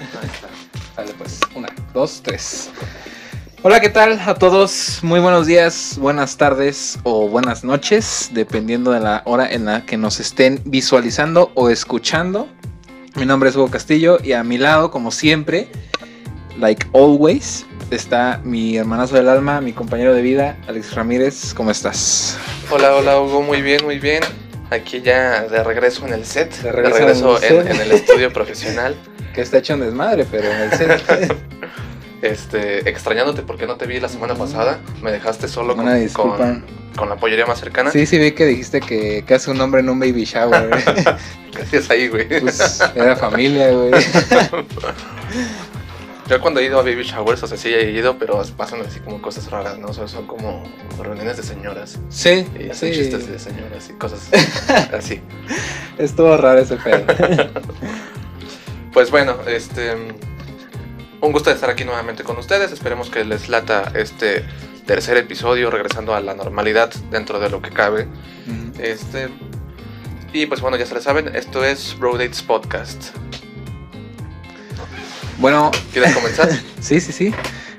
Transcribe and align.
Ahí 0.00 0.06
está. 0.32 0.48
Sale 0.96 1.14
pues. 1.16 1.40
Una, 1.54 1.68
dos, 1.92 2.20
tres. 2.22 2.70
Hola, 3.62 3.80
¿qué 3.80 3.88
tal 3.88 4.20
a 4.26 4.34
todos? 4.34 4.98
Muy 5.02 5.20
buenos 5.20 5.46
días, 5.46 5.96
buenas 5.98 6.36
tardes 6.36 6.98
o 7.04 7.28
buenas 7.28 7.64
noches, 7.64 8.30
dependiendo 8.32 8.90
de 8.90 9.00
la 9.00 9.22
hora 9.24 9.50
en 9.50 9.64
la 9.64 9.86
que 9.86 9.96
nos 9.96 10.20
estén 10.20 10.60
visualizando 10.64 11.52
o 11.54 11.70
escuchando. 11.70 12.48
Mi 13.14 13.24
nombre 13.24 13.48
es 13.48 13.56
Hugo 13.56 13.70
Castillo 13.70 14.18
y 14.22 14.32
a 14.32 14.42
mi 14.42 14.58
lado, 14.58 14.90
como 14.90 15.12
siempre, 15.12 15.68
like 16.58 16.86
always, 16.92 17.64
está 17.90 18.40
mi 18.44 18.76
hermanazo 18.76 19.14
del 19.14 19.28
alma, 19.28 19.60
mi 19.60 19.72
compañero 19.72 20.12
de 20.12 20.22
vida, 20.22 20.58
Alex 20.66 20.94
Ramírez. 20.94 21.54
¿Cómo 21.54 21.70
estás? 21.70 22.36
Hola, 22.70 22.96
hola 22.96 23.20
Hugo, 23.20 23.42
muy 23.42 23.62
bien, 23.62 23.84
muy 23.84 24.00
bien. 24.00 24.22
Aquí 24.70 25.00
ya 25.00 25.44
de 25.44 25.62
regreso 25.62 26.04
en 26.06 26.14
el 26.14 26.26
set, 26.26 26.52
De 26.56 26.64
de 26.64 26.72
regreso 26.72 27.40
en 27.42 27.80
el 27.80 27.92
estudio 27.92 28.32
profesional. 28.32 28.96
Que 29.34 29.42
está 29.42 29.58
hecho 29.58 29.74
un 29.74 29.80
desmadre, 29.80 30.26
pero 30.30 30.50
en 30.50 30.60
el 30.62 30.70
set. 30.72 31.36
Este, 32.22 32.88
extrañándote 32.88 33.42
porque 33.42 33.66
no 33.66 33.76
te 33.76 33.86
vi 33.86 34.00
la 34.00 34.08
semana 34.08 34.34
pasada. 34.34 34.78
Me 35.02 35.12
dejaste 35.12 35.46
solo 35.46 35.76
con, 35.76 35.86
Una 35.86 36.08
con, 36.10 36.64
con 36.96 37.10
la 37.10 37.16
pollería 37.16 37.44
más 37.44 37.60
cercana. 37.60 37.90
Sí, 37.90 38.06
sí, 38.06 38.18
vi 38.18 38.32
que 38.32 38.46
dijiste 38.46 38.80
que 38.80 39.24
casi 39.26 39.50
un 39.50 39.60
hombre 39.60 39.82
en 39.82 39.90
un 39.90 40.00
baby 40.00 40.24
shower. 40.24 40.70
Casi 41.54 41.76
es 41.76 41.90
ahí, 41.90 42.08
güey. 42.08 42.26
Pues 42.40 42.80
era 42.94 43.14
familia, 43.14 43.70
güey. 43.70 43.92
Yo 46.28 46.40
cuando 46.40 46.60
he 46.60 46.64
ido 46.64 46.80
a 46.80 46.82
baby 46.82 47.02
showers, 47.02 47.42
o 47.42 47.46
sea, 47.46 47.58
sí 47.58 47.68
he 47.68 47.90
ido, 47.90 48.18
pero 48.18 48.42
pasan 48.56 48.80
así 48.80 49.00
como 49.00 49.20
cosas 49.20 49.50
raras, 49.50 49.78
¿no? 49.78 49.88
O 49.88 49.92
sea, 49.92 50.08
son 50.08 50.26
como 50.26 50.64
reuniones 50.98 51.36
de 51.36 51.42
señoras. 51.42 52.00
Sí, 52.08 52.46
Y 52.58 52.70
hacen 52.70 52.94
sí. 52.94 53.00
chistes 53.00 53.26
de 53.30 53.38
señoras 53.38 53.90
y 53.90 53.92
cosas 53.92 54.30
así. 54.94 55.20
Estuvo 55.98 56.34
raro 56.38 56.60
ese 56.60 56.76
pedo. 56.76 57.04
Pues 58.94 59.10
bueno, 59.10 59.36
este. 59.48 59.96
Un 61.20 61.32
gusto 61.32 61.50
estar 61.50 61.68
aquí 61.68 61.84
nuevamente 61.84 62.22
con 62.22 62.38
ustedes. 62.38 62.70
Esperemos 62.70 63.10
que 63.10 63.24
les 63.24 63.48
lata 63.48 63.92
este 63.94 64.44
tercer 64.86 65.16
episodio, 65.16 65.70
regresando 65.70 66.14
a 66.14 66.20
la 66.20 66.34
normalidad 66.34 66.94
dentro 67.10 67.40
de 67.40 67.50
lo 67.50 67.60
que 67.60 67.70
cabe. 67.70 68.06
Este. 68.78 69.28
Y 70.32 70.46
pues 70.46 70.60
bueno, 70.60 70.76
ya 70.76 70.86
se 70.86 70.94
lo 70.94 71.00
saben, 71.00 71.34
esto 71.34 71.64
es 71.64 71.96
Road 71.98 72.18
Dates 72.18 72.42
Podcast. 72.42 73.08
Bueno, 75.38 75.72
¿Quieres 75.92 76.14
comenzar? 76.14 76.48
sí, 76.80 77.00
sí, 77.00 77.12
sí. 77.12 77.34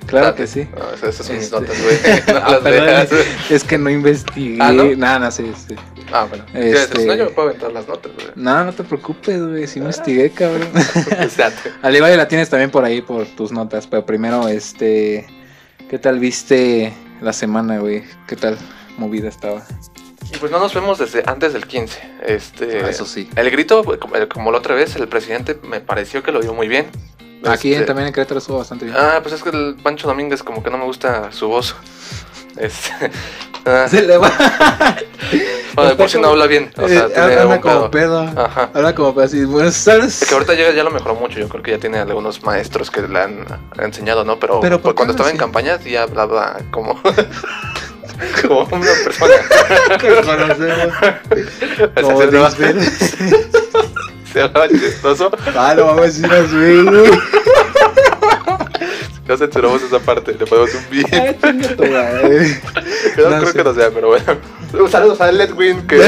Claro 0.06 0.28
Date. 0.28 0.42
que 0.44 0.48
sí. 0.48 0.68
Ah, 0.76 0.92
esas 0.96 1.10
esas 1.16 1.26
son 1.28 1.36
mis 1.36 1.46
Este- 1.46 1.60
notas, 1.60 1.82
güey. 1.84 1.96
No 2.28 2.46
Ah, 2.46 2.60
las 2.64 3.12
es 3.52 3.64
que 3.64 3.78
no 3.78 3.90
investigué. 3.90 4.58
Ah, 4.62 4.72
¿no? 4.72 4.84
Nada, 4.96 5.32
sí, 5.32 5.52
sí. 5.68 5.76
Ah, 6.12 6.26
bueno. 6.30 6.46
Este- 6.54 7.02
Si 7.02 7.08
no, 7.08 7.16
yo 7.16 7.26
me 7.26 7.32
puedo 7.32 7.50
aventar 7.50 7.72
las 7.72 7.88
notas, 7.88 8.12
güey. 8.14 8.28
No, 8.36 8.64
no 8.66 8.74
te 8.74 8.84
preocupes, 8.84 9.42
güey. 9.46 9.68
Sí 9.68 9.80
investigué, 9.80 10.30
cabrón. 10.32 10.70
Date. 11.38 11.72
Al 11.82 11.96
igual 11.96 12.16
la 12.18 12.28
tienes 12.28 12.50
también 12.50 12.72
por 12.72 12.84
ahí 12.86 13.02
por 13.02 13.26
tus 13.28 13.52
notas. 13.52 13.88
Pero 13.88 14.06
primero, 14.06 14.48
este. 14.48 15.26
¿Qué 15.90 16.00
tal 16.00 16.20
viste 16.20 16.94
la 17.22 17.34
semana, 17.34 17.78
güey? 17.80 18.04
¿Qué 18.28 18.36
tal 18.36 18.58
movida 18.98 19.30
estaba? 19.30 19.64
Y 20.34 20.38
pues 20.38 20.52
no 20.52 20.58
nos 20.60 20.74
vemos 20.74 20.98
desde 20.98 21.22
antes 21.28 21.54
del 21.54 21.68
15. 21.68 22.00
Este. 22.26 22.82
Ah, 22.84 22.90
Eso 22.90 23.06
sí. 23.06 23.30
El 23.36 23.52
grito, 23.52 23.84
como 24.00 24.16
como 24.28 24.52
la 24.52 24.58
otra 24.58 24.74
vez, 24.74 24.96
el 24.96 25.08
presidente 25.08 25.58
me 25.64 25.82
pareció 25.82 26.24
que 26.24 26.32
lo 26.32 26.40
dio 26.42 26.54
muy 26.54 26.68
bien. 26.68 26.88
Aquí 27.48 27.74
Este, 27.74 27.86
también 27.86 28.08
en 28.08 28.14
Querétaro 28.14 28.40
estuvo 28.40 28.58
bastante 28.58 28.86
bien. 28.86 28.98
Ah, 29.00 29.20
pues 29.22 29.36
es 29.36 29.44
que 29.44 29.50
el 29.50 29.76
Pancho 29.82 30.08
Domínguez 30.08 30.44
como 30.44 30.64
que 30.64 30.70
no 30.70 30.78
me 30.78 30.86
gusta 30.86 31.32
su 31.32 31.48
voz. 31.48 31.76
Este, 32.58 32.90
ah, 33.66 33.86
Se 33.90 34.02
le 34.02 34.16
va. 34.18 34.32
bueno, 35.76 35.90
de 35.90 35.96
por 35.98 36.10
sí 36.10 36.18
no 36.18 36.30
habla 36.30 36.48
bien. 36.48 36.72
O 36.78 36.88
sea, 36.88 37.08
Eh, 37.08 37.10
tiene 37.14 37.34
habla 37.36 37.60
como 37.60 37.92
pedo. 37.92 38.22
Ajá. 38.22 38.70
Habla 38.74 38.96
como 38.96 39.14
pedo 39.14 39.26
así. 39.26 39.44
Buenas 39.44 39.84
tardes. 39.84 40.24
Que 40.26 40.34
ahorita 40.34 40.54
ya, 40.54 40.72
ya 40.72 40.86
lo 40.86 40.90
mejoró 40.90 41.16
mucho. 41.16 41.38
Yo 41.38 41.50
creo 41.50 41.62
que 41.62 41.72
ya 41.72 41.80
tiene 41.80 41.98
algunos 41.98 42.42
maestros 42.44 42.90
que 42.90 43.02
le 43.02 43.20
han 43.20 43.46
enseñado, 43.78 44.24
¿no? 44.24 44.40
Pero, 44.40 44.62
Pero, 44.62 44.78
¿por 44.78 44.84
pues, 44.84 44.94
qué 44.94 44.96
cuando 44.96 45.12
estaba 45.12 45.30
en 45.32 45.38
campaña 45.38 45.78
sí 45.84 45.98
hablaba 45.98 46.60
como, 46.72 46.98
como 48.42 48.62
una 48.72 48.92
persona. 49.04 49.34
que 50.00 50.08
conocemos. 50.16 50.94
Como 52.02 52.22
se, 54.36 54.42
hablaba 54.42 54.68
chistoso. 54.70 55.32
Ah, 55.56 55.74
no 55.76 55.86
vamos 55.86 56.02
a 56.02 56.06
decir 56.06 56.26
así, 56.26 56.56
güey. 56.84 57.10
Ya 59.28 59.36
censuramos 59.38 59.82
esa 59.82 59.98
parte. 59.98 60.34
Le 60.34 60.46
ponemos 60.46 60.70
un 60.76 60.82
beat. 60.92 61.12
Ay, 61.12 61.36
chinga 61.44 61.76
tu 61.76 61.84
madre. 61.86 62.62
Yo 63.18 63.28
No 63.28 63.38
creo 63.38 63.48
sé. 63.52 63.58
que 63.58 63.64
no 63.64 63.74
sea, 63.74 63.90
pero 63.90 64.10
bueno. 64.10 64.24
Saludos 64.88 65.20
a 65.20 65.32
Ledwin 65.32 65.82
que 65.88 65.98
me 65.98 66.04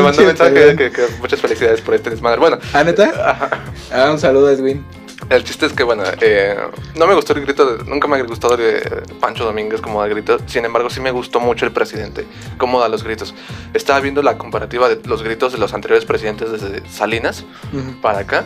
mandó 0.00 0.02
pinche 0.02 0.24
mensaje 0.26 0.76
que, 0.76 0.90
que 0.92 1.06
muchas 1.20 1.40
felicidades 1.40 1.80
por 1.80 1.94
este 1.94 2.10
desmadre. 2.10 2.38
Bueno, 2.38 2.58
¿Ah, 2.72 2.84
neta? 2.84 3.04
ajá. 3.26 3.50
Ah, 3.92 4.10
un 4.12 4.20
saludo, 4.20 4.48
Edwin. 4.50 4.84
El 5.30 5.44
chiste 5.44 5.66
es 5.66 5.72
que, 5.72 5.82
bueno, 5.82 6.02
eh, 6.20 6.56
no 6.96 7.06
me 7.06 7.14
gustó 7.14 7.32
el 7.32 7.40
grito, 7.42 7.64
de- 7.78 7.84
nunca 7.84 8.06
me 8.06 8.16
ha 8.16 8.22
gustado 8.22 8.56
de 8.56 9.02
Pancho 9.20 9.44
Domínguez 9.44 9.80
como 9.80 10.00
da 10.00 10.08
grito. 10.08 10.38
Sin 10.46 10.64
embargo, 10.64 10.90
sí 10.90 11.00
me 11.00 11.10
gustó 11.10 11.40
mucho 11.40 11.64
el 11.66 11.72
presidente, 11.72 12.26
cómo 12.58 12.80
da 12.80 12.88
los 12.88 13.02
gritos. 13.02 13.34
Estaba 13.74 14.00
viendo 14.00 14.22
la 14.22 14.36
comparativa 14.38 14.88
de 14.88 15.00
los 15.04 15.22
gritos 15.22 15.52
de 15.52 15.58
los 15.58 15.72
anteriores 15.74 16.04
presidentes 16.04 16.52
desde 16.52 16.88
Salinas 16.88 17.44
para 18.02 18.18
acá. 18.20 18.44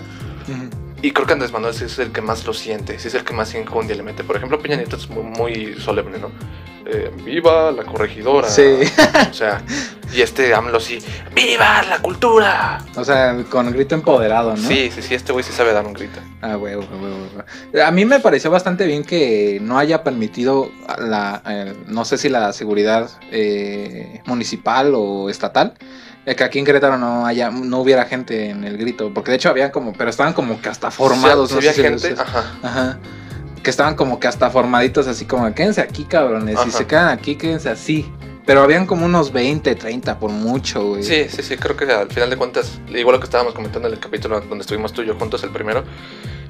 Y 1.02 1.12
creo 1.12 1.26
que 1.26 1.32
Andrés 1.32 1.52
Manuel 1.52 1.74
sí 1.74 1.84
es 1.84 1.98
el 1.98 2.12
que 2.12 2.20
más 2.20 2.44
lo 2.46 2.52
siente, 2.52 2.98
sí 2.98 3.08
es 3.08 3.14
el 3.14 3.24
que 3.24 3.32
más 3.32 3.54
injundia 3.54 3.96
le 3.96 4.02
mete. 4.02 4.22
Por 4.22 4.36
ejemplo, 4.36 4.58
Peña 4.58 4.76
Nieto 4.76 4.96
es 4.96 5.08
muy, 5.08 5.22
muy 5.22 5.74
solemne, 5.80 6.18
¿no? 6.18 6.30
Eh, 6.92 7.10
¡Viva 7.24 7.70
la 7.70 7.84
corregidora! 7.84 8.48
Sí. 8.48 8.62
O 9.30 9.32
sea, 9.32 9.62
y 10.12 10.22
este 10.22 10.52
AMLO 10.52 10.80
sí, 10.80 10.98
¡Viva 11.34 11.82
la 11.84 12.00
cultura! 12.00 12.84
O 12.96 13.04
sea, 13.04 13.44
con 13.48 13.70
grito 13.70 13.94
empoderado, 13.94 14.56
¿no? 14.56 14.68
Sí, 14.68 14.90
sí, 14.90 15.00
sí, 15.00 15.14
este 15.14 15.32
güey 15.32 15.44
sí 15.44 15.52
sabe 15.52 15.72
dar 15.72 15.86
un 15.86 15.92
grito. 15.92 16.18
Ah, 16.42 16.56
huevo, 16.56 16.84
huevo. 16.90 17.84
A 17.84 17.90
mí 17.92 18.04
me 18.04 18.18
pareció 18.18 18.50
bastante 18.50 18.86
bien 18.86 19.04
que 19.04 19.58
no 19.62 19.78
haya 19.78 20.02
permitido 20.02 20.70
la, 20.98 21.42
eh, 21.48 21.74
no 21.86 22.04
sé 22.04 22.18
si 22.18 22.28
la 22.28 22.52
seguridad 22.52 23.08
eh, 23.30 24.20
municipal 24.26 24.92
o 24.96 25.30
estatal, 25.30 25.74
eh, 26.30 26.36
que 26.36 26.44
aquí 26.44 26.58
en 26.60 26.64
Querétaro 26.64 26.96
no 26.96 27.26
haya, 27.26 27.50
no 27.50 27.80
hubiera 27.80 28.04
gente 28.04 28.50
en 28.50 28.62
el 28.64 28.76
grito, 28.78 29.12
porque 29.12 29.32
de 29.32 29.36
hecho 29.36 29.48
había 29.48 29.72
como, 29.72 29.92
pero 29.92 30.10
estaban 30.10 30.32
como 30.32 30.60
que 30.60 30.68
hasta 30.68 30.90
formados, 30.90 31.48
Sí, 31.48 31.54
no 31.54 31.58
había 31.58 31.72
si 31.72 31.82
gente, 31.82 32.14
ajá. 32.16 32.44
Ajá. 32.62 32.98
Que 33.62 33.70
estaban 33.70 33.94
como 33.96 34.20
que 34.20 34.28
hasta 34.28 34.48
formaditos 34.48 35.06
así 35.06 35.24
como, 35.24 35.52
quédense 35.54 35.80
aquí, 35.80 36.04
cabrones. 36.04 36.58
Si 36.60 36.68
Ajá. 36.68 36.78
se 36.78 36.86
quedan 36.86 37.08
aquí, 37.08 37.36
quédense 37.36 37.68
así. 37.68 38.10
Pero 38.46 38.62
habían 38.62 38.86
como 38.86 39.04
unos 39.04 39.32
20, 39.32 39.74
30 39.74 40.18
por 40.18 40.30
mucho, 40.30 40.88
güey. 40.88 41.02
Sí, 41.02 41.26
sí, 41.28 41.42
sí, 41.42 41.56
creo 41.56 41.76
que 41.76 41.84
al 41.92 42.08
final 42.10 42.30
de 42.30 42.36
cuentas, 42.36 42.80
igual 42.88 43.16
lo 43.16 43.20
que 43.20 43.26
estábamos 43.26 43.52
comentando 43.54 43.86
en 43.88 43.94
el 43.94 44.00
capítulo 44.00 44.40
donde 44.40 44.62
estuvimos 44.62 44.92
tú 44.92 45.02
y 45.02 45.06
yo 45.06 45.14
juntos, 45.16 45.42
el 45.44 45.50
primero, 45.50 45.84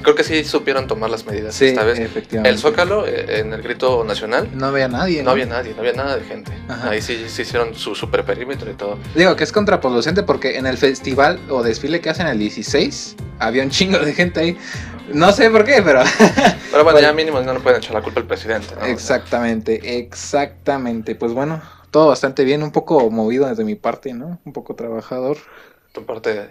creo 0.03 0.15
que 0.15 0.25
sí 0.25 0.45
supieron 0.45 0.87
tomar 0.87 1.11
las 1.11 1.27
medidas 1.27 1.55
Sí, 1.55 1.67
esta 1.67 1.85
vez. 1.85 1.99
efectivamente. 1.99 2.49
El 2.51 2.59
Zócalo, 2.59 3.07
eh, 3.07 3.41
en 3.41 3.53
el 3.53 3.63
grito 3.63 4.05
nacional, 4.05 4.49
No 4.55 4.67
había 4.67 4.89
nadie. 4.89 5.23
no 5.23 5.31
había 5.31 5.47
nadie, 5.47 5.73
no 5.75 5.81
había 5.81 5.93
nada 5.93 6.17
de 6.17 6.25
gente. 6.25 6.53
Ajá. 6.69 6.91
Ahí 6.91 7.01
sí, 7.03 7.25
sí 7.29 7.43
hicieron 7.43 7.75
su 7.75 7.95
super 7.95 8.25
perímetro 8.25 8.71
y 8.71 8.75
todo. 8.75 8.99
Digo 9.15 9.37
que 9.37 9.45
es 9.45 9.53
contraproducente 9.53 10.23
porque 10.23 10.59
en 10.59 10.67
el 10.67 10.77
festival 10.79 11.39
o 11.49 11.63
desfile 11.63 12.01
que 12.01 12.11
hacen 12.11 12.27
el 12.27 12.39
16 12.39 13.17
había 13.39 13.63
un 13.63 13.71
chingo 13.71 13.99
de 13.99 14.13
gente 14.13 14.41
ahí. 14.41 14.59
No 15.13 15.33
sé 15.33 15.51
por 15.51 15.65
qué, 15.65 15.83
pero. 15.83 16.03
Pero 16.71 16.85
bueno, 16.85 16.85
Bueno. 16.85 17.01
ya 17.01 17.13
mínimo 17.13 17.41
no 17.41 17.53
le 17.53 17.59
pueden 17.59 17.79
echar 17.79 17.95
la 17.95 18.01
culpa 18.03 18.21
al 18.21 18.27
presidente, 18.29 18.77
¿no? 18.79 18.87
Exactamente, 18.87 19.99
exactamente. 19.99 21.17
Pues 21.17 21.33
bueno, 21.33 21.61
todo 21.91 22.07
bastante 22.09 22.45
bien, 22.45 22.63
un 22.63 22.71
poco 22.71 23.11
movido 23.11 23.49
desde 23.49 23.65
mi 23.65 23.75
parte, 23.75 24.15
¿no? 24.15 24.39
Un 24.45 24.53
poco 24.53 24.75
trabajador. 24.77 25.37
tu 25.93 26.07
parte 26.07 26.51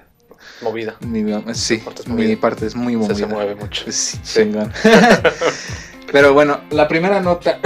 movida. 0.61 0.95
Mi, 1.01 1.23
sí, 1.53 1.77
parte 1.77 2.01
es 2.01 2.07
mi 2.07 2.35
parte 2.35 2.65
es 2.65 2.75
muy 2.75 2.93
Se, 2.93 2.99
movida. 2.99 3.15
se 3.15 3.25
mueve 3.27 3.55
mucho. 3.55 3.91
Sí, 3.91 4.19
Sí. 4.23 4.51
Pero 6.11 6.33
bueno, 6.33 6.61
la 6.71 6.87
primera 6.87 7.21
nota. 7.21 7.59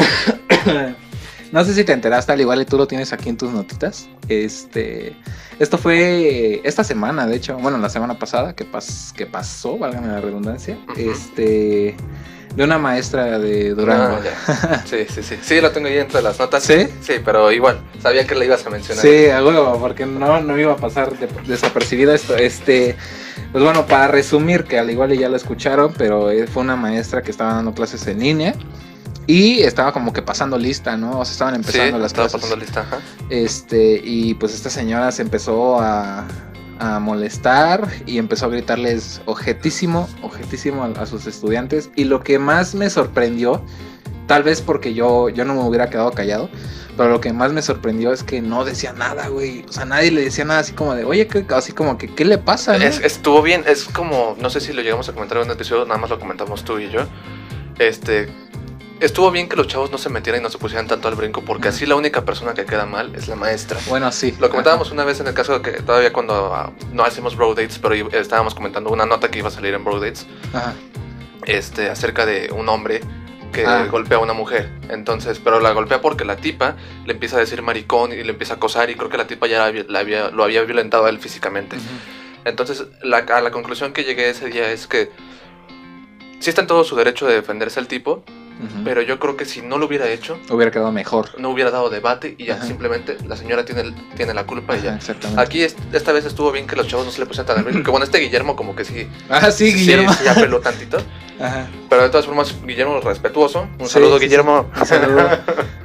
no 1.52 1.64
sé 1.64 1.74
si 1.74 1.84
te 1.84 1.94
enteraste, 1.94 2.32
al 2.34 2.42
igual 2.42 2.62
y 2.62 2.66
tú 2.66 2.78
lo 2.78 2.88
tienes 2.88 3.14
aquí 3.14 3.30
en 3.30 3.38
tus 3.38 3.52
notitas. 3.52 4.10
Este. 4.28 5.16
Esto 5.60 5.78
fue 5.78 6.62
esta 6.64 6.84
semana, 6.84 7.26
de 7.28 7.36
hecho. 7.38 7.58
Bueno, 7.58 7.78
la 7.78 7.90
semana 7.90 8.20
pasada 8.20 8.54
que, 8.56 8.66
pas, 8.66 9.14
que 9.16 9.26
pasó, 9.26 9.78
válgame 9.78 10.08
la 10.08 10.20
redundancia. 10.20 10.78
Este. 10.98 11.96
De 12.56 12.64
una 12.64 12.78
maestra 12.78 13.40
de 13.40 13.74
Durango. 13.74 14.20
Ah. 14.48 14.84
Sí, 14.86 15.06
sí, 15.10 15.24
sí. 15.24 15.38
Sí, 15.42 15.60
lo 15.60 15.72
tengo 15.72 15.88
ahí 15.88 15.98
entre 15.98 16.22
las 16.22 16.38
notas. 16.38 16.64
¿Sí? 16.64 16.88
Sí, 17.02 17.14
pero 17.26 17.52
igual, 17.52 17.80
sabía 18.02 18.28
que 18.28 18.36
le 18.36 18.46
ibas 18.46 18.66
a 18.66 18.70
mencionar. 18.70 19.02
Sí, 19.04 19.28
a 19.30 19.44
huevo, 19.44 19.80
porque 19.80 20.06
no, 20.06 20.40
no 20.42 20.58
iba 20.60 20.74
a 20.74 20.78
pasar 20.78 21.18
de- 21.18 21.28
desapercibido 21.48 22.14
esto. 22.14 22.36
Este, 22.36 22.96
pues 23.52 23.64
bueno, 23.64 23.86
para 23.88 24.08
resumir, 24.08 24.66
que 24.66 24.78
al 24.78 24.90
igual 24.92 25.18
ya 25.18 25.30
lo 25.30 25.36
escucharon, 25.36 25.94
pero 25.98 26.30
eh, 26.30 26.46
fue 26.46 26.62
una 26.62 26.76
maestra 26.76 27.24
que 27.24 27.32
estaba 27.32 27.54
dando 27.56 27.74
clases 27.74 28.06
en 28.08 28.20
línea 28.20 28.54
y 29.26 29.62
estaba 29.64 29.92
como 29.94 30.12
que 30.14 30.22
pasando 30.22 30.58
lista, 30.58 30.96
¿no? 30.98 31.20
O 31.20 31.26
sea, 31.26 31.32
estaban 31.32 31.54
Sí, 31.56 31.60
empezando 31.62 31.98
las 31.98 32.12
estaba 32.12 32.28
clases. 32.28 32.42
pasando 32.42 32.64
lista, 32.66 32.82
ajá. 32.82 33.00
Este, 33.30 34.00
y 34.04 34.34
pues 34.36 34.54
esta 34.54 34.70
señora 34.70 35.12
se 35.12 35.22
empezó 35.24 35.80
a, 35.80 36.26
a 36.84 37.00
molestar 37.00 37.88
y 38.06 38.18
empezó 38.18 38.48
a 38.48 38.50
gritarles 38.50 39.22
objetísimo, 39.26 40.10
objetísimo 40.22 40.84
a, 40.84 41.06
sus 41.06 41.26
estudiantes. 41.28 41.90
Y 41.96 42.04
lo 42.04 42.22
que 42.22 42.40
más 42.40 42.76
me 42.76 42.90
sorprendió 42.90 43.64
tal 44.28 44.44
vez 44.44 44.62
porque 44.62 44.94
yo, 44.94 45.30
yo 45.30 45.46
no 45.46 45.54
me 45.54 45.62
hubiera 45.62 45.90
quedado 45.90 46.12
callado, 46.12 46.50
pero 46.98 47.10
lo 47.10 47.22
que 47.22 47.32
más 47.32 47.54
me 47.54 47.62
sorprendió 47.62 48.12
es 48.12 48.24
que 48.24 48.42
no 48.42 48.66
decía 48.66 48.92
nada, 48.92 49.30
güey. 49.30 49.64
O 49.70 49.72
sea, 49.72 49.86
nadie 49.86 50.12
le 50.12 50.24
decía 50.24 50.44
nada 50.44 50.60
así 50.60 50.74
como 50.74 50.94
de, 50.94 51.06
oye, 51.06 51.26
¿qué, 51.28 51.46
así 51.56 51.72
como 51.72 51.98
que, 51.98 52.14
¿qué 52.14 52.26
le 52.26 52.38
pasa? 52.38 52.76
Es, 52.76 53.00
estuvo 53.00 53.42
bien, 53.42 53.64
es 53.66 53.86
como, 53.86 54.36
no 54.42 54.50
sé 54.50 54.60
si 54.60 54.74
lo 54.74 54.82
llegamos 54.82 55.08
a 55.08 55.14
comentar 55.14 55.38
en 55.38 55.46
un 55.46 55.52
episodio, 55.52 55.86
nada 55.86 56.00
más 56.00 56.10
lo 56.10 56.20
comentamos 56.20 56.66
tú 56.66 56.80
y 56.80 56.90
yo. 56.90 57.06
Este, 57.80 58.28
estuvo 59.06 59.32
bien 59.32 59.50
que 59.50 59.56
los 59.56 59.68
chavos 59.68 59.92
no 59.92 59.98
se 59.98 60.10
metieran 60.10 60.42
y 60.42 60.44
no 60.44 60.50
se 60.50 60.58
pusieran 60.58 60.88
tanto 60.88 61.08
al 61.08 61.16
brinco, 61.16 61.42
porque 61.42 61.68
así 61.68 61.86
la 61.86 61.96
única 61.96 62.24
persona 62.24 62.54
que 62.54 62.66
queda 62.66 62.86
mal 62.86 63.14
es 63.16 63.28
la 63.28 63.36
maestra. 63.36 63.78
Bueno, 63.88 64.12
sí. 64.12 64.34
Lo 64.40 64.50
comentábamos 64.50 64.92
una 64.92 65.04
vez 65.04 65.20
en 65.20 65.28
el 65.28 65.34
caso 65.34 65.60
de 65.60 65.62
que 65.62 65.82
todavía 65.82 66.14
cuando 66.14 66.54
ah, 66.54 66.72
no 66.92 67.04
hacemos 67.04 67.36
bro 67.36 67.54
dates, 67.54 67.80
pero 67.80 67.96
estábamos 68.12 68.56
comentando 68.56 68.90
una 68.90 69.06
nota 69.06 69.30
que 69.30 69.40
iba 69.40 69.50
a 69.50 69.52
salir 69.52 69.74
en 69.74 69.84
bro 69.84 70.00
dates, 70.00 70.26
este, 71.46 71.90
acerca 71.90 72.26
de 72.26 72.52
un 72.52 72.70
hombre 72.70 73.02
que 73.52 73.66
ah. 73.66 73.86
golpea 73.92 74.18
a 74.18 74.22
una 74.22 74.34
mujer. 74.34 74.70
Entonces, 74.90 75.40
pero 75.44 75.60
la 75.60 75.72
golpea 75.72 76.02
porque 76.02 76.24
la 76.24 76.38
tipa 76.38 76.76
le 77.06 77.14
empieza 77.14 77.36
a 77.36 77.40
decir 77.40 77.62
maricón 77.62 78.14
y 78.14 78.24
le 78.24 78.32
empieza 78.32 78.54
a 78.54 78.56
acosar 78.58 78.90
y 78.90 78.96
creo 78.96 79.10
que 79.10 79.18
la 79.18 79.28
tipa 79.28 79.48
ya 79.48 79.70
la 79.72 80.00
había, 80.00 80.30
lo 80.30 80.44
había 80.44 80.64
violentado 80.64 81.06
a 81.06 81.10
él 81.10 81.20
físicamente. 81.20 81.78
Entonces, 82.46 82.86
la, 83.04 83.18
a 83.18 83.42
la 83.42 83.52
conclusión 83.52 83.92
que 83.92 84.04
llegué 84.04 84.30
ese 84.30 84.48
día 84.48 84.72
es 84.72 84.88
que 84.88 85.12
sí 86.40 86.50
está 86.50 86.62
en 86.62 86.68
todo 86.68 86.84
su 86.84 86.96
derecho 86.96 87.26
de 87.26 87.36
defenderse 87.36 87.80
al 87.80 87.88
tipo, 87.88 88.24
pero 88.84 89.02
yo 89.02 89.20
creo 89.20 89.38
que 89.38 89.46
si 89.46 89.62
no 89.62 89.78
lo 89.78 89.88
hubiera 89.88 90.10
hecho, 90.10 90.40
hubiera 90.50 90.72
quedado 90.72 90.92
mejor. 90.92 91.30
No 91.40 91.50
hubiera 91.50 91.72
dado 91.72 91.90
debate 91.90 92.36
y 92.38 92.46
ya 92.46 92.62
simplemente 92.62 93.18
la 93.28 93.36
señora 93.36 93.66
tiene, 93.66 93.94
tiene 94.16 94.34
la 94.34 94.46
culpa 94.46 94.76
y 94.78 94.82
ya. 94.82 95.00
Aquí 95.38 95.62
esta 95.62 96.12
vez 96.12 96.26
estuvo 96.26 96.52
bien 96.52 96.68
que 96.68 96.76
los 96.76 96.88
chavos 96.88 97.06
no 97.06 97.12
se 97.12 97.20
le 97.20 97.26
pusieran 97.26 97.48
tan 97.48 97.58
nerviosos. 97.58 97.84
Que 97.84 97.92
bueno, 97.92 98.06
este 98.06 98.20
Guillermo 98.20 98.56
como 98.56 98.76
que 98.76 98.86
sí. 98.86 99.08
Ah, 99.30 99.52
sí, 99.52 99.74
Guillermo. 99.74 100.14
Sí, 100.14 100.24
ya 100.26 100.36
peló 100.36 100.60
tantito. 100.60 100.98
Ajá. 101.40 101.68
Pero 101.90 102.04
de 102.04 102.10
todas 102.10 102.26
formas, 102.26 102.56
Guillermo 102.66 103.00
respetuoso. 103.02 103.68
Un 103.80 103.88
saludo, 103.88 104.20
Guillermo. 104.20 104.70
Un 104.80 104.86
saludo. 104.86 105.30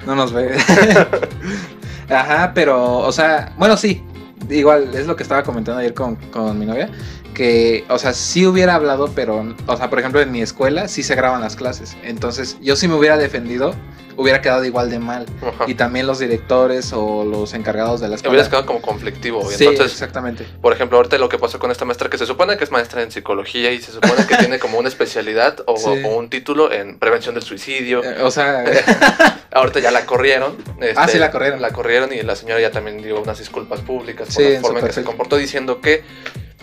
No 0.07 0.15
nos 0.15 0.33
ve. 0.33 0.57
Ajá, 2.11 2.53
pero, 2.55 2.99
o 2.99 3.13
sea, 3.13 3.53
bueno, 3.59 3.77
sí. 3.77 4.03
Igual, 4.49 4.95
es 4.95 5.07
lo 5.07 5.17
que 5.17 5.23
estaba 5.23 5.43
comentando 5.43 5.81
ayer 5.81 5.95
con, 5.95 6.17
con 6.17 6.59
mi 6.59 6.67
novia 6.67 6.91
que, 7.39 7.85
o 7.89 7.99
sea, 7.99 8.15
sí 8.15 8.47
hubiera 8.47 8.75
hablado, 8.75 9.13
pero, 9.15 9.55
o 9.69 9.77
sea, 9.77 9.89
por 9.89 10.01
ejemplo, 10.01 10.21
en 10.21 10.33
mi 10.33 10.43
escuela 10.43 10.89
sí 10.89 11.05
se 11.05 11.15
graban 11.15 11.41
las 11.41 11.55
clases. 11.55 11.97
Entonces, 12.03 12.59
yo 12.61 12.75
sí 12.75 12.89
me 12.89 12.95
hubiera 12.95 13.17
defendido, 13.17 13.75
hubiera 14.19 14.43
quedado 14.43 14.65
igual 14.65 14.91
de 14.91 14.99
mal. 14.99 15.27
Y 15.69 15.75
también 15.75 16.07
los 16.07 16.19
directores 16.19 16.93
o 16.93 17.25
los 17.25 17.55
encargados 17.55 18.01
de 18.01 18.09
la 18.09 18.17
escuela. 18.17 18.33
Hubieras 18.33 18.49
quedado 18.49 18.67
como 18.67 18.83
conflictivo. 18.83 19.49
Sí, 19.49 19.65
exactamente. 19.65 20.45
Por 20.61 20.73
ejemplo, 20.73 20.99
ahorita 20.99 21.17
lo 21.19 21.29
que 21.29 21.39
pasó 21.39 21.59
con 21.61 21.71
esta 21.71 21.85
maestra, 21.85 22.11
que 22.11 22.19
se 22.19 22.27
supone 22.27 22.57
que 22.57 22.65
es 22.65 22.73
maestra 22.73 23.03
en 23.03 23.13
psicología 23.13 23.71
y 23.71 23.81
se 23.81 23.93
supone 23.93 24.27
que 24.27 24.37
tiene 24.39 24.59
como 24.59 24.79
una 24.79 24.89
especialidad 24.89 25.63
o, 25.67 25.75
un 26.17 26.29
título 26.29 26.73
en 26.73 26.99
prevención 26.99 27.37
del 27.37 27.45
suicidio. 27.45 28.03
Eh, 28.03 28.23
o 28.23 28.31
sea, 28.33 28.65
ahorita 29.53 29.79
ya 29.79 29.93
la 29.93 30.05
corrieron. 30.05 30.57
ah, 30.97 31.07
sí, 31.07 31.19
la 31.19 31.31
corrieron. 31.31 31.63
La 31.63 31.71
corrieron 31.71 32.13
y 32.13 32.21
la 32.23 32.35
señora 32.35 32.61
ya 32.61 32.73
también 32.73 33.01
dio 33.01 33.23
unas 33.23 33.39
disculpas 33.39 33.81
públicas 33.81 34.35
por 34.35 34.45
la 34.45 34.61
forma 34.61 34.81
en 34.81 34.87
que 34.87 34.93
se 34.93 35.05
comportó 35.05 35.37
diciendo 35.37 35.81
que 35.81 36.03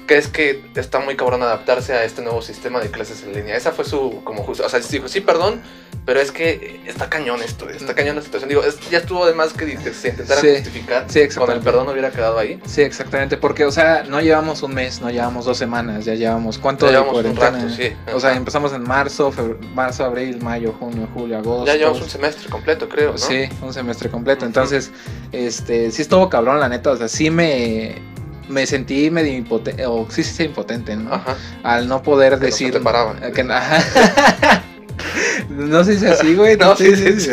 que 0.07 0.17
es 0.17 0.27
que 0.27 0.63
está 0.75 0.99
muy 0.99 1.15
cabrón 1.15 1.41
adaptarse 1.41 1.93
a 1.93 2.03
este 2.03 2.21
nuevo 2.21 2.41
sistema 2.41 2.79
de 2.79 2.91
clases 2.91 3.23
en 3.23 3.33
línea. 3.33 3.55
Esa 3.55 3.71
fue 3.71 3.85
su, 3.85 4.21
como 4.23 4.43
justo, 4.43 4.65
o 4.65 4.69
sea, 4.69 4.79
dijo, 4.79 5.07
sí, 5.07 5.21
perdón, 5.21 5.61
pero 6.05 6.19
es 6.19 6.31
que 6.31 6.81
está 6.85 7.09
cañón 7.09 7.41
esto, 7.41 7.67
está 7.67 7.93
mm. 7.93 7.95
cañón 7.95 8.15
la 8.15 8.21
situación. 8.21 8.49
Digo, 8.49 8.61
ya 8.91 8.99
estuvo 8.99 9.25
de 9.25 9.33
más 9.33 9.53
que, 9.53 9.77
se 9.77 10.09
intentara 10.09 10.39
justificar. 10.39 11.05
Sí, 11.07 11.27
Con 11.29 11.49
el 11.49 11.61
perdón 11.61 11.89
hubiera 11.89 12.11
quedado 12.11 12.37
ahí. 12.37 12.61
Sí, 12.67 12.83
exactamente, 12.83 13.37
porque, 13.37 13.65
o 13.65 13.71
sea, 13.71 14.03
no 14.03 14.21
llevamos 14.21 14.61
un 14.61 14.75
mes, 14.75 15.01
no 15.01 15.09
llevamos 15.09 15.45
dos 15.45 15.57
semanas, 15.57 16.05
ya 16.05 16.13
llevamos, 16.13 16.59
¿cuánto 16.59 16.85
ya 16.85 16.99
llevamos 16.99 17.25
un 17.25 17.35
rato, 17.35 17.69
sí. 17.69 17.91
O 18.13 18.19
sea, 18.19 18.35
empezamos 18.35 18.73
en 18.73 18.83
marzo, 18.83 19.33
marzo, 19.73 20.05
abril, 20.05 20.39
mayo, 20.41 20.75
junio, 20.79 21.07
julio, 21.13 21.39
agosto. 21.39 21.65
Ya 21.65 21.75
llevamos 21.75 22.01
un 22.01 22.09
semestre 22.09 22.47
completo, 22.49 22.87
creo, 22.87 23.13
¿no? 23.13 23.17
Sí, 23.17 23.49
un 23.61 23.73
semestre 23.73 24.09
completo. 24.09 24.45
Entonces, 24.45 24.91
este, 25.31 25.89
sí 25.89 26.03
estuvo 26.03 26.29
cabrón, 26.29 26.59
la 26.59 26.69
neta, 26.69 26.91
o 26.91 26.97
sea, 26.97 27.07
sí 27.07 27.31
me 27.31 28.14
me 28.47 28.65
sentí 28.65 29.09
medio 29.09 29.33
impotente, 29.33 29.85
o 29.85 30.07
sí, 30.09 30.23
sí, 30.23 30.43
impotente, 30.43 30.95
¿no? 30.95 31.13
Ajá. 31.13 31.37
Al 31.63 31.87
no 31.87 32.01
poder 32.01 32.39
decir. 32.39 32.73
No 32.73 32.79
te 32.79 32.83
paraban. 32.83 33.33
Que, 33.33 33.43
no 35.49 35.83
sé 35.83 35.99
si 35.99 36.05
así, 36.05 36.35
güey. 36.35 36.57
No, 36.65 36.75
sí, 36.75 36.95
sí, 36.95 37.19
sí, 37.19 37.31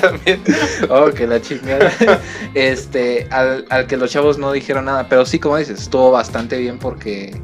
también. 0.00 0.42
oh, 0.90 1.10
que 1.10 1.26
la 1.26 1.40
chingada. 1.40 1.92
Este, 2.54 3.26
al, 3.30 3.66
al 3.70 3.86
que 3.86 3.96
los 3.96 4.10
chavos 4.10 4.38
no 4.38 4.52
dijeron 4.52 4.86
nada, 4.86 5.08
pero 5.08 5.26
sí, 5.26 5.38
como 5.38 5.56
dices, 5.56 5.80
estuvo 5.80 6.10
bastante 6.10 6.58
bien 6.58 6.78
porque 6.78 7.34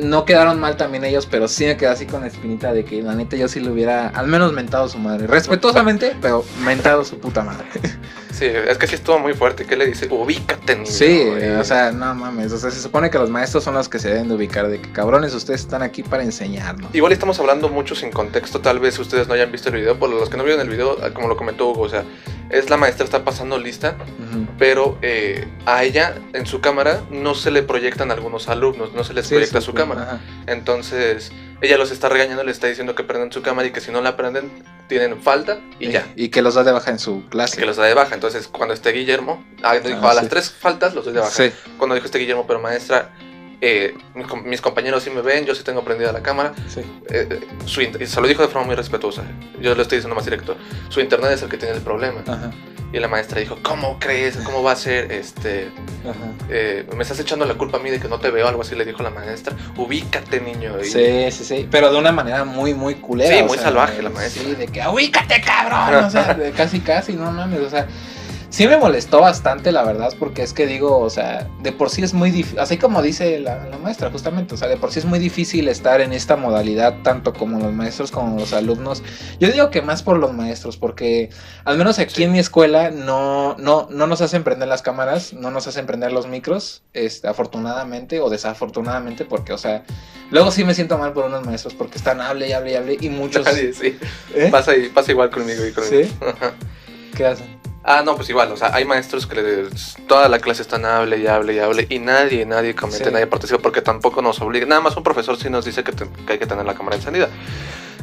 no 0.00 0.24
quedaron 0.24 0.58
mal 0.60 0.76
también 0.76 1.04
ellos, 1.04 1.26
pero 1.26 1.48
sí 1.48 1.66
me 1.66 1.76
quedé 1.76 1.88
así 1.88 2.06
con 2.06 2.22
la 2.22 2.28
espinita 2.28 2.72
de 2.72 2.84
que 2.84 3.02
la 3.02 3.14
neta 3.14 3.36
yo 3.36 3.48
sí 3.48 3.60
le 3.60 3.70
hubiera 3.70 4.08
al 4.08 4.26
menos 4.26 4.52
mentado 4.52 4.84
a 4.84 4.88
su 4.88 4.98
madre. 4.98 5.26
Respetuosamente, 5.26 6.16
pero 6.20 6.44
mentado 6.64 7.02
a 7.02 7.04
su 7.04 7.18
puta 7.18 7.42
madre. 7.42 7.66
Sí, 8.30 8.46
es 8.46 8.78
que 8.78 8.86
sí 8.86 8.94
estuvo 8.94 9.18
muy 9.18 9.34
fuerte. 9.34 9.66
¿Qué 9.66 9.76
le 9.76 9.86
dice? 9.86 10.08
Ubícate, 10.10 10.74
niño. 10.74 10.86
Sí, 10.86 11.28
o 11.58 11.64
sea, 11.64 11.92
no 11.92 12.14
mames. 12.14 12.50
O 12.52 12.58
sea, 12.58 12.70
se 12.70 12.80
supone 12.80 13.10
que 13.10 13.18
los 13.18 13.28
maestros 13.28 13.64
son 13.64 13.74
los 13.74 13.88
que 13.90 13.98
se 13.98 14.08
deben 14.08 14.28
de 14.28 14.34
ubicar. 14.34 14.68
De 14.68 14.80
que 14.80 14.90
cabrones, 14.92 15.34
ustedes 15.34 15.60
están 15.60 15.82
aquí 15.82 16.02
para 16.02 16.22
enseñarnos. 16.22 16.94
Igual 16.94 17.12
estamos 17.12 17.38
hablando 17.38 17.68
mucho 17.68 17.94
sin 17.94 18.10
contexto. 18.10 18.60
Tal 18.60 18.78
vez 18.78 18.98
ustedes 18.98 19.28
no 19.28 19.34
hayan 19.34 19.52
visto 19.52 19.68
el 19.68 19.74
video. 19.74 19.98
Por 19.98 20.08
los 20.08 20.30
que 20.30 20.38
no 20.38 20.44
vieron 20.44 20.62
el 20.62 20.70
video, 20.70 20.96
como 21.12 21.28
lo 21.28 21.36
comentó 21.36 21.68
Hugo, 21.68 21.82
o 21.82 21.88
sea, 21.90 22.04
es 22.48 22.70
la 22.70 22.78
maestra, 22.78 23.04
está 23.04 23.24
pasando 23.24 23.58
lista. 23.58 23.96
Pero 24.60 24.98
eh, 25.00 25.48
a 25.64 25.84
ella, 25.84 26.16
en 26.34 26.44
su 26.44 26.60
cámara, 26.60 27.00
no 27.10 27.34
se 27.34 27.50
le 27.50 27.62
proyectan 27.62 28.10
algunos 28.10 28.46
alumnos. 28.50 28.92
No 28.92 29.04
se 29.04 29.14
les 29.14 29.26
proyecta 29.26 29.62
su 29.62 29.72
cámara. 29.72 30.20
Entonces 30.46 31.32
ella 31.62 31.78
los 31.78 31.90
está 31.90 32.10
regañando, 32.10 32.44
le 32.44 32.50
está 32.50 32.66
diciendo 32.66 32.94
que 32.94 33.02
prendan 33.02 33.32
su 33.32 33.40
cámara 33.40 33.68
y 33.68 33.70
que 33.70 33.80
si 33.80 33.90
no 33.90 34.02
la 34.02 34.18
prenden, 34.18 34.50
tienen 34.86 35.18
falta 35.22 35.60
y 35.78 35.88
ya. 35.88 36.06
Y 36.14 36.28
que 36.28 36.42
los 36.42 36.56
da 36.56 36.62
de 36.62 36.72
baja 36.72 36.90
en 36.90 36.98
su 36.98 37.26
clase. 37.30 37.56
Que 37.56 37.64
los 37.64 37.78
da 37.78 37.86
de 37.86 37.94
baja. 37.94 38.14
Entonces, 38.14 38.48
cuando 38.48 38.74
esté 38.74 38.92
Guillermo, 38.92 39.42
ah, 39.62 39.78
dijo, 39.78 40.06
a 40.06 40.12
las 40.12 40.28
tres 40.28 40.50
faltas 40.50 40.94
los 40.94 41.06
doy 41.06 41.14
de 41.14 41.20
baja. 41.20 41.44
Cuando 41.78 41.94
dijo 41.94 42.04
este 42.04 42.18
Guillermo, 42.18 42.46
pero 42.46 42.60
maestra, 42.60 43.14
eh, 43.62 43.94
mis 44.44 44.60
compañeros 44.60 45.02
sí 45.02 45.08
me 45.08 45.22
ven, 45.22 45.46
yo 45.46 45.54
sí 45.54 45.64
tengo 45.64 45.82
prendida 45.82 46.12
la 46.12 46.22
cámara. 46.22 46.52
Sí. 46.68 46.82
Eh, 47.08 47.40
su, 47.64 47.80
se 47.80 48.20
lo 48.20 48.28
dijo 48.28 48.42
de 48.42 48.48
forma 48.48 48.66
muy 48.66 48.76
respetuosa. 48.76 49.22
Yo 49.58 49.74
lo 49.74 49.80
estoy 49.80 49.96
diciendo 49.96 50.14
más 50.14 50.26
directo. 50.26 50.54
Su 50.90 51.00
internet 51.00 51.30
es 51.32 51.40
el 51.40 51.48
que 51.48 51.56
tiene 51.56 51.74
el 51.74 51.80
problema. 51.80 52.22
Ajá. 52.26 52.50
Y 52.92 52.98
la 52.98 53.06
maestra 53.06 53.40
dijo, 53.40 53.58
¿cómo 53.62 53.98
crees? 54.00 54.36
¿Cómo 54.38 54.62
va 54.62 54.72
a 54.72 54.76
ser? 54.76 55.12
Este, 55.12 55.70
eh, 56.48 56.86
me 56.96 57.02
estás 57.02 57.20
echando 57.20 57.44
la 57.44 57.54
culpa 57.54 57.78
a 57.78 57.80
mí 57.80 57.88
de 57.90 58.00
que 58.00 58.08
no 58.08 58.18
te 58.18 58.30
veo, 58.30 58.48
algo 58.48 58.62
así 58.62 58.74
le 58.74 58.84
dijo 58.84 59.02
la 59.02 59.10
maestra. 59.10 59.56
Ubícate, 59.76 60.40
niño. 60.40 60.74
Sí, 60.82 61.30
sí, 61.30 61.44
sí. 61.44 61.68
Pero 61.70 61.92
de 61.92 61.98
una 61.98 62.10
manera 62.10 62.44
muy, 62.44 62.74
muy 62.74 62.96
culera. 62.96 63.36
Sí, 63.36 63.42
muy 63.44 63.58
salvaje 63.58 64.02
la 64.02 64.10
maestra. 64.10 64.42
Sí, 64.42 64.54
de 64.56 64.66
que, 64.66 64.86
ubícate, 64.88 65.40
cabrón. 65.40 66.04
o 66.04 66.10
sea, 66.10 66.36
casi, 66.56 66.80
casi, 66.80 67.12
no 67.12 67.30
mames. 67.30 67.60
O 67.60 67.70
sea, 67.70 67.86
sí 68.50 68.66
me 68.66 68.76
molestó 68.76 69.20
bastante, 69.20 69.72
la 69.72 69.84
verdad, 69.84 70.12
porque 70.18 70.42
es 70.42 70.52
que 70.52 70.66
digo, 70.66 70.98
o 70.98 71.08
sea, 71.08 71.48
de 71.62 71.72
por 71.72 71.88
sí 71.88 72.02
es 72.02 72.12
muy 72.12 72.30
difícil, 72.30 72.58
así 72.58 72.76
como 72.76 73.00
dice 73.00 73.38
la, 73.38 73.68
maestra, 73.82 74.10
justamente, 74.10 74.54
o 74.54 74.58
sea, 74.58 74.68
de 74.68 74.76
por 74.76 74.92
sí 74.92 74.98
es 74.98 75.04
muy 75.04 75.18
difícil 75.18 75.68
estar 75.68 76.00
en 76.00 76.12
esta 76.12 76.36
modalidad, 76.36 76.96
tanto 77.02 77.32
como 77.32 77.58
los 77.58 77.72
maestros 77.72 78.10
como 78.10 78.38
los 78.38 78.52
alumnos. 78.52 79.02
Yo 79.38 79.50
digo 79.50 79.70
que 79.70 79.80
más 79.80 80.02
por 80.02 80.18
los 80.18 80.34
maestros, 80.34 80.76
porque 80.76 81.30
al 81.64 81.78
menos 81.78 81.98
aquí 81.98 82.24
en 82.24 82.32
mi 82.32 82.38
escuela 82.38 82.90
no, 82.90 83.56
no, 83.58 83.88
no 83.90 84.06
nos 84.06 84.20
hacen 84.20 84.44
prender 84.44 84.68
las 84.68 84.82
cámaras, 84.82 85.32
no 85.32 85.50
nos 85.50 85.66
hacen 85.66 85.86
prender 85.86 86.12
los 86.12 86.26
micros, 86.26 86.82
este, 86.92 87.28
afortunadamente 87.28 88.20
o 88.20 88.28
desafortunadamente, 88.28 89.24
porque, 89.24 89.52
o 89.52 89.58
sea, 89.58 89.84
luego 90.30 90.50
sí 90.50 90.64
me 90.64 90.74
siento 90.74 90.98
mal 90.98 91.12
por 91.12 91.24
unos 91.24 91.46
maestros, 91.46 91.74
porque 91.74 91.96
están 91.96 92.20
hable 92.20 92.48
y 92.48 92.52
hable 92.52 92.72
y 92.72 92.74
hable, 92.74 92.98
y 93.00 93.08
muchos... 93.08 93.46
sí, 93.80 93.98
¿Eh? 94.34 94.48
pasa, 94.50 94.72
pasa 94.92 95.12
igual 95.12 95.30
conmigo 95.30 95.64
y 95.64 95.72
conmigo. 95.72 96.04
¿Sí? 96.04 96.12
¿Qué 97.16 97.26
hacen? 97.26 97.59
Ah, 97.82 98.02
no, 98.04 98.14
pues 98.14 98.28
igual, 98.28 98.52
o 98.52 98.56
sea, 98.56 98.74
hay 98.74 98.84
maestros 98.84 99.26
que 99.26 99.68
toda 100.06 100.28
la 100.28 100.38
clase 100.38 100.60
están 100.60 100.84
hable 100.84 101.18
y 101.18 101.26
hable 101.26 101.54
y 101.54 101.58
hable 101.58 101.86
y 101.88 101.98
nadie, 101.98 102.44
nadie 102.44 102.74
comenta, 102.74 103.10
nadie 103.10 103.26
participa 103.26 103.58
porque 103.60 103.80
tampoco 103.80 104.20
nos 104.20 104.40
obliga. 104.40 104.66
Nada 104.66 104.82
más 104.82 104.96
un 104.96 105.02
profesor 105.02 105.38
sí 105.38 105.48
nos 105.48 105.64
dice 105.64 105.82
que, 105.82 105.92
hay 106.26 106.38
que 106.38 106.46
tener 106.46 106.66
la 106.66 106.74
cámara 106.74 106.96
encendida. 106.96 107.30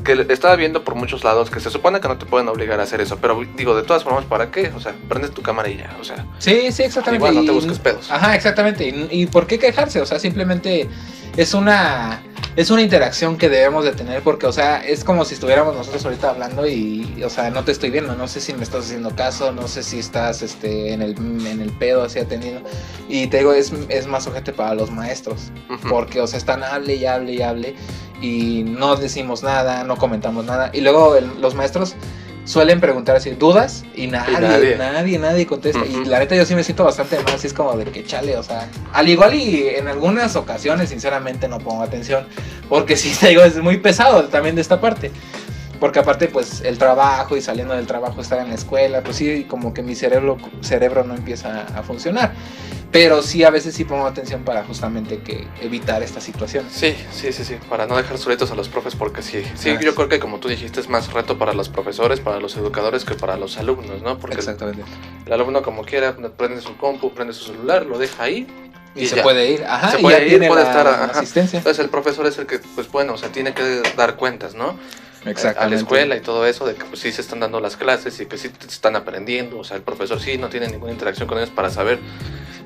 Que 0.03 0.25
estaba 0.29 0.55
viendo 0.55 0.83
por 0.83 0.95
muchos 0.95 1.23
lados 1.23 1.49
que 1.49 1.59
se 1.59 1.69
supone 1.69 1.99
que 1.99 2.07
no 2.07 2.17
te 2.17 2.25
pueden 2.25 2.47
obligar 2.47 2.79
a 2.79 2.83
hacer 2.83 3.01
eso, 3.01 3.17
pero 3.17 3.39
digo, 3.55 3.75
de 3.75 3.83
todas 3.83 4.03
formas, 4.03 4.25
¿para 4.25 4.51
qué? 4.51 4.71
O 4.75 4.79
sea, 4.79 4.95
prendes 5.09 5.31
tu 5.31 5.41
cámara 5.41 5.69
y 5.69 5.77
ya, 5.77 5.95
o 5.99 6.03
sea. 6.03 6.25
Sí, 6.39 6.71
sí, 6.71 6.83
exactamente. 6.83 7.27
Igual 7.27 7.35
no 7.35 7.51
te 7.51 7.51
busques 7.51 7.77
pedos. 7.77 8.09
Ajá, 8.09 8.35
exactamente. 8.35 8.87
¿Y, 8.87 9.07
y 9.11 9.25
por 9.27 9.45
qué 9.45 9.59
quejarse? 9.59 10.01
O 10.01 10.05
sea, 10.05 10.17
simplemente 10.17 10.87
es 11.37 11.53
una 11.53 12.21
es 12.57 12.71
una 12.71 12.81
interacción 12.81 13.37
que 13.37 13.49
debemos 13.49 13.85
de 13.85 13.91
tener 13.91 14.23
porque, 14.23 14.47
o 14.47 14.51
sea, 14.51 14.83
es 14.83 15.03
como 15.03 15.23
si 15.25 15.35
estuviéramos 15.35 15.75
nosotros 15.75 16.03
ahorita 16.05 16.31
hablando 16.31 16.67
y, 16.67 17.21
o 17.23 17.29
sea, 17.29 17.51
no 17.51 17.63
te 17.63 17.71
estoy 17.71 17.91
viendo, 17.91 18.15
no 18.15 18.27
sé 18.27 18.41
si 18.41 18.51
me 18.55 18.63
estás 18.63 18.85
haciendo 18.85 19.15
caso, 19.15 19.51
no 19.51 19.67
sé 19.67 19.83
si 19.83 19.99
estás 19.99 20.41
este, 20.41 20.91
en, 20.91 21.03
el, 21.03 21.15
en 21.45 21.61
el 21.61 21.71
pedo 21.73 22.01
así 22.01 22.17
atendiendo. 22.17 22.67
Y 23.07 23.27
te 23.27 23.37
digo, 23.37 23.53
es, 23.53 23.71
es 23.89 24.07
más 24.07 24.25
ojete 24.25 24.53
para 24.53 24.73
los 24.73 24.89
maestros, 24.89 25.51
porque, 25.87 26.19
o 26.19 26.25
sea, 26.25 26.39
están 26.39 26.63
hable 26.63 26.95
y 26.95 27.05
hable 27.05 27.33
y 27.33 27.41
hable 27.43 27.75
y 28.23 28.63
no 28.63 28.95
decimos 28.95 29.43
nada, 29.43 29.83
no 29.83 29.95
comentamos 29.97 30.43
nada. 30.45 30.71
Y 30.73 30.81
luego 30.81 31.15
los 31.39 31.53
maestros 31.53 31.93
suelen 32.47 32.79
preguntar 32.79 33.17
así, 33.17 33.31
¿dudas? 33.31 33.83
Y 33.93 34.07
nadie, 34.07 34.77
nadie, 34.77 35.19
nadie, 35.19 35.45
contesta. 35.45 35.85
Y 35.85 36.05
la 36.05 36.19
neta 36.19 36.35
yo 36.35 36.45
sí 36.45 36.55
me 36.55 36.63
siento 36.63 36.85
bastante 36.85 37.17
mal, 37.17 37.35
así 37.35 37.47
es 37.47 37.53
como 37.53 37.75
de 37.75 37.85
que 37.85 38.03
chale, 38.05 38.37
o 38.37 38.43
sea, 38.43 38.67
al 38.93 39.07
igual 39.09 39.35
y 39.35 39.67
en 39.67 39.87
algunas 39.87 40.35
ocasiones 40.35 40.89
sinceramente 40.89 41.47
no 41.47 41.59
pongo 41.59 41.83
atención, 41.83 42.25
porque 42.69 42.95
sí 42.95 43.13
te 43.19 43.29
digo, 43.29 43.43
es 43.43 43.61
muy 43.61 43.77
pesado 43.77 44.23
también 44.29 44.55
de 44.55 44.61
esta 44.61 44.81
parte. 44.81 45.11
Porque 45.79 45.99
aparte, 45.99 46.27
pues 46.27 46.61
el 46.61 46.79
trabajo 46.79 47.37
y 47.37 47.41
saliendo 47.41 47.75
del 47.75 47.85
trabajo 47.85 48.19
estar 48.19 48.39
en 48.39 48.49
la 48.49 48.55
escuela, 48.55 49.03
pues 49.03 49.17
sí, 49.17 49.43
como 49.47 49.75
que 49.75 49.83
mi 49.83 49.93
cerebro, 49.93 50.37
cerebro 50.61 51.03
no 51.03 51.13
empieza 51.13 51.67
a 51.67 51.83
funcionar. 51.83 52.33
Pero 52.91 53.21
sí, 53.21 53.43
a 53.43 53.49
veces 53.49 53.75
sí 53.75 53.83
pongo 53.83 54.05
atención 54.07 54.43
para 54.43 54.63
justamente 54.63 55.19
que 55.19 55.45
evitar 55.61 56.01
esta 56.03 56.21
situación. 56.21 56.65
Sí, 56.71 56.95
sí, 57.11 57.33
sí, 57.33 57.43
sí, 57.43 57.57
para 57.69 57.85
no 57.85 57.97
dejar 57.97 58.17
solitos 58.17 58.49
a 58.51 58.55
los 58.55 58.69
profes, 58.69 58.95
porque 58.95 59.21
sí, 59.21 59.43
sí, 59.55 59.71
Ah, 59.71 59.79
yo 59.81 59.91
sí. 59.91 59.95
creo 59.95 60.07
que 60.09 60.19
como 60.19 60.39
tú 60.39 60.47
dijiste 60.47 60.79
es 60.79 60.87
más 60.87 61.11
reto 61.11 61.37
para 61.37 61.53
los 61.53 61.67
profesores, 61.69 62.21
para 62.21 62.39
los 62.39 62.55
educadores 62.55 63.03
que 63.03 63.15
para 63.15 63.35
los 63.35 63.57
alumnos, 63.57 64.01
¿no? 64.01 64.17
Porque 64.17 64.37
Exactamente. 64.37 64.83
el 65.25 65.33
alumno 65.33 65.61
como 65.63 65.83
quiera 65.83 66.15
prende 66.37 66.61
su 66.61 66.77
compu, 66.77 67.11
prende 67.13 67.33
su 67.33 67.43
celular, 67.45 67.85
lo 67.85 67.97
deja 67.99 68.23
ahí 68.23 68.47
Y, 68.95 69.03
Y 69.03 69.07
se 69.07 69.17
ya. 69.17 69.23
puede 69.23 69.51
ir, 69.51 69.63
ajá, 69.65 69.91
Se 69.91 69.99
y 69.99 70.01
puede 70.01 70.17
ya 70.17 70.23
ir, 70.23 70.29
tiene 70.29 70.47
puede 70.47 70.63
la, 70.63 70.69
estar, 70.69 70.85
la 70.85 70.91
ajá. 71.03 71.19
asistencia. 71.19 71.57
Entonces 71.59 71.83
el 71.83 71.89
profesor 71.91 72.25
es 72.25 72.37
el 72.39 72.47
que, 72.47 72.57
pues 72.59 72.89
bueno, 72.91 73.13
o 73.13 73.17
sea, 73.17 73.29
tiene 73.29 73.53
que 73.53 73.83
dar 73.95 74.15
cuentas, 74.15 74.55
¿no? 74.55 74.75
A 75.57 75.67
la 75.67 75.75
escuela 75.75 76.15
y 76.15 76.21
todo 76.21 76.45
eso, 76.47 76.65
de 76.65 76.73
que 76.75 76.85
pues 76.85 77.01
sí 77.01 77.11
se 77.11 77.19
están 77.21 77.41
dando 77.41 77.59
las 77.59 77.75
clases 77.75 78.17
y 78.21 78.25
que 78.27 78.37
sí 78.37 78.47
te 78.49 78.65
están 78.65 78.95
aprendiendo. 78.95 79.59
O 79.59 79.63
sea, 79.65 79.75
el 79.75 79.83
profesor 79.83 80.19
sí 80.21 80.37
no 80.37 80.47
tiene 80.47 80.67
ninguna 80.69 80.93
interacción 80.93 81.27
con 81.27 81.37
ellos 81.37 81.49
para 81.49 81.69
saber 81.69 81.99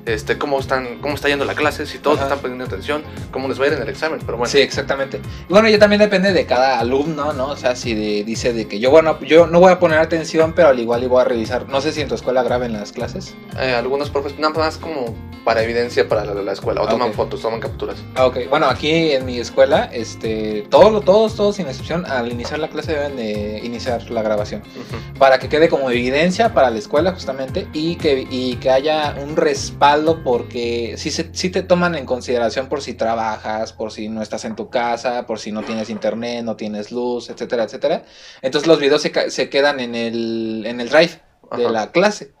este, 0.06 0.38
cómo, 0.38 0.58
están, 0.58 0.98
cómo 1.00 1.14
está 1.14 1.28
yendo 1.28 1.44
la 1.44 1.54
clase, 1.54 1.86
si 1.86 1.98
todos 1.98 2.16
Ajá. 2.18 2.26
están 2.26 2.40
poniendo 2.40 2.64
atención, 2.64 3.02
cómo 3.30 3.48
les 3.48 3.60
va 3.60 3.64
a 3.64 3.66
ir 3.68 3.72
en 3.74 3.82
el 3.82 3.88
examen. 3.88 4.20
Pero 4.24 4.38
bueno, 4.38 4.50
Sí, 4.50 4.58
exactamente. 4.58 5.20
Y 5.48 5.52
bueno, 5.52 5.68
ya 5.68 5.78
también 5.78 6.00
depende 6.00 6.32
de 6.32 6.46
cada 6.46 6.78
alumno, 6.80 7.32
¿no? 7.32 7.48
O 7.48 7.56
sea, 7.56 7.76
si 7.76 7.94
de- 7.94 8.24
dice 8.24 8.52
de 8.52 8.66
que 8.66 8.80
yo, 8.80 8.90
bueno, 8.90 9.18
yo 9.20 9.46
no 9.46 9.60
voy 9.60 9.72
a 9.72 9.78
poner 9.78 9.98
atención, 9.98 10.52
pero 10.54 10.68
al 10.68 10.78
igual 10.80 11.02
y 11.04 11.06
voy 11.06 11.20
a 11.20 11.24
revisar. 11.24 11.68
No 11.68 11.80
sé 11.80 11.92
si 11.92 12.00
en 12.00 12.08
tu 12.08 12.14
escuela 12.14 12.42
graben 12.42 12.72
las 12.72 12.92
clases. 12.92 13.34
eh, 13.60 13.74
algunos 13.74 14.10
profes, 14.10 14.38
nada 14.38 14.54
más 14.54 14.78
como 14.78 15.14
para 15.44 15.62
evidencia 15.62 16.08
para 16.08 16.24
la, 16.24 16.34
la 16.34 16.52
escuela, 16.52 16.82
o 16.82 16.86
Ah, 16.86 16.88
toman 16.90 17.12
fotos, 17.12 17.42
toman 17.42 17.58
capturas. 17.60 17.96
Ah, 18.14 18.26
ok. 18.26 18.48
Bueno, 18.48 18.66
aquí 18.66 19.10
en 19.12 19.24
mi 19.26 19.38
escuela, 19.40 19.90
este, 19.92 20.64
todos, 20.70 21.04
todos, 21.04 21.34
todos 21.34 21.56
sin 21.56 21.66
excepción, 21.66 22.06
al 22.06 22.30
iniciar 22.30 22.60
la 22.60 22.68
clase 22.68 22.92
deben 22.92 23.16
de 23.16 23.60
iniciar 23.64 24.08
la 24.10 24.22
grabación. 24.22 24.60
Ujú. 24.62 25.18
Para 25.18 25.38
que 25.40 25.48
quede 25.48 25.68
como 25.68 25.90
evidencia 25.90 26.54
para 26.54 26.70
la 26.70 26.78
escuela 26.78 27.10
justamente 27.12 27.66
y 27.72 27.96
que, 27.96 28.26
y 28.30 28.54
que 28.56 28.70
haya 28.70 29.16
un 29.20 29.34
respaldo 29.36 29.91
porque 30.24 30.94
si 30.96 31.10
se, 31.10 31.30
sí 31.32 31.50
te 31.50 31.62
toman 31.62 31.94
en 31.94 32.06
consideración 32.06 32.68
por 32.68 32.82
si 32.82 32.94
trabajas, 32.94 33.72
por 33.72 33.92
si 33.92 34.08
no 34.08 34.22
estás 34.22 34.44
en 34.44 34.56
tu 34.56 34.70
casa, 34.70 35.26
por 35.26 35.38
si 35.38 35.52
no 35.52 35.62
tienes 35.62 35.90
internet, 35.90 36.44
no 36.44 36.56
tienes 36.56 36.92
luz, 36.92 37.30
etcétera, 37.30 37.64
etcétera. 37.64 38.04
Entonces 38.42 38.66
los 38.66 38.80
videos 38.80 39.02
se, 39.02 39.30
se 39.30 39.48
quedan 39.50 39.80
en 39.80 39.94
el, 39.94 40.64
en 40.66 40.80
el 40.80 40.88
drive 40.88 41.20
de 41.56 41.70
la 41.70 41.92
clase. 41.92 42.32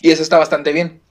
Y 0.00 0.10
eso 0.10 0.22
está 0.22 0.38
bastante 0.38 0.72
bien. 0.72 1.02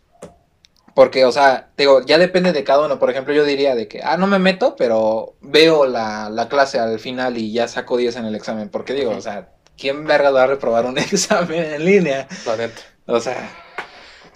Porque, 0.93 1.25
o 1.25 1.31
sea, 1.31 1.69
te 1.75 1.83
digo, 1.83 2.01
ya 2.03 2.17
depende 2.17 2.53
de 2.53 2.63
cada 2.63 2.85
uno. 2.85 2.97
Por 2.97 3.11
ejemplo, 3.11 3.33
yo 3.33 3.43
diría 3.43 3.75
de 3.75 3.87
que, 3.87 4.01
ah, 4.03 4.17
no 4.17 4.25
me 4.25 4.39
meto, 4.39 4.75
pero 4.75 5.35
veo 5.41 5.85
la, 5.85 6.29
la 6.29 6.49
clase 6.49 6.79
al 6.79 6.99
final 6.99 7.37
y 7.37 7.51
ya 7.51 7.67
saco 7.67 7.97
10 7.97 8.15
en 8.15 8.25
el 8.25 8.35
examen. 8.35 8.69
Porque 8.69 8.93
digo, 8.93 9.11
o 9.11 9.21
sea, 9.21 9.49
¿quién 9.77 10.05
verga 10.05 10.31
va 10.31 10.43
a 10.43 10.47
reprobar 10.47 10.85
un 10.85 10.97
examen 10.97 11.63
en 11.73 11.85
línea? 11.85 12.27
La 12.45 12.57
neta. 12.57 12.81
O 13.05 13.19
sea, 13.19 13.66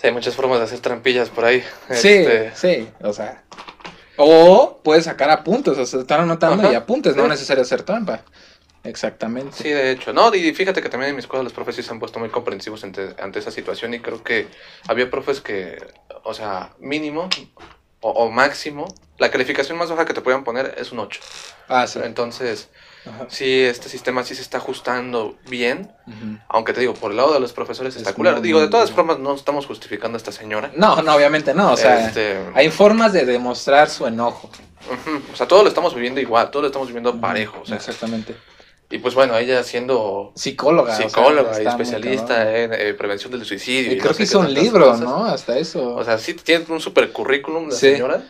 Sí, 0.01 0.07
hay 0.07 0.13
muchas 0.13 0.35
formas 0.35 0.57
de 0.57 0.65
hacer 0.65 0.79
trampillas 0.79 1.29
por 1.29 1.45
ahí. 1.45 1.63
sí, 1.91 2.07
Este, 2.07 2.51
sí, 2.55 2.89
o 3.03 3.13
sea. 3.13 3.43
O 4.17 4.79
puedes 4.83 5.05
sacar 5.05 5.29
apuntes, 5.29 5.77
o 5.77 5.85
sea, 5.85 5.99
estar 5.99 6.19
anotando 6.19 6.63
Ajá, 6.63 6.71
y 6.71 6.75
apuntes, 6.75 7.15
no 7.15 7.23
es 7.23 7.29
necesario 7.29 7.61
hacer 7.61 7.83
trampa. 7.83 8.23
Exactamente. 8.83 9.55
Sí, 9.55 9.69
de 9.69 9.91
hecho. 9.91 10.11
No, 10.11 10.33
y 10.33 10.51
fíjate 10.55 10.81
que 10.81 10.89
también 10.89 11.09
en 11.09 11.15
mi 11.15 11.19
escuela 11.19 11.43
los 11.43 11.53
profes 11.53 11.75
sí 11.75 11.83
se 11.83 11.91
han 11.91 11.99
puesto 11.99 12.17
muy 12.17 12.29
comprensivos 12.29 12.83
ante, 12.83 13.15
ante 13.21 13.37
esa 13.37 13.51
situación 13.51 13.93
y 13.93 13.99
creo 13.99 14.23
que 14.23 14.47
había 14.87 15.11
profes 15.11 15.39
que, 15.39 15.77
o 16.23 16.33
sea, 16.33 16.71
mínimo 16.79 17.29
o, 17.99 18.09
o 18.09 18.31
máximo, 18.31 18.87
la 19.19 19.29
calificación 19.29 19.77
más 19.77 19.91
baja 19.91 20.05
que 20.05 20.15
te 20.15 20.21
puedan 20.21 20.43
poner 20.43 20.73
es 20.79 20.91
un 20.91 20.97
8. 20.97 21.21
Ah, 21.67 21.85
sí. 21.85 21.99
Entonces, 22.03 22.69
Ajá. 23.05 23.25
sí, 23.29 23.61
este 23.63 23.89
sistema 23.89 24.23
sí 24.23 24.35
se 24.35 24.41
está 24.41 24.57
ajustando 24.57 25.35
bien, 25.49 25.91
aunque 26.49 26.73
te 26.73 26.81
digo, 26.81 26.93
por 26.93 27.11
el 27.11 27.17
lado 27.17 27.33
de 27.33 27.39
los 27.39 27.51
profesores 27.53 27.95
Es 27.95 28.01
espectacular. 28.01 28.33
muy, 28.35 28.43
Digo, 28.43 28.59
de 28.61 28.67
todas 28.67 28.91
formas, 28.91 29.17
no 29.19 29.33
estamos 29.33 29.65
justificando 29.65 30.15
a 30.15 30.19
esta 30.19 30.31
señora. 30.31 30.71
No, 30.75 31.01
no, 31.01 31.15
obviamente 31.15 31.53
no. 31.53 31.71
O 31.73 31.77
sea, 31.77 32.07
Este, 32.07 32.37
hay 32.53 32.69
formas 32.69 33.13
de 33.13 33.25
demostrar 33.25 33.89
su 33.89 34.05
enojo. 34.05 34.49
ujú, 34.87 35.21
o 35.33 35.35
sea, 35.35 35.47
todo 35.47 35.63
lo 35.63 35.69
estamos 35.69 35.93
viviendo 35.95 36.19
igual, 36.21 36.51
todo 36.51 36.61
lo 36.61 36.67
estamos 36.67 36.87
viviendo 36.89 37.19
parejo. 37.19 37.61
O 37.61 37.65
sea, 37.65 37.77
Exactamente. 37.77 38.35
y 38.89 38.97
pues 38.99 39.15
bueno, 39.15 39.37
ella 39.37 39.63
siendo 39.63 40.31
Psicóloga. 40.35 40.93
o 40.93 40.95
sea, 40.97 41.07
psicóloga 41.09 41.61
y 41.63 41.65
especialista 41.65 42.55
en 42.57 42.73
eh, 42.73 42.93
prevención 42.93 43.31
del 43.31 43.45
suicidio. 43.45 43.91
Y 43.93 43.95
y 43.95 43.97
creo 43.97 44.11
no 44.11 44.17
que 44.17 44.23
hizo 44.23 44.39
un 44.39 44.53
libro, 44.53 44.85
cosas. 44.87 45.01
¿no? 45.01 45.25
Hasta 45.25 45.57
eso. 45.57 45.95
O 45.95 46.03
sea, 46.03 46.17
sí 46.17 46.33
tiene 46.33 46.65
un 46.69 46.79
super 46.81 47.11
currículum 47.11 47.69
la 47.69 47.75
Sí. 47.75 47.91
señora. 47.93 48.21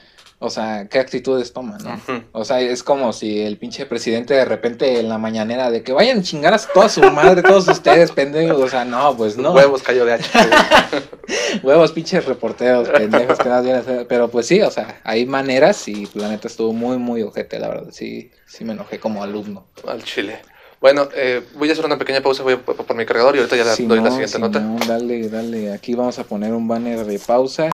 O 0.43 0.49
sea, 0.49 0.87
¿qué 0.89 0.97
actitudes 0.97 1.53
toma, 1.53 1.77
no? 1.77 2.01
O 2.31 2.43
sea, 2.43 2.59
es 2.61 2.81
como 2.81 3.13
si 3.13 3.41
el 3.41 3.57
pinche 3.57 3.85
presidente 3.85 4.33
de 4.33 4.43
repente 4.43 4.99
en 4.99 5.07
la 5.07 5.19
mañanera 5.19 5.69
de 5.69 5.83
que 5.83 5.93
vayan 5.93 6.17
a 6.17 6.23
chingar 6.23 6.51
a 6.51 6.57
toda 6.57 6.89
su 6.89 6.99
madre, 7.11 7.43
todos 7.43 7.67
ustedes, 7.67 8.11
pendejos. 8.11 8.59
O 8.59 8.67
sea, 8.67 8.83
no, 8.83 9.15
pues 9.15 9.37
no. 9.37 9.53
Huevos 9.53 9.83
cayó 9.83 10.03
de 10.03 10.13
hacha. 10.13 10.89
Huevos, 11.63 11.91
pinches 11.91 12.25
reporteros, 12.25 12.89
pendejos 12.89 13.37
que 13.37 13.49
nada 13.49 13.61
vienen 13.61 13.77
a 13.77 13.81
hacer. 13.81 14.07
Pero 14.07 14.29
pues 14.29 14.47
sí, 14.47 14.59
o 14.61 14.71
sea, 14.71 14.99
hay 15.03 15.27
maneras 15.27 15.87
y 15.87 16.09
la 16.15 16.27
neta 16.27 16.47
estuvo 16.47 16.73
muy, 16.73 16.97
muy 16.97 17.21
ojete, 17.21 17.59
la 17.59 17.67
verdad. 17.67 17.89
Sí, 17.91 18.31
sí 18.47 18.65
me 18.65 18.73
enojé 18.73 18.99
como 18.99 19.21
alumno. 19.21 19.67
Al 19.87 20.03
chile. 20.03 20.39
Bueno, 20.79 21.07
eh, 21.13 21.43
voy 21.53 21.69
a 21.69 21.73
hacer 21.73 21.85
una 21.85 21.99
pequeña 21.99 22.21
pausa, 22.21 22.41
voy 22.41 22.53
a 22.53 22.57
por, 22.57 22.75
por 22.75 22.95
mi 22.95 23.05
cargador 23.05 23.35
y 23.35 23.37
ahorita 23.37 23.57
ya 23.57 23.63
doy 23.63 23.99
la 23.99 24.09
siguiente 24.09 24.39
nota. 24.39 24.57
Simón, 24.57 24.79
Dale, 24.87 25.29
dale. 25.29 25.71
Aquí 25.71 25.93
vamos 25.93 26.17
a 26.17 26.23
poner 26.23 26.51
un 26.51 26.67
banner 26.67 27.05
de 27.05 27.19
pausa. 27.19 27.69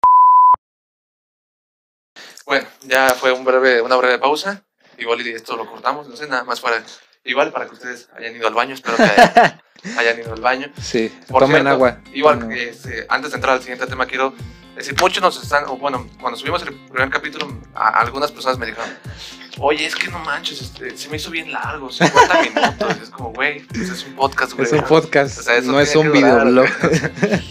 Bueno, 2.47 2.67
ya 2.83 3.11
fue 3.15 3.33
un 3.33 3.45
breve, 3.45 3.81
una 3.81 3.97
breve 3.97 4.19
pausa. 4.19 4.63
Igual 4.99 5.27
y 5.27 5.31
esto 5.31 5.57
lo 5.57 5.67
cortamos, 5.67 6.09
no 6.09 6.17
sé, 6.17 6.27
nada 6.29 6.45
más 6.45 6.61
para. 6.61 6.83
Igual 7.25 7.53
para 7.53 7.67
que 7.67 7.75
ustedes 7.75 8.09
hayan 8.17 8.35
ido 8.35 8.49
al 8.49 8.55
baño, 8.55 8.75
espero 8.75 8.97
que 8.97 9.05
hayan, 9.05 9.61
hayan 9.99 10.19
ido 10.21 10.33
al 10.35 10.41
baño. 10.41 10.73
Sí, 10.81 11.09
Por 11.29 11.41
tomen 11.41 11.57
cierto, 11.59 11.71
agua. 11.71 11.99
Igual, 12.13 12.49
que, 12.49 12.71
este, 12.71 13.07
antes 13.09 13.31
de 13.31 13.37
entrar 13.37 13.55
al 13.55 13.61
siguiente 13.61 13.87
tema, 13.87 14.07
quiero 14.07 14.35
decir, 14.77 14.95
muchos 15.01 15.23
nos 15.23 15.41
están, 15.43 15.65
o 15.67 15.77
bueno, 15.77 16.09
cuando 16.21 16.37
subimos 16.39 16.63
el 16.63 16.75
primer 16.75 17.11
capítulo, 17.11 17.47
a- 17.75 18.01
algunas 18.01 18.33
personas 18.33 18.59
me 18.59 18.67
dijeron, 18.67 18.91
oye, 19.59 19.87
es 19.87 19.95
que 19.95 20.09
no 20.09 20.19
manches, 20.19 20.61
este, 20.63 20.97
se 20.97 21.09
me 21.11 21.17
hizo 21.17 21.31
bien 21.31 21.53
largo, 21.53 21.91
50 21.93 22.43
minutos. 22.43 22.97
Es 23.03 23.11
como, 23.11 23.33
güey, 23.33 23.61
pues 23.69 23.89
es 23.89 24.05
un 24.05 24.15
podcast, 24.17 24.53
güey. 24.55 24.67
Es 24.67 24.73
un 24.73 24.83
podcast, 24.83 25.39
O 25.39 25.43
sea, 25.43 25.61
no 25.61 25.79
es 25.81 25.95
un 25.95 26.11
videoblog. 26.11 26.67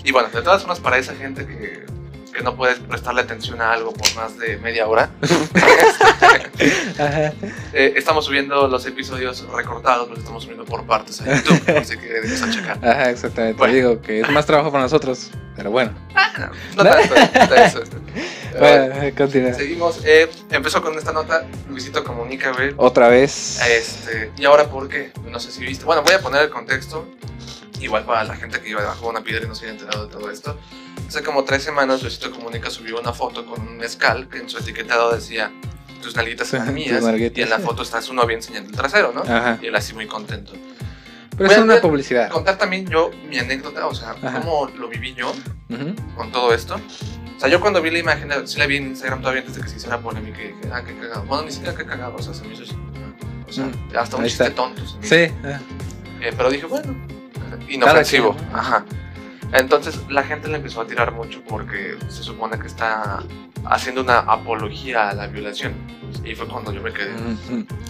Y 0.04 0.12
bueno, 0.12 0.28
de 0.30 0.42
todas 0.42 0.62
formas, 0.62 0.80
para 0.82 0.98
esa 0.98 1.16
gente 1.16 1.46
que, 1.48 1.86
que 2.32 2.42
no 2.44 2.56
puede 2.56 2.76
prestarle 2.76 3.22
atención 3.22 3.62
a 3.62 3.74
algo 3.74 3.94
por 3.94 4.14
más 4.16 4.38
de 4.38 4.58
media 4.58 4.88
hora, 4.88 5.10
Ajá. 7.00 7.34
eh, 7.74 7.94
estamos 7.96 8.26
subiendo 8.26 8.68
los 8.68 8.86
episodios 8.86 9.46
recortados, 9.54 10.10
los 10.10 10.20
estamos 10.20 10.44
subiendo 10.44 10.66
por 10.66 10.86
partes 10.86 11.22
a 11.22 11.36
YouTube, 11.36 11.74
por 11.74 11.86
si 11.86 11.98
quieren 11.98 12.24
irnos 12.26 12.42
a 12.44 12.52
checar. 12.52 12.78
Ajá, 12.82 13.10
exactamente. 13.10 13.58
Bueno. 13.58 13.74
Digo 13.74 14.02
que 14.02 14.22
es 14.22 14.30
más 14.30 14.46
trabajo 14.46 14.72
para 14.72 14.84
nosotros, 14.84 15.32
pero 15.56 15.72
bueno. 15.72 15.94
No 16.76 16.84
tanto, 16.84 17.16
no 17.16 17.56
eso. 17.56 17.82
Eh, 18.54 18.58
Bueno, 18.60 19.16
continúa. 19.18 19.54
Seguimos. 19.54 20.02
Eh, 20.04 20.30
empezó 20.50 20.82
con 20.82 20.98
esta 20.98 21.14
nota. 21.14 21.46
Luisito 21.70 22.04
comunica, 22.04 22.52
güey. 22.52 22.74
Otra 22.76 23.08
vez. 23.08 23.62
Este, 23.66 24.30
y 24.38 24.44
ahora, 24.44 24.66
¿por 24.66 24.90
qué? 24.90 25.14
No 25.30 25.40
sé 25.40 25.54
si 25.54 25.62
viste. 25.62 25.86
Bueno, 25.86 26.02
voy 26.04 26.14
a 26.16 26.20
poner 26.20 26.42
el 26.42 26.50
contexto. 26.50 27.08
Igual 27.82 28.06
para 28.06 28.24
la 28.24 28.36
gente 28.36 28.62
que 28.62 28.70
iba 28.70 28.82
debajo 28.82 29.06
de 29.06 29.10
una 29.10 29.24
piedra 29.24 29.46
y 29.46 29.48
no 29.48 29.56
se 29.56 29.66
había 29.66 29.80
enterado 29.80 30.06
de 30.08 30.12
todo 30.14 30.30
esto. 30.32 30.58
Hace 31.08 31.24
como 31.24 31.44
tres 31.44 31.64
semanas, 31.64 32.02
Luisito 32.02 32.32
Comunica 32.32 32.70
subió 32.70 33.00
una 33.00 33.12
foto 33.14 33.46
con 33.46 33.60
un 33.62 33.78
mezcal 33.78 34.28
que 34.30 34.38
en 34.38 34.50
su 34.50 34.60
etiquetado 34.60 35.12
decía: 35.14 35.52
Tus 36.02 36.16
nalguitas 36.16 36.48
son 36.50 36.74
mías. 36.74 37.04
Y 37.36 37.42
en 37.42 37.50
la 37.50 37.60
foto 37.60 37.82
está 37.84 38.02
su 38.02 38.14
novia 38.14 38.36
enseñando 38.36 38.70
el 38.70 38.76
trasero, 38.76 39.12
¿no? 39.14 39.22
Ajá. 39.22 39.58
Y 39.62 39.68
él 39.68 39.76
así 39.76 39.94
muy 39.94 40.08
contento. 40.08 40.54
Pero 41.32 41.46
Voy 41.48 41.54
es 41.54 41.58
a 41.58 41.64
una 41.64 41.82
publicidad. 41.82 42.30
Contar 42.30 42.58
también 42.58 42.88
yo 42.88 43.10
mi 43.28 43.40
anécdota, 43.40 43.88
o 43.88 43.96
sea, 43.96 44.12
Ajá. 44.12 44.40
cómo 44.42 44.68
lo 44.78 44.88
viví 44.90 45.14
yo 45.16 45.32
Ujú. 45.70 45.96
con 46.16 46.32
todo 46.32 46.54
esto. 46.54 46.76
O 46.76 47.40
sea, 47.40 47.50
yo 47.50 47.60
cuando 47.60 47.82
vi 47.82 47.90
la 47.90 47.98
imagen, 48.00 48.30
sí 48.48 48.60
la 48.60 48.68
vi 48.68 48.78
en 48.78 48.88
Instagram 48.88 49.22
todavía 49.22 49.42
antes 49.42 49.56
de 49.56 49.64
que 49.64 49.70
se 49.70 49.78
hiciera 49.78 49.98
polémica 50.00 50.40
y 50.44 50.48
dije, 50.50 50.70
ah, 50.72 50.84
qué 50.86 50.94
cagado. 50.96 51.24
Bueno, 51.24 51.46
ni 51.46 51.52
siquiera 51.52 51.76
qué 51.76 51.86
cagado, 51.86 52.16
o 52.18 52.22
sea, 52.22 52.34
se 52.36 52.44
me 52.44 52.54
hizo. 52.54 52.64
O 53.48 53.52
sea, 53.52 53.66
Mm, 53.66 53.96
hasta 53.98 54.18
un 54.18 54.24
ahí 54.24 54.30
chiste 54.30 54.44
está. 54.44 54.56
tonto. 54.56 54.82
se 54.86 54.98
me 54.98 55.08
Sí. 55.28 55.34
ah. 55.46 55.60
Eh, 56.22 56.32
pero 56.38 56.52
dije, 56.52 56.68
bueno, 56.68 56.96
inofensivo. 57.70 58.36
quien, 58.36 58.52
¿no? 58.52 58.58
Ajá. 58.58 58.86
Entonces 59.54 60.00
la 60.10 60.24
gente 60.24 60.48
le 60.48 60.58
empezó 60.58 60.82
a 60.82 60.88
tirar 60.88 61.12
mucho 61.12 61.42
porque 61.48 61.98
se 62.08 62.24
supone 62.24 62.58
que 62.58 62.68
está 62.68 63.24
haciendo 63.66 64.02
una 64.02 64.20
apología 64.20 65.10
a 65.10 65.14
la 65.14 65.28
violación. 65.28 65.74
Y 66.24 66.36
fue 66.36 66.48
cuando 66.48 66.72
yo 66.74 66.82
me 66.82 66.92
quedé 66.92 67.14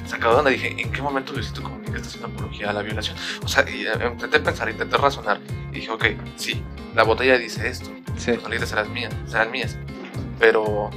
sacado 0.06 0.34
de 0.34 0.40
onda. 0.40 0.52
Dije, 0.52 0.76
¿en 0.80 0.92
qué 0.92 1.02
momento 1.02 1.34
Luisito 1.34 1.62
Comunica 1.62 1.98
está 1.98 2.08
haciendo 2.08 2.28
apología 2.28 2.70
a 2.70 2.74
la 2.74 2.82
violación? 2.82 3.16
O 3.44 3.48
sea, 3.48 3.68
y 3.70 3.86
eh, 3.86 3.92
intenté 4.12 4.40
pensar, 4.40 4.70
intenté 4.70 4.98
razonar. 4.98 5.40
Y 5.72 5.76
dije, 5.76 5.90
ok, 5.92 6.06
sí, 6.36 6.64
la 6.96 7.04
botella 7.04 7.38
dice 7.38 7.68
esto. 7.68 7.90
Sí. 8.18 8.32
Las 8.32 8.44
nalguitas 8.44 8.70
serán 8.70 8.92
mías, 8.94 9.14
serán 9.26 9.52
mías. 9.52 9.78
Pero 10.40 10.90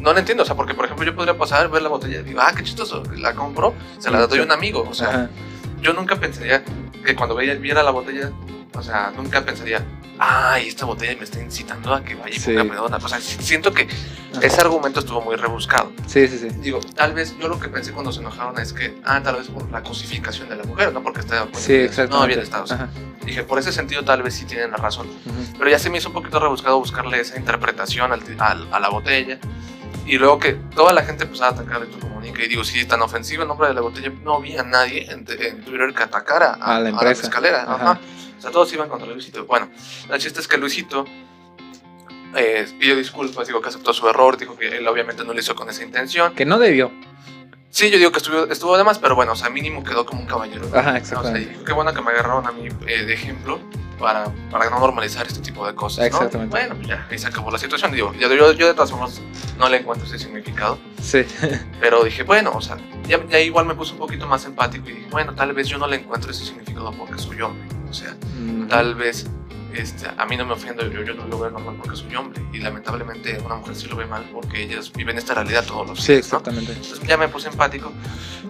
no 0.00 0.12
lo 0.12 0.18
entiendo, 0.18 0.42
o 0.42 0.46
sea, 0.46 0.54
porque 0.54 0.74
por 0.74 0.84
ejemplo 0.84 1.04
yo 1.04 1.14
podría 1.14 1.36
pasar, 1.36 1.68
ver 1.70 1.82
la 1.82 1.88
botella 1.88 2.20
y 2.20 2.22
digo, 2.22 2.40
ah, 2.40 2.52
qué 2.56 2.62
chistoso, 2.62 3.02
la 3.16 3.34
compro, 3.34 3.74
se 3.98 4.10
la 4.10 4.26
doy 4.26 4.40
a 4.40 4.42
un 4.42 4.52
amigo. 4.52 4.86
O 4.88 4.94
sea, 4.94 5.08
Ajá. 5.08 5.30
Yo 5.80 5.92
nunca 5.92 6.16
pensaría 6.16 6.62
que 7.04 7.14
cuando 7.14 7.34
veía- 7.34 7.54
viera 7.54 7.82
la 7.82 7.90
botella, 7.90 8.30
o 8.74 8.82
sea, 8.82 9.12
nunca 9.16 9.44
pensaría, 9.44 9.84
ay, 10.18 10.68
esta 10.68 10.84
botella 10.86 11.14
me 11.16 11.24
está 11.24 11.40
incitando 11.40 11.94
a 11.94 12.02
que 12.02 12.14
vaya 12.14 12.34
y 12.34 12.38
Sí. 12.38 12.52
ponga 12.54 12.64
pedona. 12.72 12.96
O 12.96 13.08
sea, 13.08 13.20
si- 13.20 13.42
siento 13.42 13.72
que 13.72 13.86
ese 14.42 14.60
argumento 14.60 15.00
estuvo 15.00 15.20
muy 15.20 15.36
rebuscado. 15.36 15.92
Sí, 16.06 16.26
sí, 16.28 16.38
sí. 16.38 16.48
Digo, 16.60 16.80
tal 16.94 17.14
vez 17.14 17.36
yo 17.38 17.48
lo 17.48 17.58
que 17.60 17.68
pensé 17.68 17.92
cuando 17.92 18.12
se 18.12 18.20
enojaron 18.20 18.58
es 18.58 18.72
que, 18.72 18.98
ah, 19.04 19.22
tal 19.22 19.36
vez 19.36 19.48
por 19.48 19.70
la 19.70 19.82
cosificación 19.82 20.48
de 20.48 20.56
la 20.56 20.64
mujer, 20.64 20.92
¿no? 20.92 21.02
Porque 21.02 21.20
está 21.20 21.46
Sí, 21.54 21.74
exactamente. 21.74 22.16
no 22.20 22.26
bien 22.26 22.40
estados. 22.40 22.72
Ajá. 22.72 22.88
Dije, 23.24 23.42
por 23.44 23.58
ese 23.58 23.72
sentido 23.72 24.04
tal 24.04 24.22
vez 24.22 24.34
sí 24.34 24.44
tienen 24.44 24.70
la 24.70 24.76
razón. 24.76 25.06
Pero 25.58 25.70
ya 25.70 25.78
se 25.78 25.90
me 25.90 25.98
hizo 25.98 26.08
un 26.08 26.14
poquito 26.14 26.38
rebuscado 26.38 26.78
buscarle 26.78 27.20
esa 27.20 27.36
interpretación 27.38 28.12
al- 28.12 28.22
al- 28.38 28.68
a 28.72 28.78
la 28.80 28.88
botella. 28.88 29.38
Y 30.06 30.18
luego 30.18 30.38
que 30.38 30.52
toda 30.74 30.92
la 30.92 31.02
gente 31.02 31.24
empezaba 31.24 31.48
a 31.50 31.60
atacar 31.60 31.80
de 31.80 31.86
tu 31.86 31.98
comunica. 31.98 32.42
Y 32.44 32.48
digo, 32.48 32.62
si 32.64 32.78
es 32.80 32.86
tan 32.88 33.02
ofensivo 33.02 33.42
el 33.42 33.48
nombre 33.48 33.68
de 33.68 33.74
la 33.74 33.80
botella, 33.80 34.10
no 34.22 34.34
había 34.36 34.62
nadie 34.62 35.10
en, 35.10 35.26
en 35.28 35.64
Twitter 35.64 35.92
que 35.94 36.02
atacara 36.04 36.56
a, 36.60 36.76
A 36.76 36.80
la 36.80 36.90
empresa. 36.90 37.22
escalera. 37.22 37.62
Ajá. 37.66 37.98
O 38.38 38.40
sea, 38.42 38.50
todos 38.50 38.72
iban 38.72 38.88
contra 38.88 39.08
Luisito. 39.08 39.44
Bueno, 39.46 39.68
el 40.12 40.18
chiste 40.20 40.40
es 40.40 40.46
que 40.46 40.58
Luisito 40.58 41.04
eh, 42.36 42.66
pidió 42.78 42.94
disculpas, 42.96 43.46
digo 43.46 43.60
que 43.60 43.68
aceptó 43.68 43.92
su 43.92 44.08
error, 44.08 44.36
dijo 44.36 44.56
que 44.56 44.76
él 44.76 44.86
obviamente 44.86 45.24
no 45.24 45.32
lo 45.32 45.40
hizo 45.40 45.54
con 45.54 45.68
esa 45.70 45.82
intención. 45.82 46.34
Que 46.34 46.44
no 46.44 46.58
debió. 46.58 46.92
Sí, 47.70 47.90
yo 47.90 47.98
digo 47.98 48.10
que 48.12 48.18
estuvo, 48.18 48.44
estuvo 48.46 48.76
de 48.78 48.84
más, 48.84 48.98
pero 48.98 49.14
bueno, 49.16 49.32
o 49.32 49.36
sea, 49.36 49.50
mínimo 49.50 49.82
quedó 49.84 50.06
como 50.06 50.20
un 50.22 50.26
caballero. 50.26 50.66
Ajá, 50.68 50.78
O 50.80 50.82
sea, 50.84 50.96
exactamente. 50.96 51.56
y 51.60 51.64
qué 51.64 51.72
bueno 51.72 51.92
que 51.92 52.00
me 52.02 52.10
agarraron 52.12 52.46
a 52.46 52.52
mí 52.52 52.68
eh, 52.86 53.04
de 53.04 53.12
ejemplo 53.14 53.60
para, 53.98 54.30
para 54.50 54.70
no 54.70 54.78
normalizar 54.78 55.26
este 55.26 55.40
tipo 55.40 55.66
de 55.66 55.74
cosas. 55.74 55.98
¿no? 55.98 56.04
Exactamente. 56.06 56.50
Bueno, 56.56 56.76
ya, 56.86 57.06
ahí 57.10 57.18
se 57.18 57.26
acabó 57.26 57.50
la 57.50 57.58
situación. 57.58 57.92
Digo, 57.92 58.12
yo, 58.14 58.32
yo, 58.34 58.52
yo 58.52 58.66
de 58.66 58.74
todas 58.74 58.90
formas 58.90 59.20
no 59.58 59.68
le 59.68 59.78
encuentro 59.78 60.06
ese 60.06 60.18
significado, 60.18 60.78
Sí. 61.00 61.24
pero 61.80 62.04
dije, 62.04 62.22
bueno, 62.22 62.52
o 62.54 62.60
sea, 62.60 62.76
ya, 63.08 63.24
ya 63.28 63.40
igual 63.40 63.66
me 63.66 63.74
puse 63.74 63.92
un 63.92 63.98
poquito 63.98 64.26
más 64.26 64.44
empático 64.44 64.88
y 64.90 64.92
dije, 64.92 65.08
bueno, 65.10 65.34
tal 65.34 65.52
vez 65.52 65.68
yo 65.68 65.78
no 65.78 65.86
le 65.86 65.96
encuentro 65.96 66.30
ese 66.30 66.44
significado 66.44 66.90
porque 66.92 67.18
soy 67.18 67.40
hombre. 67.40 67.66
O 67.88 67.94
sea, 67.94 68.14
tal 68.68 68.94
vez 68.94 69.26
este, 69.78 70.06
a 70.16 70.26
mí 70.26 70.36
no 70.36 70.44
me 70.46 70.54
ofendo, 70.54 70.86
yo, 70.90 71.02
yo 71.02 71.14
no 71.14 71.26
lo 71.26 71.38
veo 71.38 71.50
normal 71.50 71.76
porque 71.82 71.96
soy 71.96 72.14
hombre. 72.16 72.42
Y 72.52 72.58
lamentablemente 72.58 73.38
una 73.44 73.56
mujer 73.56 73.74
sí 73.76 73.86
lo 73.88 73.96
ve 73.96 74.06
mal 74.06 74.28
porque 74.32 74.62
ellas 74.64 74.92
viven 74.92 75.18
esta 75.18 75.34
realidad 75.34 75.64
todos 75.66 75.86
los 75.88 76.00
Sí, 76.00 76.14
días. 76.14 76.30
¿no? 76.32 76.38
exactamente. 76.38 76.72
Entonces 76.72 77.00
ya 77.06 77.16
me 77.16 77.28
puse 77.28 77.48
empático. 77.48 77.92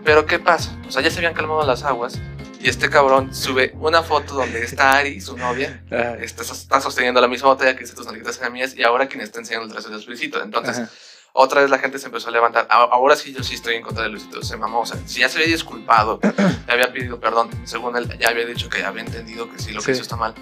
Pero 0.04 0.26
¿qué 0.26 0.38
pasa? 0.38 0.76
O 0.88 0.92
sea, 0.92 1.02
ya 1.02 1.10
se 1.10 1.18
habían 1.18 1.34
calmado 1.34 1.64
las 1.66 1.82
aguas 1.82 2.18
y 2.60 2.68
este 2.68 2.88
cabrón 2.90 3.34
sube 3.34 3.72
una 3.78 4.02
foto 4.02 4.34
donde 4.34 4.62
está 4.64 4.92
Ari, 4.92 5.20
su 5.20 5.36
novia, 5.36 5.82
está, 6.20 6.42
está 6.42 6.80
sosteniendo 6.80 7.20
la 7.20 7.28
misma 7.28 7.48
botella 7.48 7.76
que 7.76 7.86
tus 7.86 8.06
nalguitas 8.06 8.38
eran 8.38 8.52
mías 8.52 8.74
y 8.76 8.82
ahora 8.82 9.06
quien 9.08 9.20
está 9.20 9.38
enseñando 9.40 9.66
el 9.66 9.72
trasero 9.72 9.96
es 9.96 10.06
Luisito. 10.06 10.42
Entonces, 10.42 10.78
Ajá. 10.78 10.90
otra 11.32 11.60
vez 11.60 11.70
la 11.70 11.78
gente 11.78 11.98
se 11.98 12.06
empezó 12.06 12.28
a 12.28 12.32
levantar. 12.32 12.66
Ahora 12.70 13.14
sí, 13.14 13.32
yo 13.32 13.42
sí 13.42 13.54
estoy 13.54 13.74
en 13.74 13.82
contra 13.82 14.04
de 14.04 14.08
Luisito. 14.10 14.42
Se 14.42 14.56
mamó. 14.56 14.80
O 14.80 14.86
sea, 14.86 14.98
si 15.06 15.20
ya 15.20 15.28
se 15.28 15.38
había 15.38 15.50
disculpado, 15.52 16.18
ya 16.66 16.72
había 16.72 16.92
pedido 16.92 17.20
perdón, 17.20 17.50
según 17.64 17.96
él, 17.96 18.16
ya 18.18 18.28
había 18.30 18.46
dicho 18.46 18.68
que 18.68 18.82
había 18.84 19.02
entendido 19.02 19.50
que 19.50 19.58
sí, 19.58 19.72
lo 19.72 19.80
que 19.80 19.86
Sí. 19.86 19.90
hizo 19.92 20.02
está 20.02 20.16
mal. 20.16 20.34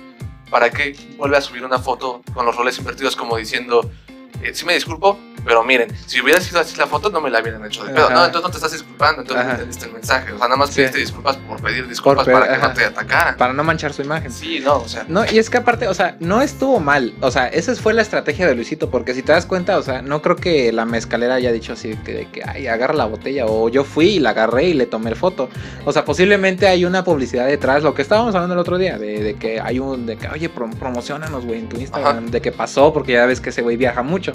¿Para 0.55 0.71
qué 0.71 0.95
vuelve 1.17 1.37
a 1.37 1.41
subir 1.41 1.65
una 1.65 1.81
foto 1.81 2.23
con 2.33 2.47
los 2.47 2.55
roles 2.55 2.79
invertidos 2.79 3.17
como 3.17 3.37
diciendo, 3.37 3.91
eh, 4.41 4.55
sí 4.55 4.65
me 4.65 4.75
disculpo, 4.75 5.19
pero 5.45 5.63
miren, 5.65 5.89
si 6.07 6.21
hubiera 6.21 6.41
sido 6.41 6.61
así 6.61 6.77
la 6.77 6.87
foto 6.87 7.11
no 7.11 7.21
me 7.21 7.31
la 7.31 7.41
hubieran 7.41 7.65
hecho 7.65 7.85
de 7.85 7.93
pedo. 7.93 8.07
Ajá. 8.07 8.15
No, 8.15 8.25
entonces 8.27 8.43
no 8.45 8.51
te 8.51 8.57
estás 8.57 8.73
disculpando, 8.73 9.23
entonces 9.23 9.45
no 9.47 9.51
entendiste 9.53 9.87
el 9.87 9.93
mensaje. 9.93 10.33
O 10.33 10.39
sea, 10.39 10.47
nada 10.49 10.57
más 10.57 10.71
Sí. 10.71 10.77
pediste 10.77 10.99
disculpas 10.99 11.37
por 11.37 11.61
pedir 11.63 11.87
disculpas 11.89 12.27
para 12.27 12.49
que 12.49 12.55
ajá. 12.55 12.69
no 12.69 12.75
te 12.75 12.85
atacaran. 12.85 13.37
Para 13.37 13.53
no 13.53 13.65
manchar 13.65 13.93
su 13.93 14.03
imagen. 14.03 14.31
Sí, 14.31 14.61
no, 14.61 14.77
o 14.79 14.89
sea, 14.89 15.05
No, 15.09 15.25
y 15.25 15.39
es 15.39 15.51
que 15.51 15.59
aparte, 15.59 15.89
o 15.89 15.95
sea, 15.95 16.17
no 16.21 16.43
estuvo 16.43 16.81
mal. 16.81 17.15
O 17.21 17.31
sea, 17.31 17.49
esa 17.49 17.75
fue 17.77 17.95
la 17.95 18.03
estrategia 18.03 18.47
de 18.47 18.55
Luisito, 18.55 18.91
porque 18.91 19.15
si 19.15 19.23
te 19.23 19.33
das 19.33 19.47
cuenta, 19.47 19.79
o 19.79 19.83
sea, 19.83 20.03
no 20.03 20.21
creo 20.23 20.37
que 20.37 20.73
la 20.73 20.85
mezcalera 20.85 21.35
haya 21.35 21.53
dicho 21.53 21.73
así 21.73 21.97
que, 22.05 22.13
de 22.13 22.27
que 22.31 22.43
ay, 22.45 22.67
agarra 22.67 22.95
la 22.95 23.07
botella, 23.07 23.47
o 23.47 23.69
yo 23.69 23.85
fui 23.85 24.07
y 24.17 24.19
la 24.21 24.31
agarré 24.31 24.65
y 24.65 24.75
le 24.75 24.87
tomé 24.87 25.15
foto. 25.15 25.49
O 25.85 25.93
sea, 25.93 26.05
posiblemente 26.05 26.67
hay 26.67 26.85
una 26.85 27.05
publicidad 27.05 27.47
detrás, 27.47 27.83
lo 27.83 27.95
que 27.95 28.03
estábamos 28.03 28.35
hablando 28.35 28.55
el 28.55 28.61
otro 28.61 28.79
día, 28.79 28.99
de, 28.99 29.23
de 29.23 29.35
que 29.35 29.61
hay 29.61 29.79
un, 29.79 30.07
de 30.07 30.17
que, 30.17 30.29
oye, 30.29 30.51
prom- 30.53 30.75
promocionanos, 30.77 31.45
güey, 31.45 31.61
en 31.61 31.69
tu 31.69 31.77
Instagram, 31.79 32.17
Ajá. 32.19 32.27
de 32.31 32.41
que 32.41 32.53
pasó, 32.53 32.93
porque 32.93 33.13
ya 33.13 33.27
ves 33.27 33.41
que 33.41 33.51
ese 33.51 33.63
güey 33.63 33.77
viaja 33.77 34.03
mucho. 34.03 34.33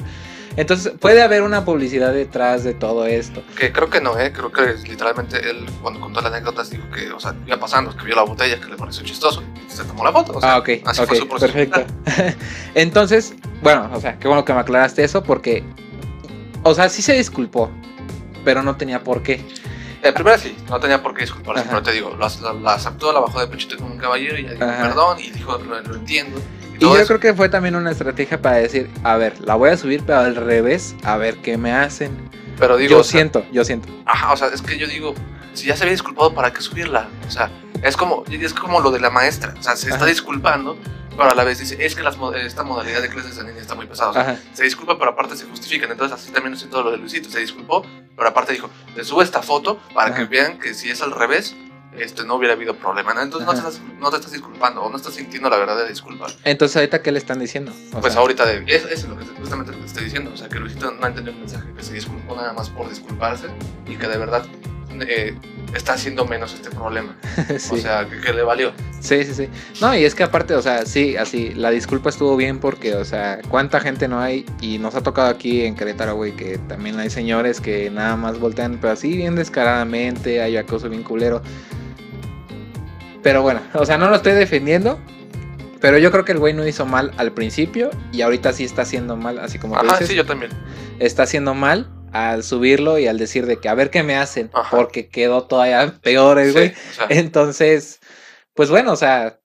Entonces, 0.58 0.94
puede 1.00 1.22
haber 1.22 1.42
una 1.44 1.64
publicidad 1.64 2.12
detrás 2.14 2.64
de 2.64 2.74
todo 2.74 3.06
esto. 3.06 3.42
que 3.58 3.72
creo 3.72 3.90
que 3.90 4.02
no, 4.02 4.18
¿eh? 4.20 4.32
Creo 4.34 4.52
que 4.52 4.74
literalmente 4.88 5.38
él, 5.50 5.66
cuando 5.82 6.00
contó 6.02 6.22
las 6.22 6.32
anécdotas, 6.34 6.70
dijo 6.70 6.90
que, 6.90 7.12
o 7.12 7.20
sea, 7.20 7.36
iba 7.46 7.58
pasando, 7.58 7.96
que 7.96 8.04
vio 8.06 8.16
la 8.16 8.24
botella, 8.24 8.60
que 8.60 8.68
le 8.68 8.76
pareció 8.76 9.04
chistoso 9.04 9.44
y 9.68 9.72
se 9.72 9.84
tomó 9.86 10.04
la 10.04 10.12
foto. 10.12 10.34
O 10.38 10.42
sea, 10.42 10.54
ah, 10.56 10.58
ok, 10.60 10.70
así 10.86 11.02
ok, 11.02 11.08
fue 11.08 11.18
su 11.18 11.28
proceso. 11.28 11.54
perfecto. 11.54 11.86
Entonces, 12.76 13.34
bueno, 13.62 13.90
o 13.94 14.00
sea, 14.02 14.18
qué 14.20 14.28
bueno 14.28 14.44
que 14.46 14.54
me 14.54 14.60
aclaraste 14.60 15.04
eso 15.04 15.24
porque, 15.24 15.64
o 16.64 16.74
sea, 16.74 16.90
sí 16.90 17.02
se 17.02 17.14
disculpó, 17.14 17.70
pero 18.44 18.64
no 18.64 18.76
tenía 18.76 19.04
por 19.04 19.22
qué. 19.24 19.46
En 20.02 20.14
primera 20.14 20.38
sí, 20.38 20.56
no 20.70 20.80
tenía 20.80 21.02
por 21.04 21.14
qué 21.14 21.22
disculparse, 21.22 21.62
Ajá. 21.62 21.70
pero 21.72 21.84
te 21.84 21.92
digo, 21.92 22.16
la, 22.18 22.30
la- 22.42 22.54
la 22.54 22.74
aceptó, 22.74 23.12
la 23.12 23.20
bajó 23.20 23.40
de 23.42 23.48
pechito 23.48 23.76
como 23.78 23.92
un 23.94 23.98
caballero 23.98 24.38
y 24.38 24.44
ya 24.46 24.52
dijo 24.52 24.64
Ajá. 24.64 24.84
perdón 24.84 25.20
y 25.20 25.30
dijo, 25.32 25.58
lo, 25.58 25.82
lo 25.82 25.96
entiendo. 25.96 26.40
Y, 26.80 26.84
yo 26.84 26.98
eso. 26.98 27.08
creo 27.08 27.20
que 27.20 27.34
fue 27.34 27.50
también 27.50 27.76
una 27.76 27.92
estrategia 27.92 28.42
para 28.42 28.58
decir, 28.58 28.90
a 29.04 29.18
ver, 29.18 29.40
la 29.42 29.56
voy 29.56 29.70
a 29.70 29.78
subir, 29.78 30.04
pero 30.06 30.20
al 30.20 30.36
revés, 30.36 30.96
a 31.04 31.18
ver 31.18 31.38
qué 31.38 31.58
me 31.58 31.72
hacen. 31.72 32.12
Pero 32.58 32.78
digo, 32.78 32.92
yo 32.92 33.00
o 33.00 33.04
sea, 33.04 33.12
siento, 33.12 33.46
yo 33.52 33.64
siento. 33.64 33.88
Ajá, 34.06 34.34
o 34.34 34.38
sea, 34.38 34.48
es 34.50 34.62
que 34.62 34.78
yo 34.78 34.88
digo, 34.88 35.14
si 35.54 35.68
ya 35.68 35.76
se 35.76 35.84
había 35.84 35.94
disculpado, 35.94 36.34
¿para 36.34 36.52
qué 36.52 36.62
subirla? 36.62 37.08
O 37.28 37.32
sea, 37.32 37.50
es 37.84 37.96
como, 37.96 38.24
es 38.30 38.54
como 38.54 38.82
lo 38.82 38.92
de 38.92 39.00
la 39.00 39.10
maestra. 39.10 39.54
O 39.58 39.64
sea, 39.64 39.76
se 39.76 39.88
está 39.88 39.98
Ajá. 39.98 40.06
disculpando, 40.08 40.78
pero 41.16 41.32
a 41.32 41.36
la 41.36 41.44
vez 41.44 41.60
dice, 41.60 41.78
es 41.86 41.96
que 41.96 42.02
las 42.04 42.18
esta 42.44 42.64
modalidad 42.64 43.02
de 43.02 43.10
clases 43.10 43.36
de 43.38 43.44
niña 43.46 43.62
está 43.62 43.76
muy 43.76 43.86
pesada. 43.88 44.10
O 44.12 44.14
sea, 44.14 44.40
se 44.54 44.64
disculpa, 44.64 44.98
pero 44.98 45.12
aparte 45.12 45.36
se 45.36 45.46
justifican. 45.46 45.92
Entonces, 45.92 46.18
así 46.18 46.32
también 46.32 46.56
siento 46.58 46.82
lo 46.84 46.92
de 46.92 46.98
Luisito. 46.98 47.30
Se 47.30 47.40
disculpó, 47.40 47.86
pero 48.16 48.30
aparte 48.30 48.54
dijo, 48.54 48.70
le 48.96 49.04
subo 49.04 49.22
esta 49.22 49.42
foto 49.42 49.80
para 49.94 50.14
que 50.14 50.22
Ajá. 50.22 50.30
vean 50.30 50.60
que 50.60 50.74
si 50.74 50.90
es 50.90 51.02
al 51.02 51.12
revés, 51.12 51.56
este, 51.98 52.24
no 52.26 52.36
hubiera 52.36 52.54
habido 52.54 52.76
problema. 52.76 53.14
¿no? 53.14 53.22
Entonces, 53.22 53.48
no 53.48 53.54
te, 53.54 53.60
estás, 53.60 53.82
no 54.00 54.10
te 54.10 54.16
estás 54.18 54.32
disculpando 54.32 54.82
o 54.84 54.90
no 54.90 54.98
estás 54.98 55.14
sintiendo 55.16 55.50
la 55.50 55.58
verdadera 55.58 55.88
disculpa. 55.90 56.28
Entonces, 56.44 56.76
ahorita, 56.78 57.02
¿qué 57.02 57.12
le 57.12 57.20
están 57.20 57.40
diciendo? 57.40 57.72
O 57.94 58.00
Pues 58.02 58.14
sea, 58.14 58.22
ahorita, 58.22 58.46
de, 58.46 58.64
es, 58.68 58.84
eso 58.86 58.92
es 58.92 59.04
lo 59.06 59.18
que, 59.18 59.26
justamente 59.26 59.72
lo 59.72 59.78
que 59.78 59.84
te 59.84 59.88
estoy 59.88 60.04
diciendo. 60.06 60.32
O 60.34 60.38
sea, 60.38 60.50
que 60.50 60.60
Luisito 60.60 60.92
no 60.92 61.08
entendió 61.08 61.34
el 61.34 61.40
mensaje, 61.40 61.68
que 61.76 61.84
se 61.84 61.94
disculpó 61.94 62.36
nada 62.36 62.54
más 62.54 62.70
por 62.70 62.90
disculparse 62.90 63.48
y 63.88 63.96
que 63.96 64.08
de 64.08 64.18
verdad 64.18 64.46
eh, 65.08 65.36
está 65.76 65.94
haciendo 65.94 66.26
menos 66.26 66.54
este 66.54 66.70
problema. 66.70 67.16
sí. 67.58 67.76
O 67.76 67.78
sea, 67.78 68.08
que, 68.10 68.20
que 68.20 68.34
le 68.34 68.44
valió. 68.44 68.72
sí, 69.00 69.24
sí, 69.24 69.34
sí. 69.34 69.50
No, 69.82 69.96
y 69.96 70.04
es 70.04 70.16
que 70.16 70.24
aparte, 70.24 70.56
o 70.56 70.62
sea, 70.62 70.86
sí, 70.86 71.16
así, 71.18 71.54
la 71.54 71.70
disculpa 71.72 72.10
estuvo 72.10 72.36
bien 72.36 72.60
porque, 72.60 72.96
o 72.96 73.06
sea, 73.06 73.40
cuánta 73.50 73.80
gente 73.80 74.08
no 74.08 74.20
hay 74.20 74.46
y 74.62 74.78
nos 74.78 74.96
ha 74.96 75.02
tocado 75.02 75.28
aquí 75.30 75.64
en 75.66 75.76
Querétaro, 75.76 76.16
güey, 76.16 76.34
que 76.36 76.58
también 76.58 77.00
hay 77.00 77.10
señores 77.10 77.62
que 77.62 77.90
nada 77.90 78.16
más 78.16 78.40
voltean, 78.40 78.78
pero 78.82 78.94
así 78.94 79.16
bien 79.16 79.36
descaradamente, 79.36 80.42
hay 80.42 80.58
acoso 80.58 80.90
bien 80.90 81.04
culero. 81.04 81.42
Pero 83.22 83.42
bueno, 83.42 83.62
o 83.74 83.86
sea, 83.86 83.98
no 83.98 84.10
lo 84.10 84.16
estoy 84.16 84.34
defendiendo. 84.34 85.00
Pero 85.82 85.98
yo 85.98 86.12
creo 86.12 86.26
que 86.26 86.34
el 86.34 86.40
güey 86.40 86.54
no 86.54 86.68
hizo 86.68 86.86
mal 86.86 87.14
al 87.16 87.32
principio 87.32 87.90
y 88.12 88.22
ahorita 88.22 88.52
sí 88.52 88.66
está 88.66 88.82
haciendo 88.82 89.16
mal, 89.16 89.40
así 89.40 89.60
como 89.60 89.76
tú 89.76 89.86
Ajá, 89.86 89.94
dices. 89.94 90.10
sí, 90.10 90.16
yo 90.16 90.26
también. 90.26 90.52
está 91.00 91.24
haciendo 91.24 91.54
mal 91.54 91.90
al 92.14 92.44
subirlo 92.44 92.98
y 93.00 93.08
al 93.08 93.18
decir 93.18 93.46
de 93.46 93.58
que 93.60 93.70
a 93.70 93.74
ver 93.74 93.90
qué 93.90 94.04
me 94.04 94.16
hacen, 94.16 94.50
Ajá. 94.54 94.76
porque 94.76 95.08
quedó 95.10 95.44
todavía 95.44 95.94
peor 96.04 96.40
el 96.40 96.48
Sí, 96.48 96.52
güey. 96.54 96.70
o 96.70 96.94
sea, 96.96 97.06
Entonces, 97.10 98.00
pues 98.54 98.70
bueno, 98.70 98.92
o 98.94 98.96
sea, 98.96 99.40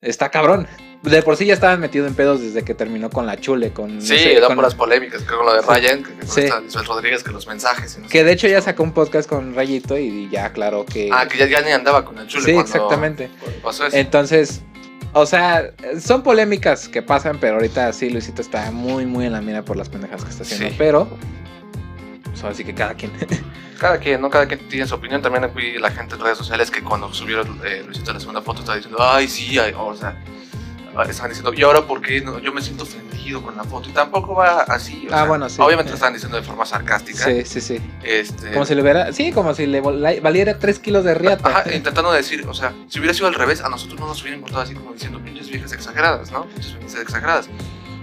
está 0.00 0.30
cabrón. 0.30 0.66
De 1.02 1.22
por 1.22 1.38
sí 1.38 1.46
ya 1.46 1.54
estaban 1.54 1.80
metido 1.80 2.06
en 2.06 2.14
pedos 2.14 2.42
desde 2.42 2.62
que 2.62 2.74
terminó 2.74 3.08
con 3.08 3.24
la 3.24 3.38
chule, 3.40 3.72
con 3.72 4.02
sí, 4.02 4.16
ese- 4.16 4.38
da 4.38 4.48
con- 4.48 4.56
puras 4.56 4.74
polémicas, 4.74 5.22
que 5.22 5.34
con 5.34 5.46
lo 5.46 5.54
de 5.54 5.62
Ryan, 5.62 6.02
que, 6.02 6.26
Sí. 6.26 6.42
Lisbeth 6.42 6.86
Rodríguez, 6.86 7.22
que 7.24 7.30
los 7.32 7.46
mensajes. 7.46 7.96
y 7.96 8.00
no 8.02 8.06
sé. 8.06 8.12
que 8.12 8.22
de 8.22 8.32
hecho 8.32 8.46
ya 8.48 8.60
sacó 8.60 8.82
un 8.82 8.92
podcast 8.92 9.26
con 9.26 9.54
Rayito 9.54 9.96
y 9.96 10.28
ya 10.30 10.44
aclaró 10.44 10.84
que 10.84 11.08
Ah, 11.10 11.26
que 11.26 11.38
ya, 11.38 11.46
ya 11.46 11.62
ni 11.62 11.70
andaba 11.70 12.04
con 12.04 12.18
el 12.18 12.26
chule 12.26 12.44
Sí, 12.44 12.52
cuando, 12.52 12.70
exactamente. 12.70 13.30
cuando 13.40 13.58
pasó 13.62 13.86
eso. 13.86 13.96
Entonces, 13.96 14.60
o 15.14 15.24
sea, 15.24 15.72
son 16.02 16.22
polémicas 16.22 16.86
que 16.86 17.00
pasan, 17.00 17.38
pero 17.40 17.54
ahorita 17.54 17.90
sí 17.94 18.10
Luisito 18.10 18.42
está 18.42 18.70
muy 18.70 19.06
muy 19.06 19.24
en 19.24 19.32
la 19.32 19.40
mira 19.40 19.62
por 19.64 19.78
las 19.78 19.88
pendejas 19.88 20.22
que 20.22 20.30
está 20.30 20.42
haciendo, 20.42 20.68
Sí. 20.68 20.74
pero 20.76 21.08
pues, 22.40 22.54
así 22.54 22.64
que 22.64 22.74
cada 22.74 22.94
quien. 22.94 23.12
Cada 23.80 23.96
quien, 23.98 24.20
¿no? 24.20 24.28
Cada 24.28 24.44
quien 24.46 24.68
tiene 24.68 24.86
su 24.86 24.94
opinión. 24.94 25.22
También 25.22 25.50
vi 25.54 25.78
la 25.78 25.90
gente 25.90 26.14
en 26.14 26.20
redes 26.20 26.36
sociales 26.36 26.70
que 26.70 26.82
cuando 26.82 27.10
subieron 27.14 27.62
eh, 27.64 27.82
Luisito 27.86 28.12
la 28.12 28.20
segunda 28.20 28.42
foto 28.42 28.60
estaba 28.60 28.76
diciendo, 28.76 28.98
ay, 29.02 29.26
sí, 29.26 29.58
ay", 29.58 29.72
o 29.74 29.96
sea, 29.96 30.22
ah, 30.94 31.04
estaban 31.08 31.30
diciendo, 31.30 31.54
¿y 31.54 31.62
ahora 31.62 31.86
por 31.86 32.02
qué 32.02 32.20
no? 32.20 32.38
yo 32.40 32.52
me 32.52 32.60
siento 32.60 32.82
ofendido 32.84 33.42
con 33.42 33.56
la 33.56 33.64
foto? 33.64 33.88
Y 33.88 33.92
tampoco 33.92 34.34
va 34.34 34.64
así. 34.64 35.06
o 35.08 35.14
Ah, 35.14 35.20
sea, 35.20 35.24
bueno, 35.24 35.48
sí. 35.48 35.56
Obviamente 35.62 35.88
lo 35.92 35.94
estaban 35.94 36.12
diciendo 36.12 36.36
de 36.36 36.42
forma 36.42 36.66
sarcástica. 36.66 37.24
sí, 37.24 37.42
sí, 37.46 37.62
sí. 37.62 37.80
Este, 38.02 38.50
Como 38.52 38.66
si 38.66 38.74
le 38.74 38.82
hubiera, 38.82 39.14
sí, 39.14 39.32
como 39.32 39.54
si 39.54 39.64
le 39.64 39.80
valiera 39.80 40.58
3 40.58 40.78
kilos 40.78 41.02
de 41.04 41.14
riata. 41.14 41.48
Ajá, 41.48 41.74
intentando 41.74 42.12
decir, 42.12 42.46
o 42.46 42.52
sea, 42.52 42.74
si 42.86 42.98
hubiera 42.98 43.14
sido 43.14 43.28
al 43.28 43.34
revés, 43.34 43.62
a 43.62 43.70
nosotros 43.70 43.98
no 43.98 44.08
nos 44.08 44.20
hubiera 44.20 44.36
importado 44.36 44.62
así 44.62 44.74
como 44.74 44.92
diciendo 44.92 45.20
pinches 45.24 45.48
viejas 45.48 45.72
exageradas, 45.72 46.30
¿no? 46.30 46.44
Pinches 46.48 46.74
viejas 46.78 47.00
exageradas. 47.00 47.48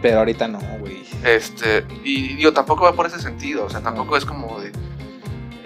Pero 0.01 0.19
ahorita 0.19 0.47
no, 0.47 0.59
güey. 0.79 1.03
Este, 1.23 1.85
y 2.03 2.35
digo, 2.35 2.53
tampoco 2.53 2.83
va 2.83 2.93
por 2.93 3.07
ese 3.07 3.19
sentido, 3.19 3.65
o 3.65 3.69
sea, 3.69 3.81
tampoco 3.81 4.17
es 4.17 4.25
como 4.25 4.59
de. 4.59 4.71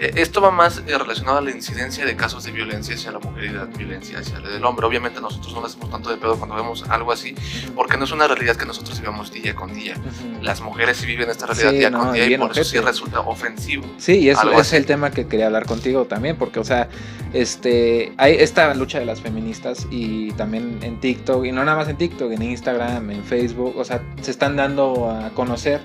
Eh, 0.02 0.14
Esto 0.16 0.40
va 0.40 0.50
más 0.50 0.82
eh, 0.88 0.98
relacionado 0.98 1.38
a 1.38 1.40
la 1.40 1.52
incidencia 1.52 2.04
de 2.04 2.16
casos 2.16 2.42
de 2.42 2.50
violencia 2.50 2.96
hacia 2.96 3.12
la 3.12 3.20
mujer 3.20 3.44
y 3.44 3.48
de 3.50 3.64
violencia 3.78 4.18
hacia 4.18 4.38
el 4.38 4.64
hombre. 4.64 4.84
Obviamente 4.84 5.20
nosotros 5.20 5.54
no 5.54 5.60
le 5.60 5.68
hacemos 5.68 5.90
tanto 5.90 6.10
de 6.10 6.16
pedo 6.16 6.36
cuando 6.36 6.56
vemos 6.56 6.84
algo 6.88 7.12
así, 7.12 7.36
porque 7.76 7.96
no 7.96 8.04
es 8.04 8.10
una 8.10 8.26
realidad 8.26 8.56
que 8.56 8.66
nosotros 8.66 8.98
vivamos 8.98 9.30
día 9.30 9.54
con 9.54 9.72
día. 9.72 9.94
Las 10.40 10.60
mujeres 10.60 10.96
sí 10.96 11.06
viven 11.06 11.30
esta 11.30 11.46
realidad 11.46 11.70
Sí, 11.70 11.76
día 11.76 11.90
no, 11.90 12.00
con 12.00 12.12
día 12.14 12.26
y 12.26 12.36
por 12.36 12.50
eso 12.50 12.64
sí 12.64 12.80
resulta 12.80 13.20
ofensivo. 13.20 13.84
Sí, 13.98 14.18
y 14.18 14.30
eso 14.30 14.50
es 14.50 14.58
así. 14.58 14.76
el 14.76 14.86
tema 14.86 15.12
que 15.12 15.28
quería 15.28 15.46
hablar 15.46 15.66
contigo 15.66 16.04
también, 16.06 16.34
porque, 16.36 16.58
o 16.58 16.64
sea, 16.64 16.88
este, 17.32 18.12
hay 18.16 18.34
esta 18.34 18.74
lucha 18.74 18.98
de 18.98 19.06
las 19.06 19.20
feministas 19.20 19.86
y 19.88 20.32
también 20.32 20.80
en 20.82 20.98
TikTok, 20.98 21.44
y 21.44 21.52
no 21.52 21.64
nada 21.64 21.76
más 21.76 21.88
en 21.88 21.96
TikTok, 21.96 22.32
en 22.32 22.42
Instagram, 22.42 23.08
en 23.12 23.22
Facebook, 23.22 23.76
o 23.76 23.84
sea, 23.84 24.02
se 24.20 24.32
están 24.32 24.56
dando 24.56 25.08
a 25.08 25.30
conocer, 25.30 25.80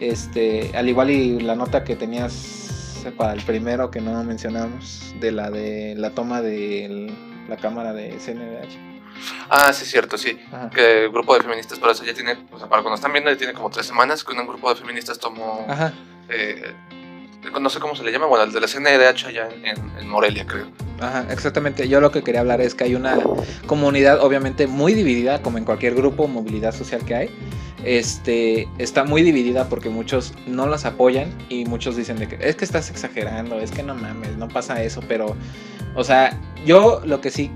este, 0.00 0.72
al 0.74 0.88
igual 0.88 1.10
y 1.10 1.38
la 1.38 1.54
nota 1.54 1.84
que 1.84 1.94
tenías 1.94 2.61
para 3.10 3.32
el 3.32 3.42
primero 3.42 3.90
que 3.90 4.00
no 4.00 4.22
mencionamos, 4.24 5.14
de 5.20 5.32
la 5.32 5.50
de 5.50 5.94
la 5.96 6.10
toma 6.10 6.40
de 6.40 7.12
la 7.48 7.56
cámara 7.56 7.92
de 7.92 8.16
CNDH. 8.18 8.92
Ah, 9.48 9.72
sí, 9.72 9.84
es 9.84 9.90
cierto, 9.90 10.16
sí. 10.16 10.38
Ajá. 10.50 10.70
Que 10.70 11.04
el 11.04 11.10
grupo 11.10 11.34
de 11.34 11.42
feministas, 11.42 11.78
por 11.78 11.90
eso 11.90 12.04
ya 12.04 12.14
tiene, 12.14 12.36
o 12.50 12.58
sea, 12.58 12.68
para 12.68 12.82
cuando 12.82 12.94
están 12.94 13.12
viendo, 13.12 13.30
ya 13.30 13.36
tiene 13.36 13.52
como 13.52 13.70
tres 13.70 13.86
semanas 13.86 14.24
que 14.24 14.32
un 14.32 14.46
grupo 14.46 14.70
de 14.70 14.80
feministas 14.80 15.18
tomó, 15.18 15.66
eh, 16.28 16.74
no 17.60 17.70
sé 17.70 17.80
cómo 17.80 17.96
se 17.96 18.04
le 18.04 18.12
llama, 18.12 18.26
bueno, 18.26 18.44
el 18.44 18.52
de 18.52 18.60
la 18.60 18.66
CNDH 18.66 19.26
allá 19.26 19.48
en, 19.62 20.08
Morelia, 20.08 20.46
creo. 20.46 20.66
Ajá, 21.00 21.26
exactamente. 21.30 21.88
Yo 21.88 22.00
lo 22.00 22.12
que 22.12 22.22
quería 22.22 22.40
hablar 22.40 22.60
es 22.60 22.74
que 22.74 22.84
hay 22.84 22.94
una 22.94 23.18
comunidad 23.66 24.22
obviamente 24.22 24.66
muy 24.66 24.94
dividida, 24.94 25.42
como 25.42 25.58
en 25.58 25.64
cualquier 25.64 25.94
grupo, 25.94 26.28
movilidad 26.28 26.74
social 26.74 27.04
que 27.04 27.14
hay. 27.14 27.30
Este 27.84 28.68
está 28.78 29.02
muy 29.02 29.22
dividida 29.22 29.68
porque 29.68 29.88
muchos 29.88 30.34
no 30.46 30.68
las 30.68 30.84
apoyan 30.84 31.36
y 31.48 31.64
muchos 31.64 31.96
dicen 31.96 32.16
de 32.16 32.28
que 32.28 32.38
es 32.40 32.54
que 32.54 32.64
estás 32.64 32.90
exagerando, 32.90 33.58
es 33.58 33.72
que 33.72 33.82
no 33.82 33.96
mames, 33.96 34.36
no 34.36 34.46
pasa 34.46 34.80
eso, 34.84 35.02
pero 35.08 35.34
o 35.96 36.04
sea, 36.04 36.38
yo 36.64 37.02
lo 37.04 37.20
que 37.20 37.32
sí 37.32 37.50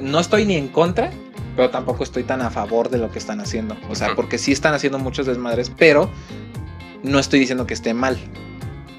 no 0.00 0.18
estoy 0.18 0.46
ni 0.46 0.56
en 0.56 0.66
contra, 0.66 1.10
pero 1.54 1.70
tampoco 1.70 2.02
estoy 2.02 2.24
tan 2.24 2.42
a 2.42 2.50
favor 2.50 2.88
de 2.88 2.98
lo 2.98 3.10
que 3.12 3.20
están 3.20 3.40
haciendo. 3.40 3.76
O 3.88 3.94
sea, 3.94 4.14
porque 4.16 4.38
sí 4.38 4.50
están 4.50 4.74
haciendo 4.74 4.98
muchos 4.98 5.26
desmadres, 5.26 5.70
pero 5.70 6.10
no 7.04 7.20
estoy 7.20 7.38
diciendo 7.38 7.66
que 7.66 7.74
esté 7.74 7.94
mal. 7.94 8.18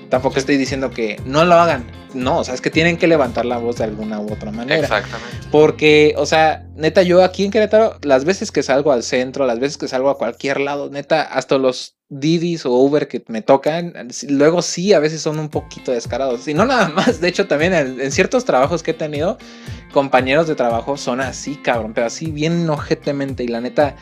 Tampoco 0.10 0.40
estoy 0.40 0.58
diciendo 0.58 0.90
que 0.92 1.22
no 1.26 1.46
lo 1.46 1.56
hagan. 1.56 1.86
No, 2.14 2.40
o 2.40 2.44
sea, 2.44 2.56
es 2.56 2.62
que 2.62 2.72
tienen 2.72 2.98
que 2.98 3.08
levantar 3.08 3.46
la 3.46 3.58
voz 3.58 3.78
de 3.78 3.84
alguna 3.84 4.20
u 4.20 4.34
otra 4.34 4.52
manera. 4.52 4.82
Exactamente. 4.82 5.48
Porque, 5.52 6.16
o 6.18 6.26
sea, 6.26 6.66
neta, 6.76 7.04
yo 7.04 7.24
aquí 7.24 7.46
en 7.46 7.52
Querétaro, 7.52 8.00
las 8.02 8.26
veces 8.26 8.52
que 8.52 8.64
salgo 8.64 8.92
al 8.92 9.04
centro, 9.04 9.46
las 9.46 9.60
veces 9.60 9.78
que 9.78 9.88
salgo 9.88 10.10
a 10.10 10.18
cualquier 10.18 10.60
lado, 10.60 10.90
neta, 10.90 11.22
hasta 11.22 11.58
los 11.60 11.96
Didis 12.10 12.66
o 12.66 12.72
Uber 12.72 13.08
que 13.08 13.24
me 13.28 13.44
tocan, 13.44 13.94
luego 14.28 14.64
sí, 14.64 14.94
a 14.94 15.00
veces 15.00 15.22
son 15.22 15.38
un 15.38 15.50
poquito 15.50 15.92
descarados. 15.92 16.48
Y 16.48 16.56
no 16.56 16.66
nada 16.66 16.90
más, 16.90 17.22
de 17.22 17.28
hecho, 17.28 17.48
también 17.48 17.74
en, 17.76 18.02
en 18.02 18.12
ciertos 18.12 18.46
trabajos 18.46 18.82
que 18.82 18.92
he 18.92 18.96
tenido, 18.96 19.38
compañeros 19.92 20.48
de 20.48 20.56
trabajo 20.56 20.98
son 20.98 21.22
así, 21.22 21.58
cabrón, 21.58 21.94
pero 21.94 22.08
así 22.08 22.32
bien 22.32 22.68
ojetemente. 22.68 23.44
Y 23.44 23.48
la 23.48 23.62
neta, 23.62 23.96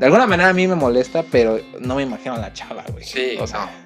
de 0.00 0.06
alguna 0.06 0.26
manera 0.26 0.48
a 0.48 0.52
mí 0.52 0.66
me 0.66 0.74
molesta, 0.74 1.24
pero 1.30 1.60
no 1.80 1.94
me 1.94 2.02
imagino 2.02 2.34
a 2.34 2.38
la 2.38 2.52
chava, 2.52 2.84
güey. 2.90 3.04
Sí, 3.04 3.36
o 3.38 3.46
sea, 3.46 3.66
no. 3.66 3.83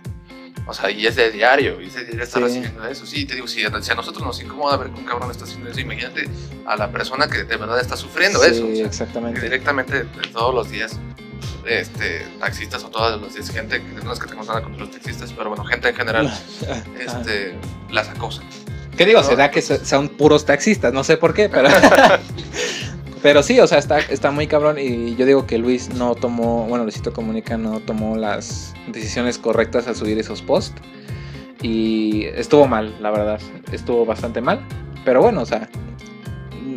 O 0.71 0.75
sea, 0.75 0.91
y 0.91 1.07
es 1.07 1.17
de 1.17 1.31
diario, 1.33 1.81
y 1.81 1.87
es 1.87 1.95
de 1.95 2.05
diario 2.05 2.23
estar 2.25 2.43
Sí. 2.43 2.47
recibiendo 2.49 2.87
eso. 2.87 3.07
Sí, 3.07 3.25
te 3.25 3.35
digo, 3.35 3.49
si, 3.49 3.61
si 3.63 3.91
a 3.91 3.95
nosotros 3.95 4.23
nos 4.23 4.39
incomoda 4.43 4.77
ver 4.77 4.91
que 4.91 5.01
un 5.01 5.07
cabrón 5.07 5.31
está 5.31 5.45
haciendo 5.45 5.71
eso, 5.71 5.81
imagínate 5.81 6.29
a 6.67 6.77
la 6.77 6.91
persona 6.93 7.27
que 7.27 7.45
de 7.45 7.57
verdad 7.57 7.81
está 7.81 7.97
sufriendo 7.97 8.39
sí, 8.41 8.51
eso. 8.51 8.65
o 8.65 8.67
sea, 8.67 8.75
que 8.75 8.83
exactamente. 8.83 9.41
directamente 9.41 10.05
todos 10.31 10.55
los 10.55 10.71
días, 10.71 10.99
este, 11.65 12.27
taxistas 12.39 12.85
o 12.85 12.91
todos 12.91 13.19
los 13.19 13.33
días, 13.35 13.51
gente, 13.51 13.83
que 13.83 14.05
no 14.05 14.13
es 14.13 14.19
que 14.19 14.27
tengamos 14.27 14.49
nada 14.49 14.63
contra 14.63 14.81
los 14.85 14.91
taxistas, 14.91 15.33
pero 15.33 15.49
bueno, 15.49 15.65
gente 15.65 15.89
en 15.89 15.97
general, 15.97 16.27
Ajá. 16.27 16.83
este, 17.01 17.55
las 17.91 18.09
acosa. 18.11 18.43
¿Qué 18.97 19.07
digo? 19.07 19.23
¿no? 19.23 19.27
Será 19.27 19.51
que 19.51 19.63
sean 19.63 20.09
puros 20.11 20.45
taxistas, 20.45 20.93
no 20.93 21.03
sé 21.03 21.17
por 21.17 21.33
qué, 21.33 21.49
pero. 21.49 21.69
pero 23.29 23.43
sí, 23.43 23.61
o 23.61 23.67
sea, 23.67 23.77
está, 23.77 23.99
está 23.99 24.31
muy 24.31 24.47
cabrón. 24.47 24.79
Y 24.79 25.15
yo 25.15 25.27
digo 25.27 25.47
que 25.47 25.59
Luis 25.59 25.91
no 25.93 26.15
tomó, 26.15 26.65
bueno, 26.65 26.85
Luisito 26.85 27.13
Comunica 27.13 27.59
no 27.59 27.79
tomó 27.81 28.17
las 28.17 28.73
decisiones 28.91 29.37
correctas 29.37 29.87
al 29.87 29.97
subir 29.97 30.19
esos 30.19 30.41
posts. 30.41 30.81
Y 31.61 32.25
estuvo 32.25 32.67
mal, 32.67 32.97
la 33.03 33.11
verdad. 33.11 33.39
Estuvo 33.71 34.07
bastante 34.07 34.41
mal. 34.41 34.67
Pero 35.05 35.21
bueno, 35.21 35.43
o 35.43 35.45
sea, 35.45 35.69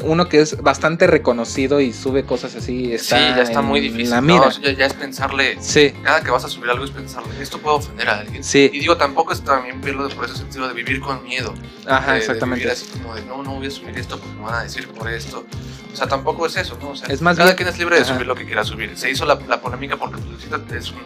uno 0.04 0.28
que 0.30 0.42
es 0.42 0.62
bastante 0.62 1.08
reconocido 1.08 1.80
y 1.80 1.94
sube 1.94 2.24
cosas 2.26 2.56
así, 2.56 2.94
está 2.94 3.18
sí, 3.18 3.24
ya 3.36 3.42
está 3.42 3.62
muy 3.62 3.80
difícil. 3.80 4.10
La 4.10 4.22
¿no? 4.22 4.28
mira. 4.34 4.48
O 4.48 4.52
sea, 4.52 4.72
ya, 4.74 4.86
es 4.86 4.94
pensarle, 4.94 5.58
Sí, 5.62 5.94
cada 6.04 6.22
que 6.22 6.32
vas 6.32 6.44
a 6.46 6.50
subir 6.50 6.70
algo 6.70 6.84
es 6.86 6.92
pensarle, 6.92 7.30
esto 7.42 7.58
puede 7.60 7.78
ofender 7.78 8.10
a 8.10 8.20
alguien. 8.20 8.44
sí, 8.44 8.70
Y 8.74 8.80
digo, 8.80 8.98
tampoco 8.98 9.34
es 9.34 9.42
también 9.42 9.82
verlo 9.82 10.08
por 10.10 10.26
ese 10.26 10.36
sentido 10.38 10.68
de 10.68 10.74
vivir 10.74 11.00
con 11.02 11.24
miedo. 11.24 11.54
ajá, 11.88 12.08
de- 12.08 12.12
de 12.14 12.18
exactamente. 12.20 12.60
vivir 12.66 12.72
así 12.72 12.86
como 12.88 13.16
de, 13.16 13.24
no, 13.26 13.44
no 13.44 13.56
voy 13.56 13.68
a 13.68 13.72
subir 13.72 13.98
esto 13.98 14.18
porque 14.20 14.36
me 14.36 14.44
van 14.44 14.56
a 14.56 14.64
decir 14.64 14.88
por 14.88 15.10
esto. 15.10 15.46
O 15.94 15.96
sea, 15.96 16.08
tampoco 16.08 16.46
es 16.46 16.56
eso, 16.56 16.78
¿no? 16.82 16.90
O 16.92 16.96
sea, 16.96 17.08
Es 17.10 17.22
más 17.22 17.36
cada 17.38 17.50
bien- 17.50 17.58
quien 17.58 17.70
es 17.70 17.78
libre 17.80 17.96
de 17.98 18.04
Ajá. 18.04 18.14
subir 18.14 18.26
lo 18.28 18.36
que 18.36 18.46
quiera 18.46 18.64
subir. 18.64 18.98
Se 18.98 19.10
hizo 19.12 19.26
la, 19.26 19.38
la 19.48 19.60
polémica 19.60 19.98
porque 19.98 20.22
pues, 20.22 20.46
es, 20.74 20.92
un- 20.92 21.02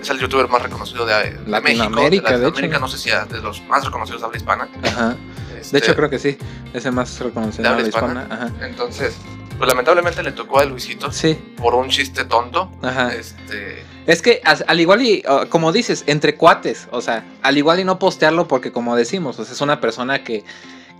es 0.00 0.08
el 0.10 0.18
youtuber 0.20 0.46
más 0.48 0.62
reconocido 0.62 1.04
de, 1.04 1.12
de 1.14 1.20
México. 1.22 1.42
De 1.44 1.50
Latinoamérica, 1.50 2.28
de 2.30 2.32
Latinoamérica, 2.38 2.76
hecho. 2.76 2.80
no 2.80 2.88
sé 2.88 2.98
si 2.98 3.10
a- 3.10 3.24
de 3.24 3.38
los 3.42 3.60
más 3.64 3.84
reconocidos 3.84 4.20
de 4.20 4.26
habla 4.26 4.36
hispana. 4.38 4.68
Ajá. 4.84 5.16
Este, 5.60 5.78
De 5.78 5.84
hecho, 5.84 5.94
creo 5.96 6.10
que 6.10 6.18
sí. 6.18 6.36
Es 6.72 6.84
el 6.86 6.92
más 6.92 7.18
reconocido 7.20 7.74
¿De 7.76 7.88
hispana? 7.88 8.24
hispana. 8.24 8.34
Ajá. 8.56 8.66
Entonces, 8.66 9.16
pues 9.56 9.68
lamentablemente 9.68 10.22
le 10.22 10.32
tocó 10.32 10.60
a 10.60 10.64
Luisito 10.64 11.10
Sí, 11.10 11.34
por 11.56 11.74
un 11.74 11.88
chiste 11.88 12.24
tonto. 12.24 12.70
ajá. 12.82 13.12
Este, 13.14 13.82
Es 14.06 14.22
que 14.22 14.40
al 14.44 14.80
igual 14.80 15.02
y, 15.02 15.22
uh, 15.28 15.48
como 15.48 15.72
dices, 15.72 16.04
entre 16.06 16.34
cuates, 16.36 16.88
o 16.92 17.00
sea, 17.00 17.24
al 17.42 17.58
igual 17.58 17.80
y 17.80 17.84
no 17.84 17.98
postearlo 17.98 18.46
porque 18.48 18.72
como 18.72 18.94
decimos, 18.96 19.38
o 19.38 19.44
sea, 19.44 19.52
es 19.52 19.60
una 19.60 19.80
persona 19.80 20.22
que, 20.24 20.44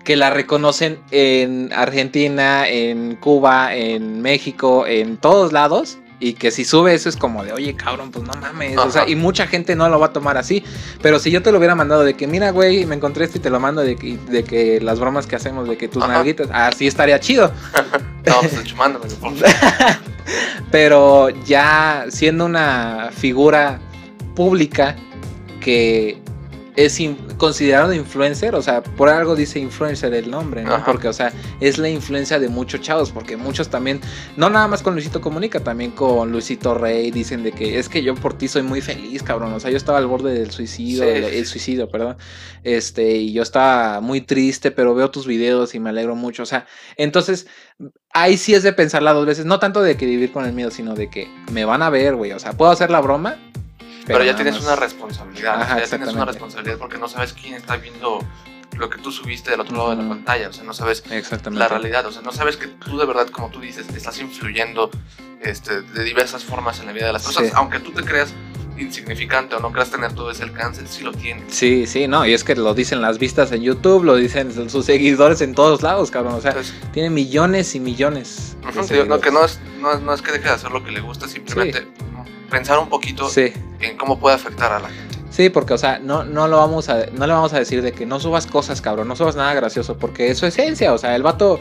que 0.05 0.17
la 0.17 0.31
reconocen 0.31 1.01
en 1.11 1.73
Argentina, 1.73 2.69
en 2.69 3.17
Cuba, 3.17 3.75
en 3.75 4.21
México, 4.23 4.87
en 4.87 5.17
todos 5.19 5.53
lados. 5.53 5.99
Y 6.21 6.33
que 6.33 6.51
si 6.51 6.65
sube 6.65 6.95
eso 6.95 7.09
es 7.09 7.17
como 7.17 7.45
de, 7.45 7.53
oye, 7.53 7.77
cabrón, 7.77 8.11
pues 8.11 8.27
no 8.27 8.33
mames. 8.41 8.77
O 8.77 8.91
sea, 8.91 9.09
y 9.09 9.15
mucha 9.15 9.47
gente 9.47 9.77
no 9.77 9.89
lo 9.89 10.01
va 10.01 10.07
a 10.07 10.13
tomar 10.13 10.37
así. 10.37 10.65
Pero 11.01 11.21
si 11.21 11.31
yo 11.31 11.43
te 11.43 11.53
lo 11.53 11.59
hubiera 11.59 11.77
mandado 11.77 12.03
de 12.03 12.15
que, 12.15 12.27
mira, 12.27 12.51
güey, 12.51 12.87
me 12.87 12.97
encontré 12.97 13.25
esto 13.25 13.39
y 13.39 13.41
te 13.41 13.51
lo 13.51 13.61
mando 13.61 13.83
de 13.83 13.95
que, 13.95 14.17
de 14.17 14.43
que 14.43 14.81
las 14.81 14.99
bromas 14.99 15.29
que 15.29 15.37
hacemos, 15.37 15.69
de 15.69 15.77
que 15.77 15.87
tus 15.87 16.03
Ajá. 16.03 16.15
nalguitas, 16.15 16.49
así 16.53 16.89
estaría 16.89 17.21
chido. 17.21 17.53
no, 18.27 18.41
pues 18.41 19.17
Pero 20.73 21.29
ya 21.45 22.07
siendo 22.09 22.47
una 22.47 23.11
figura 23.13 23.79
pública 24.35 24.97
que 25.61 26.21
es 26.79 27.01
in- 27.01 27.17
considerado 27.39 27.93
influencer, 27.93 28.55
o 28.55 28.63
sea, 28.63 28.83
por 28.85 29.09
algo 29.09 29.35
dice 29.35 29.59
influencer 29.59 30.15
el 30.15 30.31
nombre, 30.31 30.63
¿no? 30.63 30.77
Ajá. 30.77 30.85
Porque, 30.85 31.09
o 31.09 31.13
sea, 31.13 31.33
es 31.59 31.77
la 31.77 31.89
influencia 31.89 32.39
de 32.39 32.49
muchos 32.49 32.81
chavos, 32.83 33.11
porque 33.11 33.37
muchos 33.37 33.69
también, 33.69 34.01
no 34.37 34.49
nada 34.49 34.69
más 34.69 34.83
con 34.85 34.95
Luisito 34.95 35.21
Comunica, 35.21 35.59
también 35.59 35.91
con 35.91 36.31
Luisito 36.31 36.75
Rey, 36.75 37.11
dicen 37.11 37.43
de 37.43 37.51
que 37.51 37.81
es 37.81 37.89
que 37.89 38.05
yo 38.05 38.15
por 38.15 38.39
ti 38.39 38.47
soy 38.47 38.63
muy 38.63 38.81
feliz, 38.81 39.25
cabrón, 39.25 39.53
o 39.55 39.59
sea, 39.59 39.73
yo 39.73 39.77
estaba 39.77 39.99
al 39.99 40.07
borde 40.07 40.33
del 40.33 40.53
suicidio, 40.53 41.03
Sí, 41.03 41.09
el, 41.11 41.25
el 41.25 41.47
suicidio, 41.47 41.89
perdón, 41.91 42.17
este, 42.63 43.17
y 43.17 43.33
yo 43.33 43.43
estaba 43.43 44.01
muy 44.01 44.21
triste, 44.21 44.71
pero 44.71 44.95
veo 44.95 45.11
tus 45.11 45.27
videos 45.27 45.75
y 45.75 45.81
me 45.81 45.91
alegro 45.91 46.15
mucho, 46.15 46.45
o 46.45 46.47
sea, 46.47 46.67
entonces, 46.97 47.49
ahí 48.13 48.37
sí 48.37 48.55
es 48.55 48.63
de 48.63 48.73
pensarla 48.73 49.13
dos 49.15 49.27
veces, 49.27 49.45
no 49.47 49.59
tanto 49.59 49.83
de 49.83 49.97
que 49.97 50.07
vivir 50.07 50.31
con 50.31 50.45
el 50.45 50.53
miedo, 50.53 50.71
sino 50.71 50.95
de 50.95 51.11
que 51.11 51.29
me 51.51 51.65
van 51.65 51.83
a 51.83 51.91
ver, 51.91 52.15
güey, 52.15 52.31
o 52.31 52.39
sea, 52.39 52.53
puedo 52.53 52.71
hacer 52.71 52.89
la 52.91 53.01
broma, 53.01 53.37
Pero, 54.09 54.25
ya 54.25 54.35
tienes 54.35 54.55
más- 54.55 54.65
una 54.65 54.77
responsabilidad. 54.77 55.55
Ajá, 55.63 55.75
o 55.75 55.77
sea, 55.77 55.85
ya 55.85 55.91
tienes 55.97 56.15
una 56.15 56.25
responsabilidad 56.25 56.79
porque 56.79 56.99
no 56.99 57.09
sabes 57.09 57.33
quién 57.35 57.55
está 57.55 57.77
viendo 57.77 58.19
lo 58.77 58.91
que 58.91 58.99
tú 58.99 59.11
subiste 59.13 59.51
del 59.53 59.61
otro 59.61 59.77
lado 59.77 59.91
de 59.91 60.03
la 60.03 60.09
pantalla. 60.09 60.49
O 60.49 60.53
sea, 60.53 60.65
no 60.65 60.73
sabes 60.73 61.05
la 61.51 61.69
realidad. 61.69 62.07
O 62.07 62.13
sea, 62.13 62.23
no 62.23 62.33
sabes 62.33 62.57
que 62.57 62.67
tú 62.67 62.99
de 62.99 63.07
verdad, 63.07 63.29
como 63.29 63.51
tú 63.51 63.61
dices, 63.61 63.87
estás 63.95 64.19
influyendo 64.21 64.91
este, 65.41 65.83
de 65.83 66.05
diversas 66.05 66.43
formas 66.45 66.81
en 66.81 66.87
la 66.87 66.93
vida 66.93 67.07
de 67.07 67.13
las 67.13 67.23
personas. 67.25 67.51
Sí. 67.51 67.57
Aunque 67.57 67.79
tú 67.81 67.93
te 67.93 68.03
creas 68.03 68.33
insignificante 68.77 69.57
o 69.57 69.61
no 69.61 69.73
creas 69.73 69.91
tener 69.91 70.13
todo 70.13 70.31
ese 70.31 70.45
alcance, 70.45 70.87
sí 70.87 71.03
lo 71.03 71.13
tienes. 71.13 71.53
Sí, 71.53 71.87
sí, 71.87 72.07
no, 72.07 72.25
y 72.27 72.33
es 72.33 72.45
que 72.45 72.55
lo 72.55 72.75
dicen 72.75 73.01
las 73.03 73.19
vistas 73.19 73.51
en 73.53 73.63
YouTube, 73.63 74.05
lo 74.05 74.15
dicen 74.15 74.71
sus 74.71 74.85
seguidores 74.87 75.41
en 75.41 75.55
todos 75.55 75.83
lados, 75.83 76.11
cabrón, 76.13 76.35
o 76.35 76.41
sea, 76.41 76.53
Entonces, 76.53 76.75
tiene 76.93 77.11
millones 77.11 77.75
y 77.75 77.81
millones. 77.81 78.57
de 78.63 78.69
ujú, 78.79 78.87
te 78.87 78.95
digo, 78.95 79.07
no, 79.07 79.21
que 79.21 79.33
no 79.33 79.45
es, 79.45 79.59
no, 79.81 79.99
no 79.99 80.15
es 80.15 80.23
que 80.23 80.31
deje 80.33 80.45
de 80.45 80.51
hacer 80.55 80.71
lo 80.71 80.85
que 80.85 80.93
le 80.93 81.01
gusta, 81.01 81.27
simplemente 81.27 81.89
pensar 82.51 82.79
un 82.79 82.89
poquito 82.89 83.29
Sí, 83.29 83.53
en 83.81 83.97
cómo 83.97 84.19
puede 84.19 84.37
afectar 84.37 84.73
a 84.73 84.79
la 84.81 84.89
gente. 84.89 85.17
sí, 85.31 85.51
porque, 85.51 85.75
o 85.75 85.79
sea, 85.79 85.99
no, 85.99 86.25
no 86.25 86.49
lo 86.49 86.57
vamos 86.59 86.89
a, 86.89 87.07
no 87.13 87.27
le 87.27 87.33
vamos 87.33 87.53
a 87.53 87.59
decir 87.59 87.83
de 87.83 87.93
que 87.93 88.07
no 88.07 88.19
subas 88.21 88.47
cosas, 88.47 88.81
cabrón, 88.81 89.09
no 89.09 89.17
subas 89.17 89.37
nada 89.37 89.55
gracioso, 89.55 89.97
porque 89.99 90.31
es 90.31 90.39
su 90.39 90.47
esencia, 90.47 90.93
o 90.93 90.99
sea, 90.99 91.15
el 91.15 91.23
vato 91.23 91.61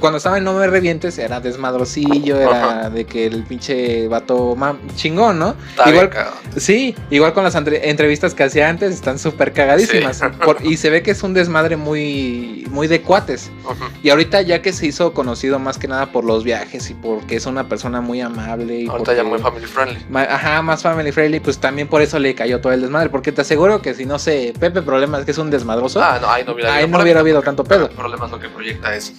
Cuando 0.00 0.18
estaba 0.18 0.38
en 0.38 0.44
No 0.44 0.54
Me 0.54 0.66
Revientes 0.66 1.18
era 1.18 1.40
desmadrosillo, 1.40 2.38
era 2.40 2.90
de 2.90 3.04
que 3.04 3.26
el 3.26 3.42
pinche 3.44 4.08
vato 4.08 4.54
mam- 4.56 4.78
chingón, 4.96 5.38
¿no? 5.38 5.54
Está 5.70 5.90
igual, 5.90 6.08
bien, 6.10 6.24
sí, 6.56 6.94
igual 7.10 7.32
con 7.32 7.44
las 7.44 7.54
entre- 7.54 7.88
entrevistas 7.90 8.34
que 8.34 8.42
hacía 8.44 8.68
antes 8.68 8.92
están 8.94 9.18
súper 9.18 9.52
cagadísimas. 9.52 10.18
Sí. 10.18 10.24
Por- 10.44 10.64
y 10.64 10.76
se 10.76 10.90
ve 10.90 11.02
que 11.02 11.10
es 11.12 11.22
un 11.22 11.34
desmadre 11.34 11.76
muy, 11.76 12.66
muy 12.70 12.86
de 12.86 13.00
cuates. 13.02 13.50
Ujú. 13.64 13.74
Y 14.02 14.10
ahorita 14.10 14.42
ya 14.42 14.62
que 14.62 14.72
se 14.72 14.86
hizo 14.86 15.12
conocido 15.12 15.58
más 15.58 15.78
que 15.78 15.88
nada 15.88 16.12
por 16.12 16.24
los 16.24 16.44
viajes 16.44 16.90
y 16.90 16.94
porque 16.94 17.36
es 17.36 17.46
una 17.46 17.68
persona 17.68 18.00
muy 18.00 18.20
amable 18.20 18.80
y 18.80 18.86
Ahorita 18.88 19.14
ya 19.14 19.24
muy 19.24 19.38
family 19.38 19.66
friendly. 19.66 20.04
Ajá, 20.14 20.62
más 20.62 20.82
family 20.82 21.12
friendly, 21.12 21.40
pues 21.40 21.58
también 21.58 21.88
por 21.88 22.02
eso 22.02 22.18
le 22.18 22.34
cayó 22.34 22.60
todo 22.60 22.72
el 22.72 22.80
desmadre. 22.82 23.08
Porque 23.10 23.32
te 23.32 23.40
aseguro 23.42 23.80
que 23.82 23.94
si 23.94 24.04
no 24.06 24.18
sé, 24.18 24.52
Pepe 24.58 24.82
Problemas, 24.82 25.24
que 25.24 25.30
es 25.30 25.38
un 25.38 25.50
desmadroso, 25.50 26.02
Ah, 26.02 26.18
no, 26.20 26.28
ahí 26.30 26.44
no 26.44 26.52
hubiera 26.52 26.70
ahí 26.74 26.82
habido 26.84 26.98
no 26.98 27.02
hubiera 27.02 27.20
problema, 27.20 27.38
habido 27.38 27.42
tanto 27.42 27.62
El 27.62 27.68
pedo. 27.68 27.88
problema 27.90 28.26
es 28.26 28.30
lo 28.32 28.40
que 28.40 28.48
proyecta 28.48 28.94
es. 28.94 29.12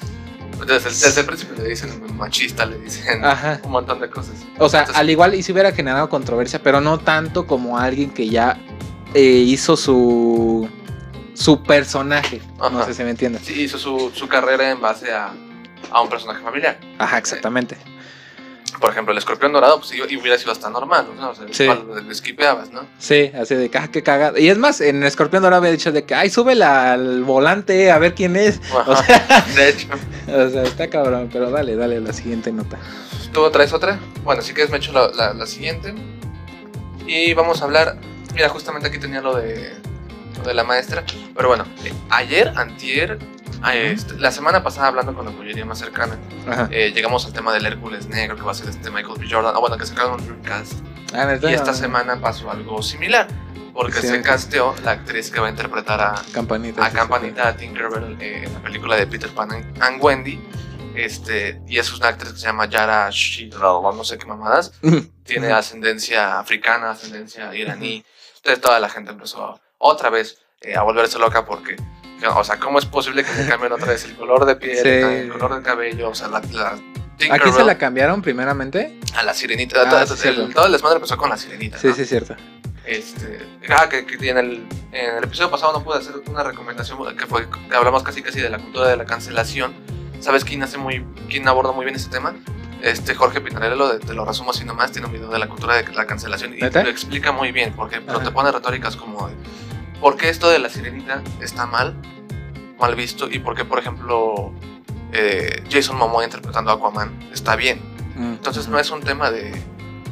Desde 0.65 0.89
el, 0.89 0.95
desde 0.95 1.21
el 1.21 1.25
principio 1.27 1.55
le 1.63 1.69
dicen 1.69 2.17
machista, 2.17 2.65
le 2.65 2.77
dicen 2.79 3.23
Ajá. 3.23 3.59
un 3.63 3.71
montón 3.71 3.99
de 3.99 4.09
cosas. 4.09 4.35
O 4.57 4.67
sea, 4.69 4.81
Entonces- 4.81 4.99
al 5.01 5.09
igual 5.09 5.33
y 5.35 5.43
si 5.43 5.51
hubiera 5.51 5.71
generado 5.71 6.09
controversia, 6.09 6.61
pero 6.61 6.81
no 6.81 6.97
tanto 6.99 7.47
como 7.47 7.77
alguien 7.77 8.09
que 8.11 8.29
ya 8.29 8.57
eh, 9.13 9.21
hizo 9.23 9.75
su 9.77 10.69
su 11.33 11.63
personaje. 11.63 12.41
No 12.57 12.83
sé 12.85 12.93
si 12.93 13.03
me 13.03 13.11
entiendes. 13.11 13.43
Sí, 13.45 13.61
hizo 13.61 13.77
su, 13.77 14.11
su 14.13 14.27
carrera 14.27 14.69
en 14.71 14.81
base 14.81 15.13
a, 15.13 15.31
a 15.89 16.01
un 16.01 16.09
personaje 16.09 16.41
familiar. 16.43 16.77
Ajá, 16.97 17.17
exactamente. 17.17 17.77
Por 18.79 18.91
ejemplo, 18.91 19.11
el 19.11 19.17
escorpión 19.17 19.51
dorado, 19.51 19.79
pues 19.79 19.93
y, 19.93 20.01
hubiera 20.01 20.37
sido 20.37 20.51
hasta 20.51 20.69
normal, 20.69 21.07
¿no? 21.17 21.31
O 21.31 21.35
sea, 21.35 21.45
Sí. 21.51 21.67
esquipeabas, 22.09 22.71
¿no? 22.71 22.81
Sí, 22.97 23.29
así 23.37 23.55
de 23.55 23.69
caja 23.69 23.89
que 23.91 24.03
caga. 24.03 24.33
Y 24.39 24.47
es 24.47 24.57
más, 24.57 24.79
en 24.79 25.03
Escorpión 25.03 25.43
Dorado 25.43 25.59
había 25.61 25.71
dicho 25.71 25.91
de 25.91 26.03
que, 26.05 26.15
ay, 26.15 26.29
súbela 26.29 26.93
al 26.93 27.23
volante 27.23 27.91
a 27.91 27.97
ver 27.99 28.15
quién 28.15 28.35
es. 28.37 28.61
O 28.73 28.79
Ajá. 28.91 29.03
sea, 29.03 29.45
De 29.55 29.69
hecho, 29.69 29.87
o 30.27 30.49
sea, 30.49 30.63
está 30.63 30.89
cabrón, 30.89 31.29
pero 31.31 31.49
dale, 31.51 31.75
dale 31.75 31.99
la 31.99 32.13
siguiente 32.13 32.51
nota. 32.51 32.77
¿tú 33.33 33.47
traes 33.51 33.73
otra? 33.73 33.99
Bueno, 34.23 34.41
si 34.41 34.53
quieres 34.53 34.71
me 34.71 34.77
echo 34.77 34.91
la, 34.91 35.09
la- 35.09 35.33
la 35.33 35.45
siguiente. 35.45 35.93
Y 37.05 37.33
vamos 37.33 37.61
a 37.61 37.65
hablar. 37.65 37.97
Mira, 38.33 38.49
justamente 38.49 38.87
aquí 38.87 38.97
tenía 38.99 39.21
lo 39.21 39.35
de, 39.35 39.73
lo 40.37 40.43
de 40.47 40.53
la 40.53 40.63
maestra. 40.63 41.03
Pero 41.35 41.47
bueno, 41.49 41.65
eh, 41.83 41.91
ayer, 42.09 42.53
antier, 42.55 43.19
eh, 43.73 43.91
este, 43.91 44.15
la 44.17 44.31
semana 44.31 44.63
pasada 44.63 44.87
hablando 44.87 45.13
con 45.13 45.25
la 45.25 45.31
pollería 45.31 45.65
más 45.65 45.79
cercana, 45.79 46.17
eh, 46.71 46.91
llegamos 46.93 47.25
al 47.25 47.33
tema 47.33 47.53
del 47.53 47.65
Hércules 47.65 48.07
Negro, 48.07 48.35
que 48.35 48.41
va 48.41 48.51
a 48.51 48.55
ser 48.55 48.69
este 48.69 48.89
Michael 48.91 49.19
B. 49.19 49.27
Jordan. 49.29 49.53
Ah, 49.55 49.59
bueno, 49.59 49.77
que 49.77 49.85
sacaron 49.85 50.13
un 50.13 50.25
Dreamcast. 50.25 50.73
Ah, 51.13 51.25
¿neta? 51.25 51.49
Y 51.49 51.53
esta 51.53 51.73
semana 51.73 52.19
pasó 52.21 52.49
algo 52.51 52.81
similar. 52.81 53.27
Porque 53.73 54.01
Sí. 54.01 54.07
se 54.07 54.21
casteó 54.21 54.75
la 54.83 54.91
actriz 54.91 55.29
que 55.31 55.39
va 55.39 55.47
a 55.47 55.49
interpretar 55.51 56.01
a, 56.01 56.15
Campanita. 56.33 56.81
a 56.81 56.85
sí, 56.85 56.91
sí, 56.91 56.97
Campanita 56.97 57.47
a 57.49 57.55
Tinkerbell 57.55 58.17
eh, 58.19 58.43
en 58.45 58.53
la 58.53 58.59
película 58.61 58.95
de 58.97 59.07
Peter 59.07 59.29
Pan 59.29 59.51
and- 59.79 60.01
Wendy. 60.03 60.41
Este, 60.95 61.61
y 61.67 61.77
es 61.77 61.93
una 61.93 62.09
actriz 62.09 62.33
que 62.33 62.39
se 62.39 62.45
llama 62.47 62.65
Yara 62.65 63.09
Shidro, 63.11 63.81
no 63.95 64.03
sé 64.03 64.17
qué 64.17 64.25
mamadas. 64.25 64.73
Tiene 65.23 65.51
ascendencia 65.51 66.39
africana, 66.39 66.91
ascendencia 66.91 67.53
iraní. 67.55 68.03
Entonces 68.37 68.59
toda 68.61 68.79
la 68.79 68.89
gente 68.89 69.11
empezó 69.11 69.59
otra 69.77 70.09
vez 70.09 70.39
eh, 70.61 70.75
a 70.75 70.81
volverse 70.81 71.17
loca 71.19 71.45
porque, 71.45 71.77
o 72.27 72.43
sea, 72.43 72.57
¿cómo 72.59 72.79
es 72.79 72.85
posible 72.85 73.23
que 73.23 73.33
le 73.33 73.47
cambien 73.47 73.71
otra 73.71 73.87
vez 73.87 74.03
el 74.05 74.15
color 74.15 74.45
de 74.45 74.55
piel, 74.55 74.77
Sí. 74.77 74.87
el 74.89 75.29
color 75.29 75.55
de 75.55 75.61
cabello? 75.61 76.09
O 76.09 76.15
sea, 76.15 76.27
la, 76.27 76.41
la 76.51 76.79
¿Aquí 77.31 77.51
se 77.51 77.63
la 77.63 77.77
cambiaron 77.77 78.21
primeramente? 78.21 78.97
a 79.15 79.23
la 79.23 79.33
sirenita. 79.33 79.81
Ah, 79.85 79.89
todo, 79.89 80.15
sí, 80.15 80.27
el- 80.27 80.35
cierto. 80.35 80.53
todo 80.53 80.65
el 80.67 80.71
desmadre 80.71 80.95
empezó 80.97 81.17
con 81.17 81.29
la 81.29 81.37
sirenita. 81.37 81.77
Sí, 81.77 81.87
¿no? 81.87 81.95
sí, 81.95 82.01
es 82.03 82.09
cierto. 82.09 82.35
Este, 82.85 83.39
ah, 83.69 83.87
que, 83.89 84.05
que 84.05 84.29
en, 84.29 84.37
el, 84.37 84.67
en 84.93 85.15
el 85.17 85.23
episodio 85.25 85.51
pasado 85.51 85.73
no 85.73 85.83
pude 85.83 85.97
hacer 85.99 86.13
una 86.27 86.43
recomendación 86.43 86.97
que 87.15 87.27
fue 87.27 87.47
que 87.69 87.75
hablamos 87.75 88.03
casi 88.03 88.21
casi 88.21 88.39
de 88.39 88.49
la 88.49 88.57
cultura 88.57 88.87
de 88.87 88.97
la 88.97 89.05
cancelación. 89.05 89.73
¿Sabes 90.21 90.43
quién 90.43 90.63
hace 90.63 90.77
muy 90.77 91.05
quién 91.29 91.47
aborda 91.47 91.71
muy 91.71 91.85
bien 91.85 91.95
ese 91.95 92.09
tema? 92.09 92.35
Este 92.81 93.13
Jorge 93.13 93.41
Pinarello, 93.41 93.89
de- 93.89 93.99
te 93.99 94.13
lo 94.13 94.23
resumo 94.25 94.51
así 94.51 94.63
nomás, 94.63 94.91
tiene 94.91 95.07
un 95.07 95.13
video 95.13 95.29
de 95.29 95.37
la 95.39 95.47
cultura 95.47 95.75
de 95.75 95.91
la 95.93 96.05
cancelación 96.07 96.53
y 96.57 96.61
¿Neta? 96.61 96.81
lo 96.83 96.89
explica 96.89 97.31
muy 97.33 97.51
bien, 97.51 97.73
porque 97.75 97.99
pero 98.01 98.21
te 98.21 98.31
pone 98.31 98.51
retóricas 98.51 98.95
como 98.95 99.27
de, 99.27 99.35
¿por 99.99 100.17
qué 100.17 100.29
esto 100.29 100.49
de 100.49 100.59
la 100.59 100.69
sirenita 100.69 101.21
está 101.41 101.65
mal, 101.65 101.95
mal 102.79 102.95
visto? 102.95 103.29
Y 103.29 103.39
por 103.39 103.55
qué, 103.55 103.65
por 103.65 103.79
ejemplo, 103.79 104.51
eh, 105.11 105.63
Jason 105.69 105.97
Momoa 105.97 106.23
interpretando 106.23 106.71
a 106.71 106.75
Aquaman 106.75 107.29
está 107.31 107.55
bien. 107.55 107.79
Mm, 108.15 108.33
Entonces 108.33 108.67
no 108.67 108.79
es 108.79 108.91
un 108.91 109.01
tema 109.01 109.31
de... 109.31 109.51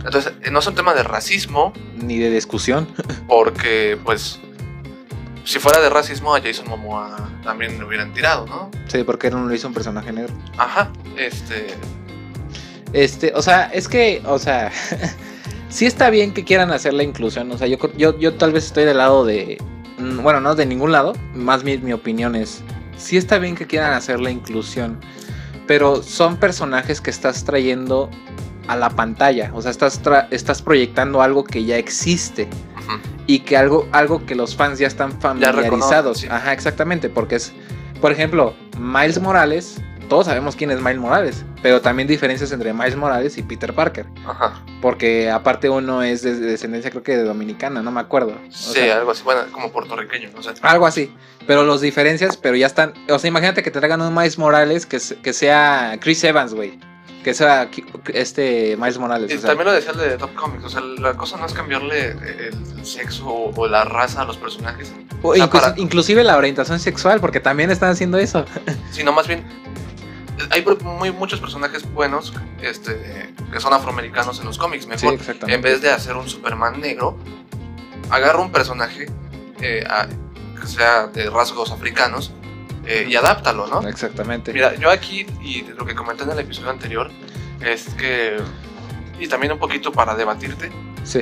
Entonces, 0.04 0.34
eh, 0.43 0.52
no 0.52 0.60
es 0.60 0.67
un 0.67 0.76
tema 0.76 0.93
de 0.93 1.04
racismo, 1.04 1.73
Ni 1.95 2.17
de 2.17 2.30
discusión. 2.30 2.88
porque, 3.28 3.97
pues, 4.04 4.39
si 5.43 5.60
fuera 5.60 5.80
de 5.82 5.89
racismo, 5.89 6.36
a 6.36 6.41
Jason 6.41 6.67
Momoa 6.67 7.30
también 7.43 7.78
le 7.80 7.86
hubieran 7.86 8.13
tirado, 8.13 8.45
¿no? 8.45 8.69
Sí, 8.88 9.04
porque 9.04 9.32
no 9.32 9.45
lo 9.45 9.54
hizo 9.54 9.67
un 9.67 9.73
personaje 9.73 10.12
negro. 10.12 10.34
Ajá, 10.58 10.91
este. 11.17 11.67
Este, 12.93 13.32
o 13.34 13.41
sea, 13.41 13.65
es 13.73 13.88
que, 13.88 14.21
o 14.26 14.39
sea, 14.39 14.71
sí 15.69 15.86
está 15.86 16.10
bien 16.10 16.34
que 16.34 16.43
quieran 16.43 16.71
hacer 16.71 16.93
la 16.93 17.04
inclusión. 17.04 17.52
O 17.52 17.58
sea, 17.58 17.67
yo, 17.67 17.78
yo, 17.95 18.17
yo 18.17 18.34
tal 18.36 18.52
vez 18.52 18.65
estoy 18.65 18.86
del 18.86 18.97
lado 18.97 19.26
de. 19.26 19.58
Mm, 19.97 20.21
Bueno, 20.23 20.39
no 20.41 20.55
de 20.55 20.65
ningún 20.65 20.91
lado. 20.91 21.13
Más 21.33 21.63
bien 21.63 21.83
mi 21.83 21.93
opinión 21.93 22.36
es. 22.36 22.63
Sí 22.97 23.17
está 23.17 23.38
bien 23.38 23.55
que 23.55 23.67
quieran 23.67 23.93
hacer 23.93 24.19
la 24.19 24.31
inclusión. 24.31 24.99
Pero 25.67 26.01
son 26.01 26.38
personajes 26.38 27.01
que 27.01 27.10
estás 27.10 27.43
trayendo 27.43 28.10
a 28.67 28.75
la 28.75 28.89
pantalla. 28.89 29.51
O 29.53 29.62
sea, 29.62 29.71
estás, 29.71 30.01
estás 30.31 30.62
proyectando 30.62 31.21
algo 31.21 31.43
que 31.43 31.63
ya 31.65 31.77
existe. 31.77 32.47
y 33.25 33.39
que 33.39 33.57
algo, 33.57 33.88
algo 33.91 34.25
que 34.25 34.36
los 34.36 34.55
fans 34.55 34.79
ya 34.79 34.88
están 34.88 35.12
familiarizados. 35.19 36.19
sí. 36.19 36.27
Ajá, 36.31 36.53
exactamente, 36.53 37.10
porque 37.10 37.36
es, 37.36 37.51
por 37.99 38.13
ejemplo, 38.13 38.53
Miles 38.79 39.19
Morales, 39.19 39.81
todos 40.08 40.26
sabemos 40.28 40.56
quién 40.56 40.72
es 40.72 40.80
Miles 40.80 40.98
Morales, 41.00 41.43
pero 41.62 41.82
también 41.82 42.08
diferencias 42.08 42.52
entre 42.52 42.74
Miles 42.74 42.96
Morales 42.96 43.38
y 43.38 43.43
Peter 43.43 43.74
Parker, 43.74 44.06
Ajá. 44.26 44.62
porque 44.82 45.30
aparte 45.30 45.70
uno 45.70 46.02
es 46.04 46.22
de, 46.22 46.36
de 46.36 46.48
descendencia 46.52 46.89
creo 46.91 47.04
que 47.04 47.17
de 47.17 47.24
dominicana, 47.24 47.82
no 47.82 47.91
me 47.91 48.00
acuerdo. 48.02 48.32
O 48.32 48.52
Sí, 48.52 48.74
sea, 48.76 48.98
algo 48.98 49.12
así, 49.12 49.24
bueno, 49.24 49.41
como 49.52 49.72
puertorriqueño, 49.72 50.30
no 50.36 50.41
sé. 50.43 50.52
algo 50.62 50.86
así. 50.86 51.13
Pero 51.46 51.63
los 51.63 51.80
diferencias, 51.82 52.36
pero 52.38 52.56
ya 52.58 52.67
están. 52.67 52.93
O 53.10 53.17
sea, 53.20 53.28
imagínate 53.30 53.63
que 53.63 53.72
te 53.72 53.80
traigan 53.80 54.02
un 54.02 54.13
Miles 54.13 54.38
Morales 54.38 54.86
que, 54.86 55.00
se- 55.00 55.15
que 55.15 55.32
sea 55.32 55.98
Chris 56.02 56.22
Evans, 56.26 56.54
güey. 56.54 56.78
Que 57.24 57.34
sea 57.34 57.70
este 58.13 58.76
Miles 58.78 58.98
Morales. 58.98 59.32
Y 59.32 59.36
o 59.36 59.39
sea, 59.39 59.50
también 59.50 59.67
lo 59.67 59.74
decía 59.74 59.91
el 59.91 59.98
de 59.98 60.17
Top 60.17 60.34
Comics, 60.36 60.63
o 60.65 60.70
sea, 60.70 60.82
la 60.82 61.13
cosa 61.15 61.38
no 61.38 61.46
es 61.46 61.54
cambiarle 61.54 62.12
el 62.12 62.86
sexo 62.86 63.28
o 63.28 63.67
la 63.67 63.84
raza 63.86 64.22
a 64.22 64.26
los 64.26 64.38
personajes, 64.38 64.91
o 65.22 65.30
o 65.30 65.36
sea, 65.36 65.46
incluso- 65.46 65.65
para- 65.67 65.80
inclusive 65.80 66.24
la 66.24 66.38
orientación 66.38 66.80
sexual, 66.80 67.20
porque 67.20 67.39
también 67.39 67.72
están 67.72 67.89
haciendo 67.91 68.17
eso. 68.17 68.46
sino 68.91 69.12
más 69.13 69.28
bien. 69.28 69.43
Hay 70.52 70.63
muy, 70.84 71.12
muchos 71.12 71.39
personajes 71.39 71.91
buenos 71.93 72.34
este, 72.62 73.34
que 73.52 73.60
son 73.60 73.73
afroamericanos 73.73 74.39
en 74.39 74.45
los 74.45 74.58
cómics. 74.58 74.84
Sí, 74.84 74.89
Mejor, 74.89 75.13
exactamente. 75.15 75.54
en 75.56 75.62
vez 75.62 75.82
de 75.82 75.89
hacer 75.91 76.15
un 76.15 76.30
Superman 76.30 76.80
negro, 76.80 77.17
agarra 78.10 78.39
un 78.39 78.52
personaje 78.52 79.08
eh, 79.62 79.84
a- 79.89 80.08
que 80.60 80.67
sea 80.67 81.08
de 81.08 81.30
rasgos 81.30 81.71
africanos 81.71 82.32
eh, 82.86 83.06
y 83.10 83.15
adáptalo, 83.15 83.67
¿no? 83.67 83.88
Exactamente. 83.88 84.54
Mira, 84.54 84.76
yo 84.76 84.89
aquí, 84.89 85.26
y 85.41 85.63
lo 85.63 85.86
que 85.86 85.93
comenté 85.95 86.23
en 86.23 86.32
el 86.32 86.39
episodio 86.39 86.69
anterior, 86.69 87.12
es 87.62 87.89
que, 87.95 88.38
y 89.19 89.28
también 89.28 89.52
un 89.54 89.60
poquito 89.60 89.91
para 89.91 90.15
debatirte, 90.15 90.71
Sí. 91.04 91.19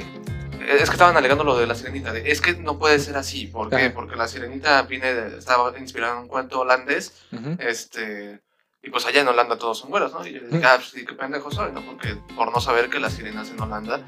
es 0.68 0.90
que 0.90 0.96
estaban 0.96 1.16
alegando 1.18 1.44
lo 1.44 1.58
de 1.58 1.66
la 1.68 1.76
sirenita, 1.76 2.12
de, 2.14 2.30
es 2.32 2.40
que 2.42 2.54
no 2.58 2.78
puede 2.78 3.00
ser 3.00 3.16
así, 3.18 3.48
¿por 3.48 3.70
qué? 3.70 3.90
Porque 3.90 4.16
la 4.16 4.28
sirenita 4.28 4.82
viene 4.84 5.14
de- 5.14 5.38
estaba 5.40 5.78
inspirada 5.80 6.14
en 6.14 6.20
un 6.24 6.28
cuento 6.28 6.60
holandés, 6.60 7.14
Ujú. 7.32 7.56
este, 7.60 8.42
y 8.86 8.90
pues 8.90 9.06
allá 9.06 9.22
en 9.22 9.28
Holanda 9.28 9.58
todos 9.58 9.80
son 9.80 9.90
güeros, 9.90 10.14
¿no? 10.14 10.26
Y 10.26 10.34
yo 10.34 10.40
dije, 10.50 10.64
ah, 10.66 10.76
pues 10.76 10.90
sí, 10.90 11.06
qué 11.06 11.14
pendejo 11.16 11.52
soy, 11.52 11.72
¿no? 11.72 11.82
Porque 11.82 12.16
por 12.36 12.52
no 12.54 12.62
saber 12.62 12.90
que 12.90 13.00
las 13.00 13.14
sirenas 13.14 13.50
en 13.50 13.60
Holanda, 13.60 14.02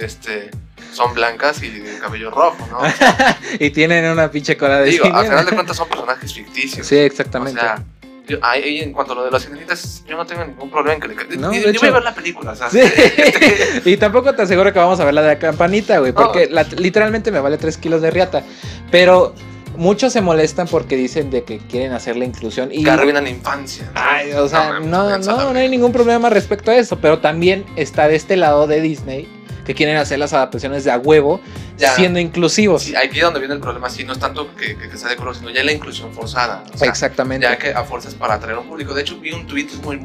este, 0.00 0.50
son 0.92 1.12
blancas 1.14 1.62
y 1.62 1.68
de 1.70 1.98
cabello 1.98 2.30
rojo, 2.30 2.56
¿no? 2.70 2.78
y 3.60 3.70
tienen 3.70 4.04
una 4.10 4.30
pinche 4.30 4.56
cola 4.56 4.80
de 4.80 4.90
Digo, 4.90 5.04
al 5.12 5.26
final 5.26 5.44
de 5.46 5.52
cuentas 5.52 5.76
son 5.76 5.88
personajes 5.88 6.32
ficticios. 6.34 6.86
Sí, 6.86 6.96
exactamente. 6.96 7.60
O 7.60 7.62
sea, 7.62 7.82
yo- 8.26 8.38
ahí 8.40 8.80
en 8.80 8.92
cuanto 8.94 9.12
a 9.12 9.16
lo 9.16 9.24
de 9.26 9.30
las 9.30 9.42
sirenitas, 9.42 10.02
yo 10.08 10.16
no 10.16 10.24
tengo 10.24 10.42
ningún 10.44 10.70
problema 10.70 10.94
en 10.94 11.00
que 11.00 11.08
le 11.26 11.36
No, 11.36 11.50
ni, 11.50 11.58
de 11.58 11.72
ni 11.72 11.78
voy 11.78 11.86
a 11.86 11.88
hecho- 11.88 11.92
ver 11.92 12.02
la 12.02 12.14
película, 12.14 12.52
o 12.52 12.56
sea, 12.56 12.70
Sí. 12.70 12.80
y 13.84 13.96
tampoco 13.98 14.34
te 14.34 14.42
aseguro 14.42 14.72
que 14.72 14.78
vamos 14.78 14.98
a 15.00 15.04
ver 15.04 15.12
la 15.14 15.20
de 15.22 15.28
la 15.28 15.38
campanita, 15.38 15.98
güey. 15.98 16.12
Porque 16.12 16.48
la- 16.50 16.62
literalmente 16.62 17.30
me 17.30 17.40
vale 17.40 17.58
3 17.58 17.76
kilos 17.76 18.00
de 18.00 18.10
riata. 18.10 18.42
Pero 18.90 19.34
muchos 19.76 20.12
se 20.12 20.20
molestan 20.20 20.66
porque 20.68 20.96
dicen 20.96 21.30
de 21.30 21.44
que 21.44 21.58
quieren 21.58 21.92
hacer 21.92 22.16
la 22.16 22.24
inclusión. 22.24 22.70
Y 22.72 22.84
que 22.84 22.90
arruinan 22.90 23.24
la 23.24 23.30
infancia. 23.30 23.90
¿no? 23.94 24.00
Ay, 24.00 24.32
o 24.32 24.48
sea, 24.48 24.80
no, 24.80 25.18
no, 25.18 25.52
no 25.52 25.58
hay 25.58 25.68
ningún 25.68 25.92
problema 25.92 26.30
respecto 26.30 26.70
a 26.70 26.76
eso. 26.76 26.98
Pero 27.00 27.18
también 27.20 27.64
está 27.76 28.08
de 28.08 28.16
este 28.16 28.36
lado 28.36 28.66
de 28.66 28.80
Disney 28.80 29.28
que 29.64 29.74
quieren 29.74 29.96
hacer 29.96 30.18
las 30.18 30.32
adaptaciones 30.34 30.84
de 30.84 30.90
a 30.90 30.98
huevo 30.98 31.40
Ya. 31.78 31.94
siendo 31.94 32.18
inclusivos. 32.18 32.82
Sí, 32.82 32.94
aquí 32.94 33.16
es 33.18 33.24
donde 33.24 33.40
viene 33.40 33.54
el 33.54 33.60
problema, 33.60 33.88
sí, 33.88 34.04
no 34.04 34.12
es 34.12 34.18
tanto 34.18 34.54
que, 34.56 34.76
que, 34.76 34.90
que 34.90 34.96
sea 34.98 35.08
de 35.08 35.16
color, 35.16 35.34
sino 35.34 35.48
ya 35.50 35.64
la 35.64 35.72
inclusión 35.72 36.12
forzada. 36.12 36.62
O 36.74 36.76
sea, 36.76 36.86
Exactamente. 36.88 37.46
ya 37.46 37.56
que 37.56 37.72
a 37.72 37.82
fuerzas 37.82 38.14
para 38.14 38.34
atraer 38.34 38.58
a 38.58 38.60
un 38.60 38.68
público. 38.68 38.92
De 38.92 39.00
hecho, 39.00 39.18
vi 39.18 39.32
un 39.32 39.46
tweet 39.46 39.68
muy, 39.82 39.98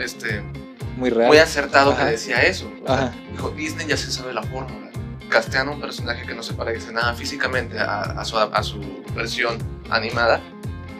este, 0.00 0.42
Muy 0.96 1.10
real. 1.10 1.28
muy 1.28 1.38
acertado 1.38 1.92
Ajá. 1.92 2.06
que 2.06 2.10
decía 2.12 2.42
eso. 2.42 2.68
O 2.84 2.86
sea, 2.88 3.14
dijo, 3.30 3.50
Disney 3.50 3.86
ya 3.86 3.96
se 3.96 4.10
sabe 4.10 4.32
la 4.34 4.42
fórmula. 4.42 4.85
Castean 5.28 5.68
a 5.68 5.70
un 5.72 5.80
personaje 5.80 6.24
que 6.26 6.34
no 6.34 6.42
se 6.42 6.54
parece 6.54 6.92
nada 6.92 7.14
físicamente 7.14 7.78
a, 7.78 8.00
a 8.02 8.24
su, 8.24 8.36
a 8.36 8.62
su 8.62 8.80
versión 9.14 9.58
animada 9.90 10.40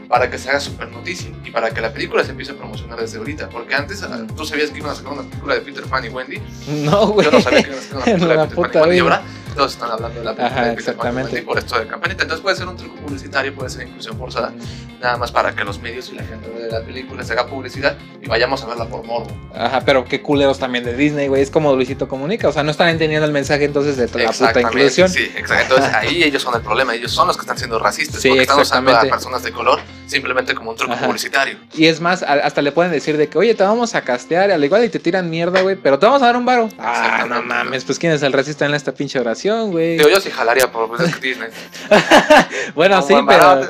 para 0.08 0.30
que 0.30 0.38
se 0.38 0.48
haga 0.48 0.60
super 0.60 0.88
noticia 0.88 1.30
y 1.44 1.50
para 1.50 1.70
que 1.70 1.80
la 1.80 1.92
película 1.92 2.24
se 2.24 2.30
empiece 2.30 2.52
a 2.52 2.56
promocionar 2.56 3.00
desde 3.00 3.18
ahorita. 3.18 3.48
Porque 3.48 3.74
antes, 3.74 4.02
ah, 4.02 4.26
tú 4.36 4.44
sabías 4.44 4.70
que 4.70 4.78
iban 4.78 4.92
a 4.92 4.94
sacar 4.94 5.12
una 5.12 5.22
película 5.22 5.54
de 5.54 5.60
Peter 5.60 5.84
Pan 5.84 6.04
y 6.04 6.08
Wendy. 6.08 6.40
No, 6.84 7.08
güey. 7.08 7.24
Yo 7.26 7.32
no 7.32 7.40
sabía 7.40 7.62
que 7.62 7.70
iban 7.70 7.80
a 7.80 7.82
sacar 7.82 7.96
una 7.96 8.04
película 8.06 8.34
La 8.36 8.42
de 8.46 8.48
Peter 8.48 8.72
Pan 8.72 8.72
y 8.74 8.80
Wendy. 8.80 8.96
Y 8.96 9.00
vida. 9.00 9.02
ahora 9.02 9.22
todos 9.56 9.72
están 9.72 9.90
hablando 9.90 10.18
de 10.20 10.24
la 10.24 10.34
película 10.34 10.60
Ajá, 10.60 10.66
de 10.66 10.72
y 10.72 10.74
exactamente. 10.74 11.32
Wendy 11.32 11.46
por 11.46 11.58
esto 11.58 11.78
de 11.78 11.86
campanita. 11.86 12.22
Entonces 12.22 12.42
puede 12.42 12.56
ser 12.56 12.68
un 12.68 12.76
truco 12.76 12.94
publicitario, 12.96 13.54
puede 13.54 13.70
ser 13.70 13.88
inclusión 13.88 14.16
forzada, 14.18 14.52
nada 15.00 15.16
más 15.16 15.32
para 15.32 15.54
que 15.54 15.64
los 15.64 15.80
medios 15.80 16.10
y 16.10 16.14
la 16.14 16.22
gente 16.22 16.48
de 16.48 16.70
la 16.70 16.80
película 16.82 17.24
se 17.24 17.32
haga 17.32 17.46
publicidad 17.46 17.96
y 18.22 18.28
vayamos 18.28 18.62
a 18.62 18.66
verla 18.66 18.86
por 18.86 19.04
morbo. 19.04 19.30
Ajá, 19.54 19.80
pero 19.84 20.04
qué 20.04 20.22
culeros 20.22 20.58
también 20.58 20.84
de 20.84 20.94
Disney, 20.94 21.28
güey. 21.28 21.42
Es 21.42 21.50
como 21.50 21.74
Luisito 21.74 22.06
Comunica. 22.08 22.48
O 22.48 22.52
sea, 22.52 22.62
no 22.62 22.70
están 22.70 22.88
entendiendo 22.90 23.26
el 23.26 23.32
mensaje 23.32 23.64
entonces 23.64 23.96
de 23.96 24.06
la 24.22 24.30
puta 24.30 24.60
inclusión. 24.60 25.08
Sí, 25.08 25.30
exacto. 25.36 25.74
Entonces 25.74 25.94
ahí 25.94 26.22
ellos 26.22 26.42
son 26.42 26.54
el 26.54 26.60
problema, 26.62 26.94
ellos 26.94 27.10
son 27.12 27.26
los 27.26 27.36
que 27.36 27.42
están 27.42 27.58
siendo 27.58 27.78
racistas, 27.78 28.20
Sí, 28.20 28.28
porque 28.28 28.42
están 28.42 28.60
usando 28.60 28.94
a 28.96 29.00
personas 29.02 29.42
de 29.42 29.52
color 29.52 29.80
simplemente 30.06 30.54
como 30.54 30.70
un 30.70 30.76
truco 30.76 30.92
Ajá. 30.92 31.06
publicitario. 31.06 31.56
Y 31.74 31.86
es 31.86 32.00
más, 32.00 32.22
hasta 32.22 32.62
le 32.62 32.70
pueden 32.72 32.92
decir 32.92 33.16
de 33.16 33.28
que, 33.28 33.38
oye, 33.38 33.54
te 33.54 33.64
vamos 33.64 33.94
a 33.94 34.02
castear, 34.02 34.50
al 34.50 34.64
igual 34.64 34.84
y 34.84 34.88
te 34.88 34.98
tiran 34.98 35.28
mierda, 35.30 35.62
güey, 35.62 35.76
pero 35.76 35.98
te 35.98 36.06
vamos 36.06 36.22
a 36.22 36.26
dar 36.26 36.36
un 36.36 36.44
varo. 36.44 36.68
Ah, 36.78 37.24
no 37.28 37.42
mames, 37.42 37.84
pues 37.84 37.98
quién 37.98 38.12
es 38.12 38.22
el 38.22 38.32
racista 38.32 38.66
en 38.66 38.74
esta 38.74 38.92
pinche 38.92 39.18
oración, 39.18 39.36
güey. 39.50 39.96
Digo, 39.96 40.08
yo 40.08 40.20
sí 40.20 40.30
jalaría 40.30 40.70
por 40.70 40.88
pues, 40.88 41.00
es 41.02 41.20
Disney. 41.20 41.48
Bueno, 42.74 43.00
sí, 43.00 43.14
pero, 43.26 43.60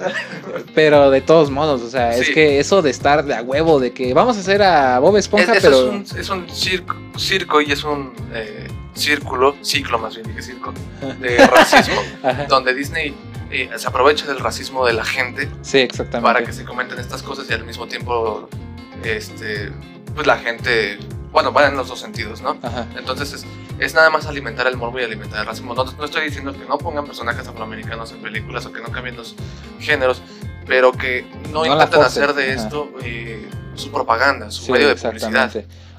pero 0.75 1.11
de 1.11 1.21
todos 1.21 1.51
modos, 1.51 1.83
o 1.83 1.91
sea, 1.91 2.17
es 2.17 2.31
que 2.31 2.59
eso 2.59 2.83
de 2.83 2.91
estar 2.91 3.25
de 3.25 3.35
a 3.35 3.43
huevo, 3.43 3.79
de 3.79 3.93
que 3.93 4.15
vamos 4.15 4.37
a 4.37 4.41
hacer 4.41 4.63
a 4.63 4.99
Bob 4.99 5.17
Es, 5.17 5.27
Esponja, 5.27 5.55
eso 5.55 5.61
pero... 5.63 5.79
es 5.79 6.13
un, 6.13 6.19
es 6.19 6.29
un 6.29 6.51
circo, 6.51 6.97
circo 7.17 7.61
y 7.61 7.73
es 7.73 7.85
un 7.85 8.13
eh, 8.33 8.67
círculo, 8.95 9.55
ciclo 9.63 9.99
más 9.99 10.15
bien 10.17 10.27
dije 10.27 10.43
circo, 10.43 10.73
de 11.21 11.47
racismo, 11.47 12.03
donde 12.49 12.75
Disney 12.75 13.15
eh, 13.51 13.71
se 13.77 13.87
aprovecha 13.87 14.27
del 14.27 14.41
racismo 14.41 14.85
de 14.87 14.93
la 14.93 15.05
gente 15.05 15.49
sí, 15.63 15.79
exactamente. 15.79 16.27
para 16.27 16.45
que 16.45 16.53
se 16.53 16.65
comenten 16.65 16.99
estas 16.99 17.23
cosas 17.23 17.47
y 17.49 17.53
al 17.53 17.65
mismo 17.65 17.87
tiempo, 17.87 18.49
este, 19.05 19.71
pues 20.15 20.27
la 20.27 20.39
gente, 20.39 20.99
bueno, 21.31 21.53
van 21.53 21.73
en 21.73 21.77
los 21.77 21.89
dos 21.89 22.01
sentidos, 22.01 22.41
¿no? 22.41 22.59
Ajá. 22.63 22.87
Entonces 22.97 23.47
es, 23.79 23.95
nada 23.95 24.11
más 24.11 24.27
alimentar 24.27 24.67
el 24.67 24.77
morbo 24.77 25.01
y 25.01 25.05
alimentar 25.05 25.41
el 25.41 25.47
racismo. 25.47 25.75
No, 25.75 25.85
no 25.85 26.05
estoy 26.05 26.25
diciendo 26.25 26.53
que 26.53 26.65
no 26.67 26.79
pongan 26.79 27.07
personajes 27.07 27.47
afroamericanos 27.47 28.13
en 28.13 28.19
películas 28.23 28.67
o 28.67 28.73
que 28.73 28.81
no 28.81 28.89
cambien 28.89 29.17
los 29.17 29.35
géneros, 29.81 30.23
pero 30.67 30.93
que 30.93 31.27
no, 31.53 31.65
intenten 31.65 32.01
hacer 32.01 32.35
de 32.35 32.53
esto 32.55 32.91
eh, 33.03 33.49
su 33.75 33.91
propaganda, 33.91 34.51
su 34.51 34.65
Sí, 34.65 34.73
medio 34.73 34.89
de 34.89 34.97
publicidad. 34.97 35.53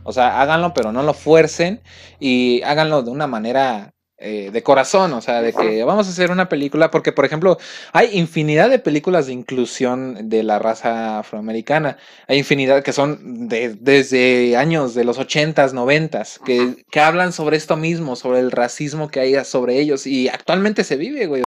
O 0.04 0.13
sea, 0.13 0.42
háganlo, 0.42 0.74
pero 0.74 0.94
no 0.94 1.04
lo 1.04 1.13
fuercen 1.13 1.82
y 2.20 2.62
háganlo 2.63 3.04
de 3.04 3.12
una 3.12 3.28
manera 3.28 3.94
eh, 4.20 4.50
de 4.52 4.64
corazón, 4.64 5.14
o 5.14 5.22
sea, 5.22 5.42
de 5.42 5.54
que 5.54 5.84
vamos 5.84 6.08
a 6.08 6.10
hacer 6.10 6.32
una 6.32 6.50
película, 6.50 6.90
porque 6.90 7.12
por 7.12 7.26
ejemplo, 7.26 7.58
hay 7.94 8.18
infinidad 8.18 8.70
de 8.70 8.80
películas 8.80 9.28
de 9.28 9.34
inclusión 9.34 10.30
de 10.30 10.42
la 10.42 10.58
raza 10.58 11.20
afroamericana, 11.20 11.98
hay 12.28 12.40
infinidad 12.40 12.84
que 12.84 12.94
son 12.94 13.48
de, 13.48 13.76
desde 13.76 14.58
años 14.58 14.96
de 14.96 15.04
los 15.04 15.20
80s, 15.20 15.72
90s, 15.72 16.40
que, 16.44 16.84
que 16.90 17.00
hablan 17.00 17.32
sobre 17.32 17.58
esto 17.58 17.78
mismo, 17.78 18.16
sobre 18.16 18.40
el 18.40 18.52
racismo 18.52 19.10
que 19.10 19.20
hay 19.20 19.38
sobre 19.46 19.80
ellos 19.80 20.08
y 20.08 20.30
actualmente 20.30 20.84
se 20.84 20.96
vive, 20.96 21.28
güey. 21.28 21.44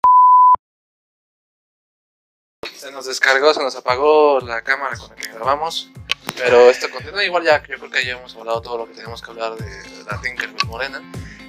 Se 2.75 2.91
nos 2.91 3.07
descargó, 3.07 3.55
se 3.55 3.63
nos 3.63 3.77
apagó 3.77 4.41
la 4.41 4.63
cámara 4.63 4.97
con 4.97 5.11
la 5.11 5.15
que 5.15 5.29
grabamos. 5.33 5.91
Pero 6.37 6.71
esto 6.71 6.89
continúa 6.91 7.25
igual 7.25 7.45
ya, 7.45 7.63
yo 7.67 7.79
creo 7.79 7.91
que 7.91 8.05
ya 8.05 8.13
hemos 8.13 8.35
hablado 8.37 8.61
todo 8.61 8.79
lo 8.79 8.87
que 8.87 8.93
teníamos 8.95 9.23
que 9.23 9.31
hablar 9.31 9.55
de 9.57 9.71
la 10.11 10.21
Tinkerbell 10.21 10.67
Morena. 10.67 11.03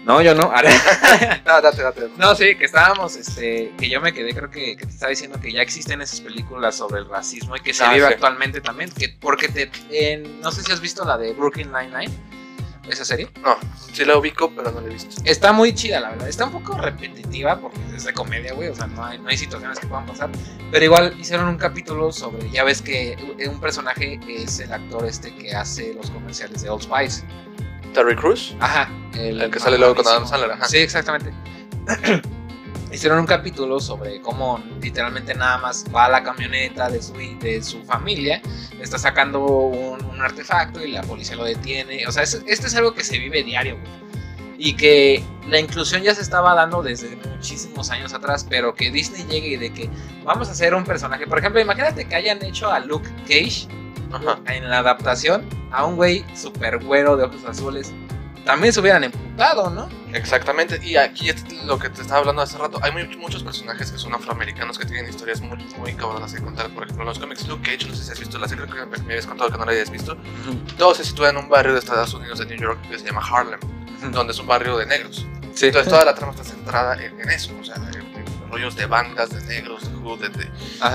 No, 0.06 0.22
yo 0.22 0.34
no. 0.36 0.44
No, 1.46 1.62
date, 1.62 1.82
date. 1.82 2.10
No, 2.18 2.34
sí, 2.36 2.56
que 2.56 2.64
estábamos, 2.66 3.16
este, 3.18 3.74
que 3.78 3.90
yo 3.90 4.00
me 4.00 4.14
quedé, 4.14 4.34
creo 4.34 4.50
que, 4.50 4.78
que 4.78 4.86
te 4.86 4.92
estaba 4.92 5.10
diciendo 5.10 5.38
que 5.42 5.52
ya 5.52 5.62
existen 5.62 6.02
esas 6.02 6.22
películas 6.22 6.76
sobre 6.78 7.02
el 7.02 7.10
racismo 7.10 7.56
y 7.58 7.60
que 7.60 7.74
se 7.74 7.84
Ah, 7.84 7.92
vive 7.94 8.08
sí. 8.08 8.14
actualmente 8.14 8.62
también, 8.62 8.90
que 8.92 9.10
porque 9.20 9.50
te, 9.50 9.70
en- 9.92 10.40
no 10.40 10.52
sé 10.52 10.64
si 10.64 10.72
has 10.72 10.80
visto 10.80 11.04
la 11.04 11.18
de 11.18 11.34
Brooklyn 11.34 11.72
Nine-Nine, 11.72 12.14
esa 12.90 13.06
serie. 13.06 13.30
No, 13.44 13.58
sí 13.92 14.06
la 14.06 14.18
ubico, 14.18 14.52
pero 14.56 14.72
no 14.72 14.82
la 14.82 14.88
he 14.88 14.94
visto. 14.94 15.22
Está 15.26 15.52
muy 15.52 15.74
chida, 15.74 16.00
la 16.00 16.10
verdad. 16.12 16.28
Está 16.28 16.46
un 16.46 16.52
poco 16.52 16.78
repetitiva 16.78 17.60
porque 17.60 17.80
es 17.96 18.06
de 18.06 18.14
comedia, 18.14 18.54
güey. 18.54 18.70
O 18.70 18.76
sea, 18.76 18.88
no 18.88 19.04
hay, 19.06 19.20
no 19.20 19.30
hay 19.30 19.38
situaciones 19.38 19.80
que 19.80 19.88
puedan 19.88 20.06
pasar. 20.06 20.30
Pero 20.72 20.86
igual 20.86 21.16
hicieron 21.20 21.48
un 21.48 21.58
capítulo 21.58 22.12
sobre, 22.12 22.50
ya 22.50 22.64
ves 22.64 22.82
que 22.82 23.18
un 23.50 23.60
personaje 23.60 24.20
es 24.28 24.60
el 24.60 24.72
actor 24.72 25.06
este 25.06 25.34
que 25.36 25.56
hace 25.56 25.94
los 25.94 26.10
comerciales 26.12 26.62
de 26.62 26.70
Old 26.70 26.84
Spice. 26.84 27.24
Terry 27.94 28.16
Crews. 28.16 28.56
Ajá. 28.60 28.90
El 29.14 29.50
que 29.50 29.60
sale 29.60 29.78
luego 29.78 29.96
con 29.96 30.08
Adam. 30.08 30.28
Sandler, 30.28 30.52
ajá. 30.52 30.66
Sí, 30.68 30.78
exactamente. 30.78 31.34
Hicieron 32.92 33.20
un 33.20 33.26
capítulo 33.26 33.80
sobre 33.80 34.22
cómo 34.22 34.64
literalmente 34.82 35.34
nada 35.36 35.58
más 35.58 35.86
va 35.94 36.06
a 36.06 36.10
la 36.10 36.24
camioneta 36.24 36.90
de 36.90 37.02
su, 37.02 37.14
de 37.14 37.62
su 37.62 37.84
familia, 37.84 38.42
está 38.82 38.98
sacando 38.98 39.44
un, 39.46 40.04
un 40.06 40.22
artefacto 40.22 40.84
y 40.84 40.92
la 40.92 41.02
policía 41.04 41.36
lo 41.36 41.44
detiene. 41.44 42.08
O 42.08 42.12
sea, 42.12 42.24
es- 42.24 42.42
esto 42.48 42.68
es 42.68 42.76
algo 42.76 42.94
que 42.94 43.04
se 43.04 43.20
vive 43.20 43.44
diario, 43.44 43.78
güey. 43.78 44.08
Y 44.60 44.76
que 44.76 45.24
la 45.48 45.60
inclusión 45.60 46.02
ya 46.02 46.16
se 46.16 46.22
estaba 46.22 46.56
dando 46.56 46.82
desde 46.82 47.16
muchísimos 47.30 47.92
años 47.92 48.14
atrás, 48.14 48.46
pero 48.50 48.74
que 48.74 48.90
Disney 48.90 49.24
llegue 49.30 49.50
y 49.50 49.58
de 49.58 49.72
que 49.72 49.90
vamos 50.24 50.48
a 50.48 50.52
hacer 50.54 50.74
un 50.74 50.84
personaje. 50.84 51.28
Por 51.28 51.38
ejemplo, 51.38 51.62
imagínate 51.62 52.06
que 52.08 52.16
hayan 52.16 52.44
hecho 52.44 52.72
a 52.72 52.80
Luke 52.80 53.08
Cage 53.28 53.68
Ajá. 54.12 54.40
en 54.48 54.68
la 54.70 54.80
adaptación 54.80 55.46
a 55.72 55.86
un 55.86 55.96
güey 55.98 56.26
super 56.36 56.80
güero 56.84 57.18
de 57.18 57.26
ojos 57.26 57.44
azules. 57.46 57.94
También 58.48 58.74
se 58.74 58.80
hubieran 58.80 59.04
emputado, 59.04 59.70
¿no? 59.70 59.88
Exactamente, 60.14 60.80
y 60.84 60.96
aquí 60.96 61.30
es 61.30 61.44
lo 61.66 61.78
que 61.78 61.90
te 61.90 62.02
estaba 62.02 62.20
hablando 62.22 62.42
hace 62.42 62.58
rato. 62.58 62.80
Hay 62.82 62.92
muy- 62.92 63.16
muchos 63.18 63.44
personajes 63.44 63.92
que 63.92 63.98
son 64.00 64.14
afroamericanos 64.16 64.80
que 64.80 64.86
tienen 64.86 65.08
historias 65.10 65.42
muy, 65.42 65.58
muy 65.78 65.94
cabronas 65.94 66.34
que 66.34 66.42
contar. 66.42 66.70
Por 66.70 66.84
ejemplo, 66.84 67.04
en 67.04 67.10
los 67.10 67.20
cómics 67.20 67.48
Luke 67.48 67.70
Cage, 67.70 67.88
no 67.90 67.94
sé 67.96 68.04
si 68.06 68.12
has 68.14 68.20
visto 68.20 68.40
la 68.40 68.48
serie, 68.48 68.66
creo 68.66 68.90
que 68.90 69.00
me 69.02 69.12
habías 69.12 69.28
contado 69.28 69.52
que 69.52 69.58
no 69.58 69.66
la 69.66 69.72
habías 69.74 69.92
visto. 69.92 70.18
Todo 70.78 70.96
se 70.96 71.04
sitúa 71.04 71.30
en 71.30 71.38
un 71.38 71.50
barrio 71.50 71.74
de 71.74 71.80
Estados 71.80 72.14
Unidos, 72.14 72.40
de 72.40 72.46
New 72.48 72.58
York, 72.58 72.80
que 72.90 72.98
se 72.98 73.06
llama 73.06 73.22
Harlem, 73.22 73.60
donde 74.12 74.32
es 74.34 74.40
un 74.40 74.48
barrio 74.48 74.78
de 74.78 74.86
negros. 74.88 75.26
Sí. 75.54 75.68
Entonces 75.68 75.92
toda 75.92 76.06
la 76.06 76.16
trama 76.16 76.32
está 76.32 76.44
centrada 76.46 76.96
en, 77.04 77.20
en 77.20 77.30
eso, 77.30 77.52
o 77.60 77.64
sea, 77.66 77.76
en, 77.76 77.84
en 77.96 78.26
rollos 78.50 78.76
de 78.76 78.86
bandas, 78.86 79.30
de 79.30 79.42
negros, 79.54 79.84
de 79.92 79.98
hood, 79.98 80.20
de, 80.22 80.30
de 80.30 80.50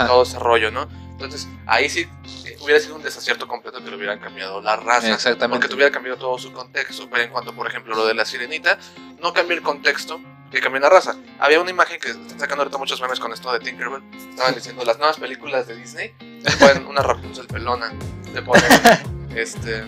todo 0.06 0.22
ese 0.22 0.38
rollo, 0.38 0.70
¿no? 0.70 0.88
Entonces 1.24 1.48
ahí 1.66 1.88
sí 1.88 2.08
eh, 2.46 2.56
hubiera 2.60 2.80
sido 2.80 2.96
un 2.96 3.02
desacierto 3.02 3.46
completo 3.48 3.82
que 3.82 3.90
le 3.90 3.96
hubieran 3.96 4.18
cambiado 4.20 4.60
la 4.60 4.76
raza. 4.76 5.12
Exactamente. 5.12 5.56
Porque 5.56 5.68
te 5.68 5.74
hubiera 5.74 5.90
cambiado 5.90 6.18
todo 6.18 6.38
su 6.38 6.52
contexto. 6.52 7.08
Pero 7.10 7.22
en 7.24 7.30
cuanto, 7.30 7.54
por 7.54 7.66
ejemplo, 7.66 7.94
lo 7.94 8.06
de 8.06 8.14
la 8.14 8.24
sirenita, 8.24 8.78
no 9.20 9.32
cambió 9.32 9.56
el 9.56 9.62
contexto, 9.62 10.20
que 10.50 10.60
cambió 10.60 10.80
la 10.80 10.88
raza. 10.90 11.16
Había 11.38 11.60
una 11.60 11.70
imagen 11.70 11.98
que 12.00 12.10
están 12.10 12.38
sacando 12.38 12.62
ahorita 12.62 12.78
muchos 12.78 13.00
memes 13.00 13.18
con 13.20 13.32
esto 13.32 13.52
de 13.52 13.60
Tinkerbell. 13.60 14.02
Estaban 14.30 14.54
diciendo 14.54 14.84
las 14.84 14.98
nuevas 14.98 15.18
películas 15.18 15.66
de 15.66 15.76
Disney. 15.76 16.14
Le 16.20 16.50
ponen 16.58 16.86
una 16.86 17.02
Rapunzel 17.02 17.46
pelona. 17.46 17.92
Le 18.34 18.42
ponen 18.42 18.64
este. 19.34 19.84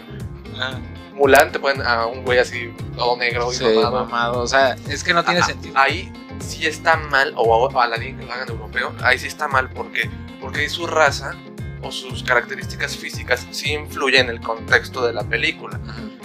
Mulan, 1.12 1.52
te 1.52 1.58
ponen 1.60 1.82
a 1.86 2.06
un 2.06 2.24
güey 2.24 2.38
así, 2.40 2.74
todo 2.96 3.16
negro 3.16 3.52
y 3.52 3.56
Sí, 3.56 3.64
mamado. 3.64 4.04
mamado. 4.04 4.40
O 4.42 4.46
sea, 4.48 4.76
es 4.88 5.04
que 5.04 5.14
no 5.14 5.24
tiene 5.24 5.40
Ah, 5.40 5.44
sentido. 5.46 5.74
Ahí 5.78 6.12
sí 6.40 6.66
está 6.66 6.96
mal, 6.96 7.32
o 7.36 7.70
a, 7.78 7.84
a 7.84 7.86
la 7.86 7.98
que 7.98 8.12
lo 8.12 8.32
hagan 8.32 8.48
europeo, 8.48 8.92
ahí 9.02 9.16
sí 9.18 9.28
está 9.28 9.46
mal 9.46 9.70
porque, 9.70 10.10
porque 10.44 10.68
su 10.68 10.86
raza 10.86 11.34
o 11.82 11.90
sus 11.92 12.22
características 12.22 12.96
físicas 12.96 13.46
sí 13.50 13.72
influyen 13.72 14.26
en 14.28 14.36
el 14.36 14.40
contexto 14.40 15.06
de 15.06 15.12
la 15.12 15.22
película. 15.24 15.78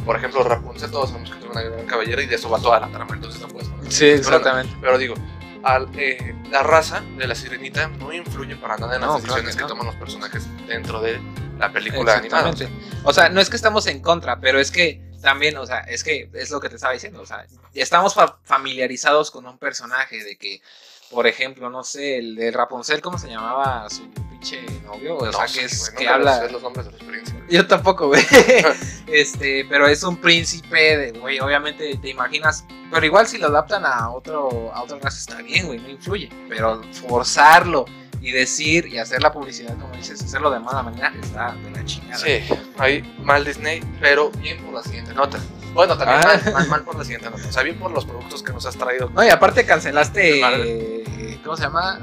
Por 0.05 0.15
ejemplo, 0.15 0.43
Rapunzel, 0.43 0.91
todos 0.91 1.09
sabemos 1.09 1.31
que 1.31 1.37
tiene 1.37 1.51
una 1.51 1.61
gran 1.61 1.85
cabellera 1.85 2.21
y 2.21 2.25
de 2.27 2.35
eso 2.35 2.49
va 2.49 2.59
toda 2.59 2.79
la 2.79 2.87
trama, 2.89 3.15
entonces 3.15 3.41
no 3.41 3.47
puedes 3.47 3.67
poner. 3.69 3.91
Sí, 3.91 4.05
exactamente. 4.05 4.73
Pero 4.81 4.97
digo, 4.97 5.15
al, 5.63 5.89
eh, 5.97 6.35
la 6.49 6.63
raza 6.63 7.01
de 7.17 7.27
la 7.27 7.35
sirenita 7.35 7.87
no 7.87 8.11
influye 8.13 8.55
para 8.55 8.77
nada 8.77 8.95
en 8.95 9.01
las 9.01 9.09
No, 9.09 9.19
claro 9.19 9.41
decisiones 9.41 9.55
que 9.55 9.59
que, 9.59 9.63
no. 9.63 9.67
toman 9.69 9.85
los 9.87 9.95
personajes 9.95 10.47
dentro 10.67 11.01
de 11.01 11.19
la 11.57 11.71
película 11.71 12.17
animada. 12.17 12.49
Exactamente. 12.49 13.01
O 13.03 13.13
sea, 13.13 13.29
no 13.29 13.39
es 13.41 13.49
que 13.49 13.55
estamos 13.57 13.85
en 13.87 14.01
contra, 14.01 14.39
pero 14.39 14.59
es 14.59 14.71
que 14.71 15.01
también, 15.21 15.57
o 15.57 15.65
sea, 15.65 15.79
es 15.79 16.03
que 16.05 16.29
es 16.33 16.49
lo 16.51 16.61
que 16.61 16.69
te 16.69 16.75
estaba 16.75 16.93
diciendo. 16.93 17.21
O 17.21 17.25
sea, 17.25 17.45
estamos 17.73 18.13
fa- 18.13 18.37
familiarizados 18.45 19.31
con 19.31 19.45
un 19.45 19.57
personaje 19.57 20.23
de 20.23 20.37
que, 20.37 20.61
por 21.09 21.27
ejemplo, 21.27 21.69
no 21.69 21.83
sé, 21.83 22.17
el 22.17 22.35
de 22.35 22.51
Rapunzel, 22.51 23.01
¿cómo 23.01 23.17
se 23.17 23.29
llamaba 23.29 23.89
su 23.89 24.07
pinche 24.11 24.61
novio? 24.85 25.17
O 25.17 25.31
sea, 25.31 25.45
que 25.45 25.65
es 25.65 25.89
que 25.89 26.07
habla. 26.07 26.47
los 26.47 26.61
nombres 26.61 26.85
de 26.85 26.91
los 26.91 27.03
príncipes. 27.03 27.43
Yo 27.49 27.65
tampoco, 27.67 28.07
güey. 28.07 28.23
este, 29.07 29.65
pero 29.69 29.87
es 29.87 30.03
un 30.03 30.17
príncipe, 30.17 30.97
de, 30.97 31.19
güey, 31.19 31.39
obviamente 31.39 31.97
te 31.97 32.09
imaginas. 32.09 32.65
Pero 32.91 33.05
igual 33.05 33.27
si 33.27 33.37
lo 33.37 33.47
adaptan 33.47 33.85
a 33.85 34.09
otro, 34.09 34.71
a 34.73 34.83
otra 34.83 34.97
raza 34.99 35.19
está 35.19 35.41
bien, 35.41 35.67
güey, 35.67 35.79
no 35.79 35.89
influye. 35.89 36.29
Pero 36.47 36.81
forzarlo 37.07 37.85
y 38.21 38.31
decir 38.31 38.87
y 38.87 38.97
hacer 38.97 39.21
la 39.21 39.31
publicidad, 39.31 39.77
como 39.79 39.93
dices, 39.95 40.21
hacerlo 40.21 40.51
de 40.51 40.59
mala 40.59 40.83
manera, 40.83 41.13
está 41.21 41.55
de 41.55 41.71
la 41.71 41.85
chingada. 41.85 42.17
Sí, 42.17 42.41
ahí 42.77 43.01
mal 43.23 43.45
Disney, 43.45 43.81
pero 43.99 44.29
bien 44.31 44.61
por 44.63 44.73
la 44.73 44.83
siguiente 44.83 45.13
nota. 45.13 45.39
Bueno, 45.73 45.97
también 45.97 46.19
Ah. 46.23 46.39
mal, 46.43 46.53
mal, 46.53 46.67
mal 46.67 46.81
por 46.83 46.95
la 46.97 47.03
siguiente 47.03 47.29
nota. 47.29 47.47
O 47.47 47.51
sea, 47.51 47.63
bien 47.63 47.77
por 47.77 47.91
los 47.91 48.05
productos 48.05 48.41
que 48.43 48.51
nos 48.51 48.65
has 48.65 48.75
traído. 48.75 49.09
No, 49.09 49.23
y 49.23 49.29
aparte 49.29 49.65
cancelaste, 49.65 50.41
eh, 50.41 51.39
¿cómo 51.43 51.55
se 51.57 51.63
llama? 51.63 51.99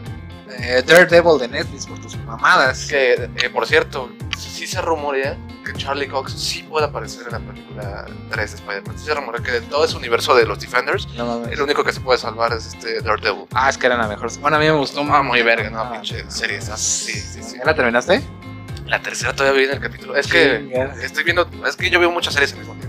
Eh, 0.49 0.83
Daredevil 0.87 1.39
de 1.39 1.49
Netflix 1.49 1.87
por 1.87 1.99
tus 2.01 2.17
mamadas. 2.19 2.87
Que, 2.87 3.15
eh, 3.37 3.51
por 3.53 3.67
cierto, 3.67 4.11
sí 4.39 4.67
se 4.67 4.81
rumorea 4.81 5.37
que 5.65 5.73
Charlie 5.73 6.07
Cox 6.07 6.33
sí 6.33 6.63
puede 6.63 6.87
aparecer 6.87 7.27
en 7.27 7.33
la 7.33 7.39
película 7.41 8.07
3 8.31 8.51
de 8.53 8.57
Spider-Man. 8.59 8.97
Se 8.99 9.13
rumora 9.13 9.43
que 9.43 9.51
de 9.51 9.61
todo 9.63 9.85
ese 9.85 9.97
universo 9.97 10.35
de 10.37 10.47
los 10.47 10.61
Defenders, 10.61 11.09
No 11.17 11.45
el 11.47 11.61
único 11.61 11.83
que 11.83 11.93
se 11.93 12.01
puede 12.01 12.19
salvar 12.19 12.53
es 12.53 12.67
este 12.67 13.01
Daredevil. 13.03 13.47
Ah, 13.53 13.69
es 13.69 13.77
que 13.77 13.87
era 13.87 13.97
la 13.97 14.07
mejor. 14.07 14.31
Bueno, 14.39 14.57
a 14.57 14.61
mí 14.61 14.67
me 14.67 14.71
gustó 14.77 15.01
Ah, 15.11 15.23
muy 15.25 15.43
verga, 15.43 15.69
Ah, 15.75 15.85
no, 15.85 15.93
pinche 15.93 16.25
serie. 16.31 16.61
Sí, 16.63 17.13
sí, 17.13 17.43
sí. 17.43 17.57
¿Ya 17.59 17.65
la 17.65 17.75
terminaste? 17.75 18.23
La 18.87 19.03
tercera 19.03 19.35
todavía 19.35 19.59
viene 19.59 19.75
el 19.75 19.81
capítulo. 19.81 20.15
Es 20.15 20.29
que 20.29 20.71
estoy 21.03 21.25
viendo, 21.25 21.51
es 21.67 21.75
que 21.75 21.91
yo 21.91 21.99
veo 21.99 22.13
muchas 22.13 22.33
series 22.35 22.53
al 22.53 22.61
mismo 22.61 22.75
tiempo, 22.75 22.86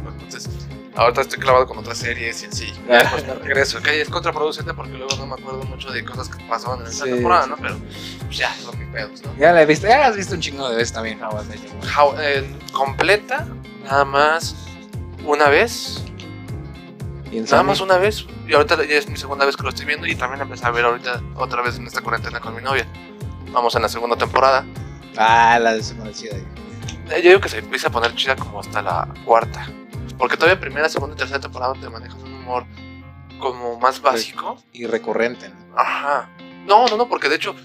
ahorita 0.98 1.22
estoy 1.22 1.40
clavado 1.40 1.66
con 1.68 1.78
otras 1.78 1.98
series 1.98 2.44
y 2.44 2.46
así. 2.48 2.74
Ah. 2.90 3.10
Me 3.26 3.34
regreso, 3.36 3.82
que 3.82 4.02
es 4.02 4.10
contraproducente 4.10 4.74
porque 4.74 4.92
luego 4.94 5.16
no 5.18 5.28
me 5.28 5.34
acuerdo 5.34 5.64
mucho 5.64 5.92
de 5.92 6.04
cosas 6.04 6.28
que 6.30 6.44
pasaban 6.46 6.82
en 6.82 6.88
esta 6.88 7.06
Sí, 7.06 7.12
temporada, 7.12 7.44
sí. 7.46 7.50
¿no? 7.52 7.58
Pero 7.58 7.78
pues, 8.26 8.38
ya, 8.38 8.54
son 8.56 8.78
mis 8.80 8.88
pedos, 8.90 9.22
¿no? 9.24 9.36
Ya 9.38 9.52
la 9.54 9.62
he 9.62 9.66
visto. 9.66 9.88
Ya 9.88 10.06
has 10.08 10.16
visto 10.18 10.34
un 10.36 10.42
chingo 10.42 10.70
de 10.70 10.76
veces 10.76 10.94
también, 10.94 11.22
How. 11.24 11.38
How- 11.98 12.16
eh, 12.20 12.50
completa, 12.74 13.48
nada 13.84 14.04
más 14.06 14.56
una 15.26 15.48
vez, 15.50 16.04
¿Y 17.32 17.38
en 17.40 17.44
nada 17.46 17.64
más 17.64 17.82
una 17.82 17.98
vez, 17.98 18.26
y 18.48 18.54
ahorita 18.54 18.76
ya 18.86 18.96
es 18.96 19.10
mi 19.10 19.18
segunda 19.18 19.46
vez 19.46 19.58
que 19.58 19.64
lo 19.64 19.70
estoy 19.70 19.86
viendo 19.86 20.08
y 20.08 20.16
también 20.16 20.42
empecé 20.42 20.66
a 20.66 20.72
ver 20.72 20.86
ahorita 20.86 21.22
otra 21.36 21.62
vez 21.62 21.76
en 21.78 21.86
esta 21.86 22.02
cuarentena 22.02 22.40
con 22.40 22.56
mi 22.56 22.62
novia. 22.62 22.88
Vamos 23.52 23.76
en 23.76 23.82
la 23.82 23.90
segunda 23.90 24.16
temporada. 24.16 24.66
Ah, 25.18 25.60
la 25.60 25.74
de 25.74 25.84
Semana 25.84 26.12
Chida. 26.14 26.38
Eh, 26.38 27.22
Yo 27.22 27.30
digo 27.30 27.42
que 27.42 27.50
se 27.50 27.58
empieza 27.58 27.88
a 27.88 27.92
poner 27.92 28.14
chida 28.16 28.36
como 28.36 28.60
hasta 28.62 28.82
la 28.82 29.08
cuarta. 29.26 29.68
Porque 30.18 30.36
todavía 30.38 30.60
primera, 30.60 30.90
segunda 30.90 31.16
y 31.16 31.18
tercera 31.18 31.40
temporada 31.40 31.74
te 31.80 31.90
manejas 31.90 32.22
un 32.24 32.34
humor 32.34 32.66
como 33.40 33.80
más 33.80 34.02
básico. 34.02 34.58
Y 34.74 34.86
recurrente. 34.88 35.50
¿no? 35.50 35.78
Ajá. 35.80 36.30
No, 36.66 36.88
no, 36.88 36.98
no, 36.98 37.08
porque 37.08 37.30
de 37.30 37.36
hecho, 37.36 37.56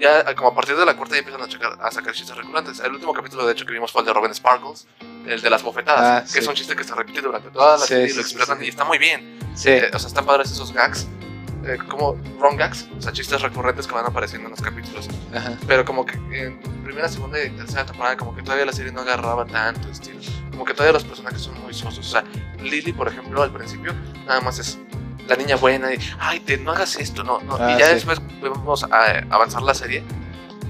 ya 0.00 0.34
como 0.34 0.48
a 0.50 0.54
partir 0.54 0.76
de 0.76 0.84
la 0.86 0.94
cuarta 0.96 1.14
ya 1.14 1.18
empiezan 1.20 1.42
a, 1.42 1.46
checar- 1.48 1.78
a 1.80 1.90
sacar 1.90 2.14
chistes 2.14 2.36
recurrentes. 2.36 2.78
El 2.80 2.92
último 2.92 3.12
capítulo, 3.12 3.44
de 3.46 3.52
hecho, 3.52 3.66
que 3.66 3.72
vimos 3.72 3.90
fue 3.92 4.02
el 4.02 4.06
de 4.06 4.12
Robin 4.12 4.32
Sparkles, 4.34 4.86
el 5.26 5.40
de 5.42 5.50
las 5.50 5.62
bofetadas, 5.62 6.22
Ah, 6.22 6.24
que 6.24 6.30
sí. 6.32 6.38
es 6.38 6.46
un 6.46 6.54
chiste 6.54 6.76
que 6.76 6.84
se 6.84 6.94
repite 6.94 7.20
durante 7.20 7.50
toda 7.50 7.72
la 7.78 7.82
Sí, 7.84 7.88
serie 7.88 8.10
y 8.10 8.14
lo 8.14 8.20
explotan 8.20 8.58
sí. 8.60 8.66
y 8.66 8.68
está 8.68 8.84
muy 8.84 8.98
bien. 8.98 9.38
Sí. 9.54 9.70
Eh, 9.70 9.90
o 9.92 9.98
sea, 9.98 10.08
están 10.08 10.24
padres 10.24 10.50
esos 10.52 10.72
gags. 10.72 11.06
Eh, 11.64 11.78
como 11.88 12.14
wrong 12.38 12.56
gags, 12.56 12.88
o 12.96 13.00
sea, 13.00 13.12
chistes 13.12 13.40
recurrentes 13.42 13.86
que 13.86 13.94
van 13.94 14.06
apareciendo 14.06 14.46
en 14.46 14.50
los 14.52 14.60
capítulos. 14.60 15.08
Ajá. 15.34 15.56
Pero 15.66 15.84
como 15.84 16.04
que 16.04 16.14
en 16.14 16.58
primera, 16.84 17.08
segunda 17.08 17.42
y 17.42 17.50
tercera 17.50 17.84
temporada, 17.86 18.16
como 18.16 18.34
que 18.34 18.42
todavía 18.42 18.66
la 18.66 18.72
serie 18.72 18.92
no 18.92 19.00
agarraba 19.00 19.44
tanto 19.46 19.88
estilo. 19.88 20.20
Como 20.50 20.64
que 20.64 20.72
todavía 20.72 20.92
los 20.92 21.04
personajes 21.04 21.40
son 21.40 21.60
muy 21.62 21.74
sosos. 21.74 21.98
O 22.06 22.10
sea, 22.10 22.24
Lily, 22.62 22.92
por 22.92 23.08
ejemplo, 23.08 23.42
al 23.42 23.52
principio, 23.52 23.92
nada 24.26 24.40
más 24.40 24.58
es 24.58 24.78
la 25.28 25.36
niña 25.36 25.56
buena 25.56 25.92
y, 25.92 25.98
ay, 26.18 26.40
te, 26.40 26.56
no 26.56 26.70
hagas 26.70 26.96
esto, 26.96 27.24
no, 27.24 27.40
no. 27.40 27.56
Ah, 27.60 27.72
y 27.72 27.78
ya 27.78 27.88
sí. 27.88 27.94
después 27.94 28.20
vemos 28.40 28.84
a, 28.84 29.18
avanzar 29.30 29.62
la 29.62 29.74
serie 29.74 30.04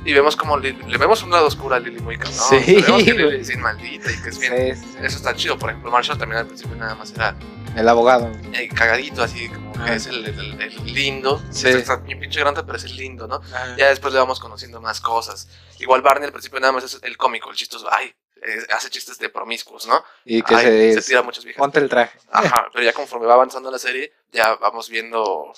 y 0.04 0.12
vemos 0.14 0.34
como 0.36 0.56
Lily- 0.56 0.86
le 0.88 0.98
vemos 0.98 1.22
un 1.22 1.30
lado 1.30 1.46
oscuro 1.46 1.74
a 1.74 1.78
Lily 1.80 2.00
muy 2.00 2.16
cabrón. 2.16 2.38
Sí, 2.48 2.76
le 2.76 2.82
vemos 2.82 3.02
que 3.02 3.12
Lily 3.12 3.40
es 3.40 3.48
bien 3.48 3.60
maldita 3.60 4.10
y 4.10 4.22
que 4.22 4.28
es 4.30 4.38
bien. 4.38 4.76
Sí, 4.76 4.82
sí. 4.82 4.96
Eso 5.02 5.16
está 5.18 5.34
chido. 5.36 5.58
Por 5.58 5.70
ejemplo, 5.70 5.90
Marshall 5.90 6.16
también 6.16 6.40
al 6.40 6.46
principio 6.46 6.74
nada 6.76 6.94
más 6.94 7.12
era 7.12 7.34
El 7.76 7.88
abogado. 7.88 8.32
eh, 8.54 8.68
cagadito, 8.68 9.22
así 9.22 9.48
como 9.48 9.72
Ah. 9.78 9.84
que 9.86 9.94
es 9.96 10.06
el, 10.06 10.24
el- 10.24 10.60
el 10.62 10.94
lindo. 10.94 11.42
Sí. 11.50 11.68
Está 11.68 11.96
bien 11.96 12.18
pinche 12.18 12.40
grande, 12.40 12.62
pero 12.64 12.78
es 12.78 12.84
el 12.84 12.96
lindo, 12.96 13.26
¿no? 13.28 13.36
Ajá. 13.36 13.76
Ya 13.76 13.88
después 13.90 14.12
le 14.14 14.18
vamos 14.20 14.40
conociendo 14.40 14.80
más 14.80 15.00
cosas. 15.00 15.48
Igual 15.78 16.00
Barney 16.02 16.26
al 16.26 16.32
principio 16.32 16.58
nada 16.58 16.72
más 16.72 16.84
es 16.84 16.98
el 17.02 17.16
cómico, 17.18 17.50
el 17.50 17.56
chistoso. 17.56 17.86
Ay, 17.92 18.14
eh, 18.42 18.66
hace 18.70 18.88
chistes 18.90 19.18
de 19.18 19.28
promiscuos, 19.28 19.86
¿no? 19.86 20.02
Y 20.24 20.40
que 20.42 20.54
Ay, 20.54 20.64
se, 20.94 21.02
se 21.02 21.08
tira 21.08 21.22
muchas 21.22 21.44
viejas. 21.44 21.58
Ponte 21.58 21.78
el 21.78 21.88
traje. 21.90 22.18
Ajá, 22.30 22.68
pero 22.72 22.82
ya 22.84 22.92
conforme 22.94 23.26
va 23.26 23.34
avanzando 23.34 23.70
la 23.70 23.78
serie, 23.78 24.12
ya 24.32 24.54
vamos 24.56 24.88
viendo 24.88 25.52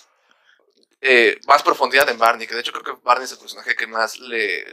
eh, 1.00 1.38
más 1.46 1.62
profundidad 1.62 2.08
en 2.08 2.18
Barney. 2.18 2.46
Que 2.48 2.54
de 2.54 2.60
hecho 2.60 2.72
creo 2.72 2.82
que 2.96 3.00
Barney 3.04 3.24
es 3.24 3.32
el 3.32 3.38
personaje 3.38 3.76
que 3.76 3.86
más 3.86 4.18
le, 4.18 4.64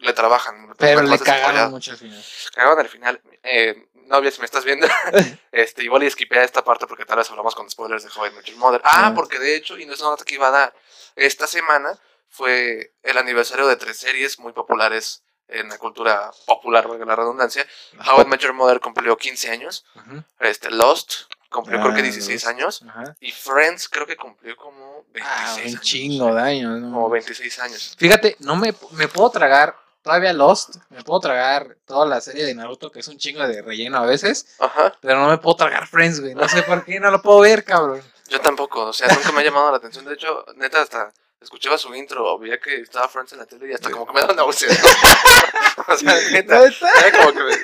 le 0.00 0.12
trabajan. 0.12 0.74
Pero 0.76 1.02
le 1.02 1.18
cagaron 1.18 1.70
mucho 1.70 1.92
al 1.92 1.96
final. 1.96 2.22
Cagaron 2.54 2.78
al 2.80 2.88
final. 2.88 3.20
Eh, 3.42 3.86
novia, 4.12 4.30
si 4.30 4.38
me 4.40 4.44
estás 4.44 4.64
viendo, 4.64 4.86
este, 5.52 5.82
igual 5.82 6.02
y 6.04 6.06
esquipea 6.06 6.44
esta 6.44 6.62
parte 6.62 6.86
porque 6.86 7.04
tal 7.04 7.18
vez 7.18 7.28
hablamos 7.30 7.54
con 7.54 7.68
spoilers 7.68 8.04
de 8.04 8.30
Met 8.30 8.44
Your 8.44 8.58
Mother. 8.58 8.80
Ah, 8.84 9.08
Ah. 9.08 9.12
porque 9.14 9.38
de 9.40 9.56
hecho, 9.56 9.76
y 9.78 9.86
no 9.86 9.94
es 9.94 10.00
una 10.00 10.10
nota 10.10 10.24
que 10.24 10.34
iba 10.34 10.48
a 10.48 10.52
dar, 10.52 10.74
esta 11.16 11.46
semana 11.46 11.98
fue 12.28 12.94
el 13.02 13.18
aniversario 13.18 13.66
de 13.66 13.76
tres 13.76 13.98
series 13.98 14.38
muy 14.38 14.52
populares 14.52 15.22
en 15.48 15.68
la 15.68 15.76
cultura 15.76 16.30
popular, 16.46 16.88
valga 16.88 17.04
la 17.04 17.16
redundancia. 17.16 17.66
How 18.06 18.22
I 18.22 18.24
Met 18.24 18.40
Your 18.40 18.54
Mother 18.54 18.80
cumplió 18.80 19.16
15 19.16 19.50
años, 19.50 19.84
este, 20.40 20.70
Lost 20.70 21.24
cumplió 21.50 21.80
creo 21.82 21.92
que 21.92 22.00
Ah, 22.00 22.04
16 22.04 22.44
Lost. 22.44 22.46
años, 22.46 22.82
Ajá. 22.88 23.14
y 23.20 23.30
Friends 23.32 23.86
creo 23.90 24.06
que 24.06 24.16
cumplió 24.16 24.56
como 24.56 25.04
26 25.12 25.24
Ah, 25.26 25.54
un 25.56 25.60
años. 25.66 25.80
chingo 25.82 26.34
de 26.34 26.40
años, 26.40 26.80
¿no? 26.80 26.92
Como 26.92 27.10
26 27.10 27.58
años. 27.58 27.94
Fíjate, 27.98 28.36
no 28.38 28.56
me, 28.56 28.72
me 28.92 29.08
puedo 29.08 29.28
tragar 29.30 29.76
todavía 30.02 30.32
Lost, 30.32 30.76
me 30.90 31.02
puedo 31.02 31.20
tragar 31.20 31.76
toda 31.86 32.06
la 32.06 32.20
serie 32.20 32.44
de 32.44 32.54
Naruto, 32.54 32.90
que 32.90 33.00
es 33.00 33.08
un 33.08 33.18
chingo 33.18 33.46
de 33.46 33.62
relleno 33.62 33.98
a 33.98 34.06
veces, 34.06 34.56
Ajá, 34.58 34.94
pero 35.00 35.20
no 35.20 35.28
me 35.28 35.38
puedo 35.38 35.56
tragar 35.56 35.86
Friends, 35.86 36.20
güey. 36.20 36.34
No 36.34 36.48
sé 36.48 36.62
por 36.62 36.84
qué, 36.84 37.00
no 37.00 37.10
lo 37.10 37.22
puedo 37.22 37.40
ver, 37.40 37.64
cabrón. 37.64 38.02
yo 38.28 38.40
tampoco, 38.40 38.86
o 38.86 38.92
sea, 38.92 39.08
nunca 39.08 39.32
me 39.32 39.40
ha 39.40 39.44
llamado 39.44 39.70
la 39.70 39.76
atención. 39.78 40.04
De 40.04 40.14
hecho, 40.14 40.44
neta, 40.56 40.82
hasta 40.82 41.12
escuchaba 41.40 41.76
su 41.76 41.92
intro 41.94 42.24
o 42.24 42.38
veía 42.38 42.58
que 42.60 42.80
estaba 42.80 43.08
Friends 43.08 43.32
en 43.32 43.38
la 43.40 43.46
tele 43.46 43.68
y 43.68 43.72
hasta 43.72 43.90
como 43.90 44.06
que 44.06 44.12
me 44.12 44.20
daba 44.20 44.34
náuseas. 44.34 44.78
o 45.88 45.96
sea, 45.96 46.14
neta, 46.30 46.64
era 46.64 47.18
como 47.18 47.32
que 47.32 47.42
me, 47.42 47.56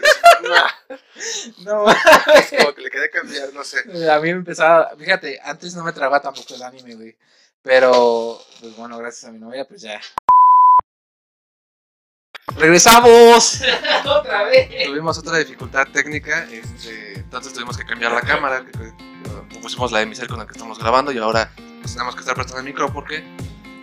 No, 1.65 1.85
como 2.59 2.75
que 2.75 2.81
le 2.83 2.91
quería 2.91 3.11
cambiar, 3.11 3.53
no 3.53 3.65
sé. 3.65 3.81
a 4.11 4.19
mí 4.21 4.33
me 4.33 4.39
empezaba, 4.39 4.91
fíjate, 4.97 5.41
antes 5.43 5.75
no 5.75 5.85
me 5.85 5.93
tragaba 5.93 6.21
tampoco 6.21 6.55
el 6.55 6.63
anime, 6.63 6.95
güey. 6.95 7.17
Pero, 7.63 8.41
pues 8.61 8.77
bueno, 8.77 8.99
gracias 8.99 9.25
a 9.25 9.33
mi 9.33 9.39
novia, 9.39 9.67
pues 9.67 9.83
ya. 9.83 10.01
¡Regresamos! 12.57 13.61
¡Otra 14.05 14.45
vez! 14.45 14.69
Tuvimos 14.87 15.19
otra 15.19 15.39
dificultad 15.39 15.87
técnica, 15.93 16.45
este, 16.51 17.19
entonces 17.21 17.53
tuvimos 17.53 17.77
que 17.77 17.85
cambiar 17.85 18.13
la 18.13 18.23
cámara. 18.23 18.65
que- 18.65 18.73
que, 18.73 18.93
pusimos 19.61 19.93
la 19.93 19.99
de 20.01 20.07
mi 20.07 20.15
cel 20.15 20.29
con 20.29 20.39
la 20.39 20.47
que 20.47 20.53
estamos 20.53 20.79
grabando 20.79 21.11
y 21.13 21.19
ahora 21.19 21.51
pues, 21.81 21.93
tenemos 21.93 22.15
que 22.15 22.21
estar 22.21 22.35
prestando 22.35 22.61
el 22.61 22.65
micro 22.67 22.93
porque 22.93 23.25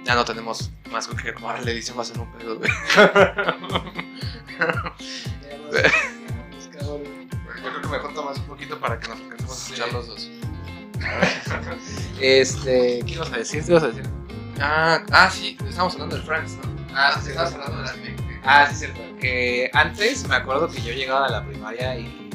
ya 0.04 0.16
no 0.16 0.24
tenemos 0.26 0.72
más 0.92 1.08
con 1.08 1.18
qué 1.18 1.32
grabar. 1.32 1.64
La 1.64 1.72
edición 1.72 1.98
va 1.98 2.02
a 2.04 2.06
ser 2.06 2.20
un 2.20 2.32
pedo, 2.34 2.58
güey. 2.58 2.72
Yo 6.72 7.02
creo 7.72 7.82
que 7.82 7.88
mejor 7.88 8.14
tomas 8.14 8.38
un 8.40 8.46
poquito 8.46 8.80
para 8.80 9.00
que 9.00 9.08
nos 9.10 9.20
alcancemos 9.20 9.52
a 9.52 9.56
escuchar 9.64 9.88
Sí. 9.90 9.94
los 9.94 10.08
dos. 10.08 10.30
Este, 12.20 13.04
¿qué 13.06 13.14
ibas 13.14 13.32
a 13.34 13.38
decir? 13.38 13.64
¿Qué 13.64 13.72
ibas 13.72 13.84
a 13.84 13.88
decir? 13.88 14.04
Ah, 14.60 15.02
ah, 15.12 15.30
sí, 15.30 15.58
estamos 15.68 15.94
hablando 15.94 16.16
de 16.18 16.22
Friends, 16.24 16.54
¿no? 16.54 16.62
Ah, 16.96 17.20
sí, 17.22 17.30
estamos 17.32 17.54
hablando 17.54 17.78
del 17.82 17.90
anime. 17.90 18.16
Ah, 18.46 18.68
sí, 18.70 18.76
cierto. 18.76 19.02
Que 19.20 19.70
antes 19.74 20.28
me 20.28 20.36
acuerdo 20.36 20.70
que 20.70 20.82
yo 20.82 20.94
llegaba 20.94 21.26
a 21.26 21.30
la 21.30 21.46
primaria 21.46 21.98
y 21.98 22.30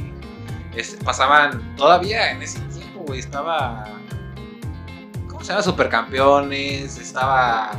pasaban 1.04 1.76
todavía 1.76 2.32
en 2.32 2.42
ese 2.42 2.60
tiempo, 2.60 3.00
güey. 3.06 3.20
Estaba. 3.20 3.84
¿Cómo 5.28 5.42
se 5.42 5.48
llama? 5.48 5.62
Supercampeones. 5.62 6.98
Estaba. 6.98 7.70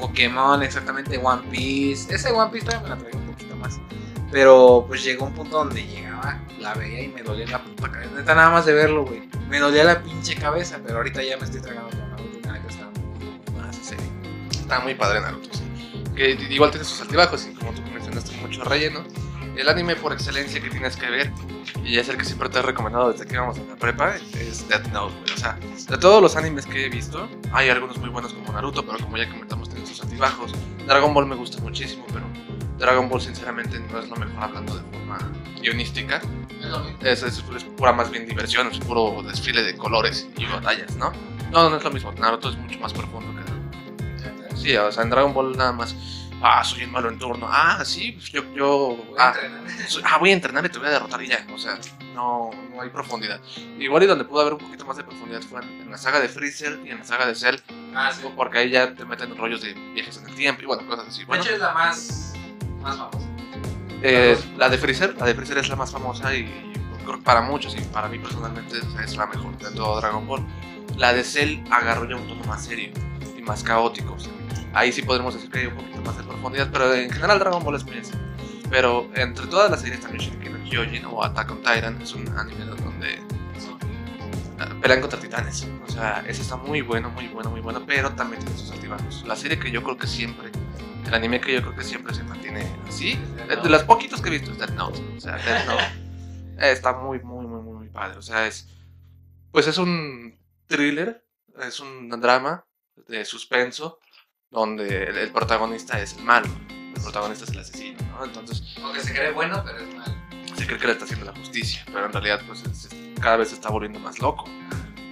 Pokémon, 0.00 0.62
exactamente. 0.62 1.18
One 1.18 1.42
Piece. 1.50 2.14
Ese 2.14 2.30
One 2.32 2.50
Piece 2.50 2.66
todavía 2.66 2.88
me 2.88 2.94
la 2.94 3.00
traía 3.00 3.16
un 3.16 3.26
poquito 3.26 3.56
más. 3.56 3.80
Pero 4.30 4.84
pues 4.88 5.04
llegó 5.04 5.26
un 5.26 5.34
punto 5.34 5.58
donde 5.58 5.86
llegaba, 5.86 6.40
la 6.58 6.74
veía 6.74 7.04
y 7.04 7.08
me 7.08 7.22
dolía 7.22 7.46
la 7.46 7.62
puta 7.62 7.90
cabeza. 7.90 8.10
Neta, 8.16 8.34
nada 8.34 8.50
más 8.50 8.66
de 8.66 8.72
verlo, 8.72 9.04
güey. 9.04 9.28
Me 9.48 9.58
dolía 9.58 9.84
la 9.84 10.02
pinche 10.02 10.34
cabeza, 10.34 10.80
pero 10.84 10.98
ahorita 10.98 11.22
ya 11.22 11.36
me 11.36 11.44
estoy 11.44 11.60
tragando 11.60 11.90
con 11.90 12.42
nada 12.42 12.60
que 12.60 12.68
está 12.68 12.84
muy, 12.86 13.54
muy 13.54 13.70
esa 13.70 13.84
serie. 13.84 14.06
Está 14.50 14.80
muy 14.80 14.94
padre 14.94 15.20
Naruto, 15.20 15.48
sí. 15.52 15.65
Que 16.16 16.32
igual 16.50 16.70
tiene 16.70 16.84
sus 16.84 17.00
altibajos 17.02 17.46
y 17.46 17.54
como 17.54 17.72
tú 17.72 17.82
mencionaste, 17.92 18.34
mucho 18.38 18.64
relleno. 18.64 19.04
El 19.56 19.68
anime 19.68 19.96
por 19.96 20.12
excelencia 20.12 20.60
que 20.60 20.68
tienes 20.68 20.96
que 20.96 21.08
ver, 21.08 21.32
y 21.82 21.98
es 21.98 22.08
el 22.10 22.18
que 22.18 22.24
siempre 22.24 22.48
te 22.50 22.58
he 22.58 22.62
recomendado 22.62 23.10
desde 23.10 23.26
que 23.26 23.34
íbamos 23.34 23.56
en 23.56 23.68
la 23.68 23.76
prepa, 23.76 24.16
es 24.16 24.68
Death 24.68 24.86
Note. 24.88 25.14
O 25.32 25.36
sea, 25.38 25.58
de 25.88 25.96
todos 25.96 26.20
los 26.20 26.36
animes 26.36 26.66
que 26.66 26.84
he 26.84 26.88
visto, 26.90 27.26
hay 27.52 27.70
algunos 27.70 27.96
muy 27.96 28.10
buenos 28.10 28.34
como 28.34 28.52
Naruto, 28.52 28.84
pero 28.84 28.98
como 28.98 29.16
ya 29.16 29.28
comentamos, 29.30 29.70
tiene 29.70 29.86
sus 29.86 30.02
altibajos. 30.02 30.52
Dragon 30.86 31.14
Ball 31.14 31.26
me 31.26 31.36
gusta 31.36 31.58
muchísimo, 31.62 32.04
pero 32.12 32.26
Dragon 32.78 33.08
Ball 33.08 33.20
sinceramente 33.22 33.78
no 33.78 33.98
es 33.98 34.08
lo 34.10 34.16
mejor 34.16 34.42
hablando 34.42 34.74
de 34.76 34.82
forma 34.92 35.18
guionística. 35.60 36.20
Es, 37.00 37.22
es, 37.22 37.42
es 37.56 37.64
pura 37.64 37.92
más 37.92 38.10
bien 38.10 38.26
diversión, 38.26 38.68
es 38.68 38.78
puro 38.78 39.22
desfile 39.22 39.62
de 39.62 39.76
colores 39.76 40.28
y 40.36 40.44
batallas, 40.44 40.96
¿no? 40.96 41.12
No, 41.50 41.70
no 41.70 41.76
es 41.76 41.84
lo 41.84 41.90
mismo. 41.90 42.12
Naruto 42.12 42.50
es 42.50 42.56
mucho 42.56 42.78
más 42.80 42.92
profundo 42.92 43.34
que 43.34 43.55
Sí, 44.56 44.76
o 44.76 44.90
sea, 44.90 45.02
en 45.02 45.10
Dragon 45.10 45.32
Ball 45.34 45.56
nada 45.56 45.72
más. 45.72 45.94
Ah, 46.42 46.62
soy 46.62 46.82
el 46.82 46.90
malo 46.90 47.08
en 47.08 47.18
turno. 47.18 47.46
Ah, 47.50 47.82
sí, 47.84 48.12
pues 48.12 48.30
yo. 48.30 48.42
yo 48.54 48.96
ah, 49.18 49.34
soy- 49.88 50.02
ah, 50.04 50.18
voy 50.18 50.30
a 50.30 50.32
entrenar 50.34 50.64
y 50.66 50.68
te 50.68 50.78
voy 50.78 50.88
a 50.88 50.90
derrotar 50.90 51.22
y 51.22 51.28
ya. 51.28 51.46
O 51.54 51.58
sea, 51.58 51.78
no, 52.14 52.50
no 52.74 52.82
hay 52.82 52.90
profundidad. 52.90 53.40
Igual 53.78 54.02
y 54.02 54.06
donde 54.06 54.24
pudo 54.24 54.40
haber 54.42 54.52
un 54.52 54.58
poquito 54.58 54.84
más 54.84 54.96
de 54.98 55.04
profundidad 55.04 55.40
fue 55.42 55.62
en, 55.62 55.82
en 55.82 55.90
la 55.90 55.96
saga 55.96 56.20
de 56.20 56.28
Freezer 56.28 56.78
y 56.84 56.90
en 56.90 56.98
la 56.98 57.04
saga 57.04 57.26
de 57.26 57.34
Cell. 57.34 57.56
Ah, 57.94 58.10
sí. 58.12 58.20
Porque 58.36 58.58
ahí 58.58 58.70
ya 58.70 58.94
te 58.94 59.04
meten 59.06 59.34
rollos 59.36 59.62
de 59.62 59.72
viajes 59.94 60.18
en 60.18 60.28
el 60.28 60.34
tiempo 60.34 60.62
y 60.62 60.66
bueno, 60.66 60.86
cosas 60.86 61.08
así. 61.08 61.24
Bueno, 61.24 61.42
de 61.42 61.48
hecho, 61.48 61.56
es 61.56 61.62
la 61.62 61.72
más, 61.72 62.34
más 62.82 62.96
famosa. 62.98 63.26
eh, 64.02 64.38
la 64.58 64.68
de 64.68 64.76
Freezer, 64.78 65.16
la 65.18 65.24
de 65.26 65.34
Freezer 65.34 65.58
es 65.58 65.68
la 65.70 65.76
más 65.76 65.90
famosa 65.90 66.34
y, 66.34 66.40
y 66.40 66.72
creo 67.04 67.16
que 67.16 67.22
para 67.24 67.40
muchos 67.40 67.74
y 67.74 67.80
para 67.80 68.08
mí 68.08 68.18
personalmente 68.18 68.76
es 69.02 69.16
la 69.16 69.26
mejor 69.26 69.56
de 69.58 69.70
todo 69.70 69.98
Dragon 70.00 70.26
Ball. 70.26 70.44
La 70.98 71.14
de 71.14 71.24
Cell 71.24 71.60
agarró 71.70 72.06
ya 72.08 72.16
un 72.16 72.28
tono 72.28 72.44
más 72.44 72.64
serio 72.66 72.90
y 73.36 73.40
más 73.40 73.62
caótico. 73.62 74.12
o 74.14 74.18
sea, 74.18 74.32
ahí 74.76 74.92
sí 74.92 75.02
podremos 75.02 75.34
decir 75.34 75.50
que 75.50 75.60
hay 75.60 75.66
un 75.66 75.74
poquito 75.74 76.00
más 76.02 76.16
de 76.18 76.22
profundidad, 76.22 76.68
pero 76.70 76.92
en 76.94 77.10
general 77.10 77.38
Dragon 77.38 77.64
Ball 77.64 77.76
es 77.76 77.84
muy 77.84 77.98
así. 77.98 78.12
Pero 78.70 79.08
entre 79.14 79.46
todas 79.46 79.70
las 79.70 79.80
series 79.80 80.00
también 80.00 80.22
Shingeki 80.22 80.70
Kyojin 80.70 81.04
o 81.06 81.24
Attack 81.24 81.50
on 81.50 81.58
Titan. 81.58 82.00
Es 82.02 82.12
un 82.12 82.28
anime 82.36 82.64
donde 82.66 83.18
ah, 84.58 84.68
pelean 84.82 85.00
contra 85.00 85.18
titanes. 85.18 85.66
O 85.86 85.90
sea, 85.90 86.24
ese 86.26 86.42
está 86.42 86.56
muy 86.56 86.82
bueno, 86.82 87.08
muy 87.10 87.28
bueno, 87.28 87.50
muy 87.50 87.60
bueno, 87.60 87.84
pero 87.86 88.10
también 88.12 88.44
tiene 88.44 88.58
sus 88.58 88.70
altibajos. 88.72 89.24
La 89.26 89.36
serie 89.36 89.58
que 89.58 89.70
yo 89.70 89.82
creo 89.82 89.96
que 89.96 90.06
siempre, 90.06 90.50
el 91.06 91.14
anime 91.14 91.40
que 91.40 91.54
yo 91.54 91.62
creo 91.62 91.76
que 91.76 91.84
siempre 91.84 92.12
se 92.14 92.22
mantiene 92.24 92.66
así, 92.86 93.18
de, 93.48 93.56
de 93.56 93.68
los 93.70 93.84
poquitos 93.84 94.20
que 94.20 94.28
he 94.28 94.32
visto 94.32 94.50
es 94.50 94.58
Death 94.58 94.70
Note. 94.70 95.00
O 95.16 95.20
sea, 95.20 95.36
Death 95.36 95.66
Note 95.66 95.84
eh, 96.58 96.72
está 96.72 96.92
muy, 96.92 97.20
muy, 97.20 97.46
muy, 97.46 97.62
muy, 97.62 97.74
muy 97.78 97.88
padre. 97.88 98.18
O 98.18 98.22
sea, 98.22 98.46
es, 98.46 98.68
pues 99.52 99.66
es 99.68 99.78
un 99.78 100.38
thriller, 100.66 101.24
es 101.62 101.80
un 101.80 102.10
drama 102.20 102.66
de 103.08 103.24
suspenso 103.24 104.00
donde 104.50 105.04
el, 105.04 105.16
el 105.18 105.30
protagonista 105.32 106.00
es 106.00 106.14
el 106.16 106.24
malo, 106.24 106.46
el 106.94 107.02
protagonista 107.02 107.44
es 107.44 107.50
el 107.50 107.58
asesino, 107.58 107.98
¿no? 108.18 108.24
Entonces 108.24 108.62
Aunque 108.82 109.00
se 109.00 109.12
cree 109.12 109.32
bueno, 109.32 109.62
pero 109.64 109.78
es 109.78 109.94
malo. 109.94 110.14
se 110.56 110.66
cree 110.66 110.78
que 110.78 110.86
le 110.86 110.92
está 110.92 111.04
haciendo 111.04 111.26
la 111.26 111.34
justicia, 111.36 111.82
pero 111.86 112.06
en 112.06 112.12
realidad 112.12 112.40
pues 112.46 112.62
es- 112.64 112.88
cada 113.20 113.36
vez 113.38 113.48
se 113.48 113.54
está 113.54 113.68
volviendo 113.70 113.98
más 113.98 114.18
loco. 114.20 114.44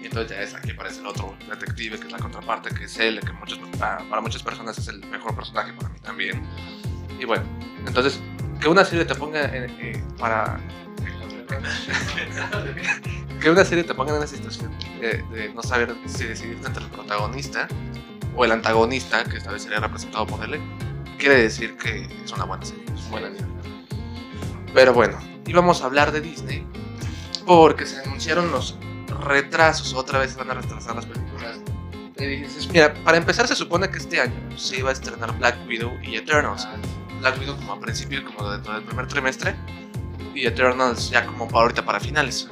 Y 0.02 0.06
entonces 0.06 0.30
ya 0.36 0.42
es 0.42 0.54
aquí 0.54 0.70
aparece 0.72 1.00
el 1.00 1.06
otro 1.06 1.34
detective, 1.48 1.98
que 1.98 2.06
es 2.06 2.12
la 2.12 2.18
contraparte, 2.18 2.74
que 2.74 2.84
es 2.84 2.98
él, 2.98 3.20
que 3.20 3.32
muchos, 3.32 3.58
para, 3.78 3.98
para 4.08 4.20
muchas 4.20 4.42
personas 4.42 4.76
es 4.78 4.88
el 4.88 5.00
mejor 5.06 5.34
personaje, 5.34 5.72
para 5.72 5.88
mí 5.88 5.98
también. 6.00 6.42
Y 7.18 7.24
bueno, 7.24 7.42
entonces, 7.86 8.20
que 8.60 8.68
una 8.68 8.84
serie 8.84 9.04
te 9.06 9.14
ponga 9.14 9.44
en- 9.44 9.70
eh, 9.80 10.04
para... 10.18 10.60
que 13.40 13.50
una 13.50 13.64
serie 13.64 13.84
te 13.84 13.94
ponga 13.94 14.16
en 14.16 14.22
esa 14.22 14.36
situación 14.36 14.70
de, 15.00 15.22
de 15.32 15.52
no 15.54 15.62
saber 15.62 15.94
si 16.06 16.24
decidirte 16.24 16.66
entre 16.66 16.84
el 16.84 16.90
protagonista 16.90 17.68
o 18.36 18.44
el 18.44 18.52
antagonista, 18.52 19.24
que 19.24 19.36
esta 19.36 19.52
vez 19.52 19.62
sería 19.62 19.80
representado 19.80 20.26
por 20.26 20.44
él, 20.44 20.60
quiere 21.18 21.42
decir 21.42 21.76
que 21.76 22.08
es 22.24 22.32
una 22.32 22.44
buena 22.44 22.64
serie. 22.64 22.84
Pero 24.72 24.92
bueno, 24.92 25.18
íbamos 25.46 25.82
a 25.82 25.86
hablar 25.86 26.10
de 26.12 26.20
Disney 26.20 26.66
porque 27.46 27.86
se 27.86 28.00
anunciaron 28.00 28.50
los 28.50 28.76
retrasos, 29.24 29.94
otra 29.94 30.18
vez 30.18 30.32
se 30.32 30.38
van 30.38 30.50
a 30.50 30.54
retrasar 30.54 30.96
las 30.96 31.06
películas. 31.06 31.60
Mira, 32.72 32.94
para 33.04 33.16
empezar 33.16 33.46
se 33.46 33.54
supone 33.54 33.88
que 33.90 33.98
este 33.98 34.20
año 34.20 34.34
se 34.56 34.78
iba 34.78 34.90
a 34.90 34.92
estrenar 34.92 35.36
Black 35.38 35.56
Widow 35.68 35.92
y 36.02 36.16
Eternals. 36.16 36.66
Black 37.20 37.38
Widow 37.38 37.56
como 37.56 37.72
a 37.74 37.80
principio, 37.80 38.24
como 38.24 38.50
dentro 38.50 38.74
del 38.74 38.84
primer 38.84 39.06
trimestre, 39.06 39.54
y 40.34 40.46
Eternals 40.46 41.10
ya 41.10 41.24
como 41.26 41.46
para 41.46 41.62
ahorita 41.62 41.84
para 41.84 42.00
finales. 42.00 42.48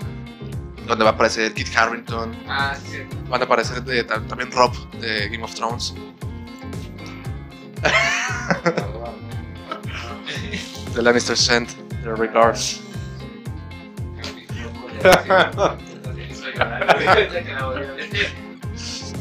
Donde 0.87 1.05
va 1.05 1.11
a 1.11 1.13
aparecer 1.15 1.53
Kit 1.55 1.69
Harrington, 1.77 2.35
Ah, 2.49 2.75
sí, 2.85 2.99
van 3.29 3.41
a 3.41 3.45
aparecer 3.45 3.83
de- 3.85 4.03
ta- 4.05 4.21
también 4.27 4.51
Rob 4.53 4.73
de 5.01 5.29
Game 5.29 5.45
of 5.45 5.55
Thrones, 5.55 5.95
de 10.95 11.03
Lannister 11.03 11.37
Sent, 11.37 11.71
de 12.03 12.15
Regards. 12.15 12.81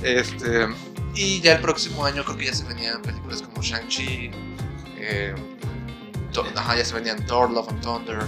Este, 0.03 0.67
y 1.13 1.41
ya 1.41 1.53
el 1.53 1.61
próximo 1.61 2.05
año 2.05 2.23
creo 2.23 2.37
que 2.37 2.45
ya 2.45 2.53
se 2.53 2.63
venían 2.65 3.01
películas 3.01 3.41
como 3.41 3.61
Shang-Chi, 3.61 4.31
eh, 4.97 5.35
ajá, 6.55 6.75
ya 6.75 6.85
se 6.85 6.95
venían 6.95 7.23
Thor, 7.25 7.51
Love 7.51 7.69
and 7.69 7.81
Thunder 7.81 8.19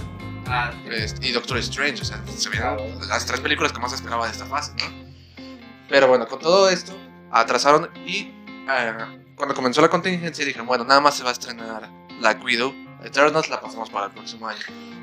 Ah, 0.46 0.72
y 1.20 1.32
Doctor 1.32 1.58
Strange, 1.58 2.02
o 2.02 2.04
sea, 2.04 2.22
se 2.36 2.48
venían 2.48 2.76
las 3.08 3.24
tres 3.26 3.40
películas 3.40 3.72
que 3.72 3.78
más 3.78 3.92
esperaba 3.92 4.26
de 4.26 4.32
esta 4.32 4.46
fase, 4.46 4.72
¿no? 4.78 5.44
Pero 5.88 6.08
bueno, 6.08 6.26
con 6.26 6.38
todo 6.38 6.68
esto, 6.68 6.92
atrasaron 7.30 7.90
y 8.06 8.30
eh, 8.68 8.92
cuando 9.34 9.54
comenzó 9.54 9.80
la 9.80 9.88
contingencia 9.88 10.44
dijeron, 10.44 10.66
bueno, 10.66 10.84
nada 10.84 11.00
más 11.00 11.14
se 11.16 11.22
va 11.22 11.30
a 11.30 11.32
estrenar 11.32 11.88
Black 12.18 12.42
Widow, 12.44 12.74
Eternals 13.02 13.48
la 13.48 13.60
pasamos 13.60 13.90
para 13.90 14.06
el 14.06 14.12
próximo 14.12 14.48
año. 14.48 14.60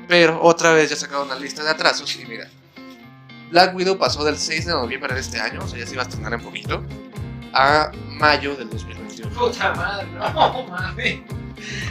Pero 0.08 0.40
otra 0.42 0.72
vez 0.72 0.90
ya 0.90 0.96
sacaron 0.96 1.26
una 1.26 1.36
lista 1.36 1.62
de 1.62 1.70
atrasos 1.70 2.14
y 2.16 2.24
mira, 2.26 2.48
Black 3.50 3.74
Widow 3.74 3.98
pasó 3.98 4.24
del 4.24 4.38
6 4.38 4.66
de 4.66 4.72
noviembre 4.72 5.14
de 5.14 5.20
este 5.20 5.40
año, 5.40 5.60
o 5.62 5.68
sea, 5.68 5.78
ya 5.78 5.86
se 5.86 5.92
iba 5.92 6.02
a 6.02 6.06
estrenar 6.06 6.32
en 6.32 6.40
poquito, 6.40 6.82
a 7.52 7.90
mayo 8.08 8.56
del 8.56 8.70
2021. 8.70 9.30
Puta 9.34 9.74
madre, 9.74 10.06
no 10.12 10.66
mames. 10.68 11.20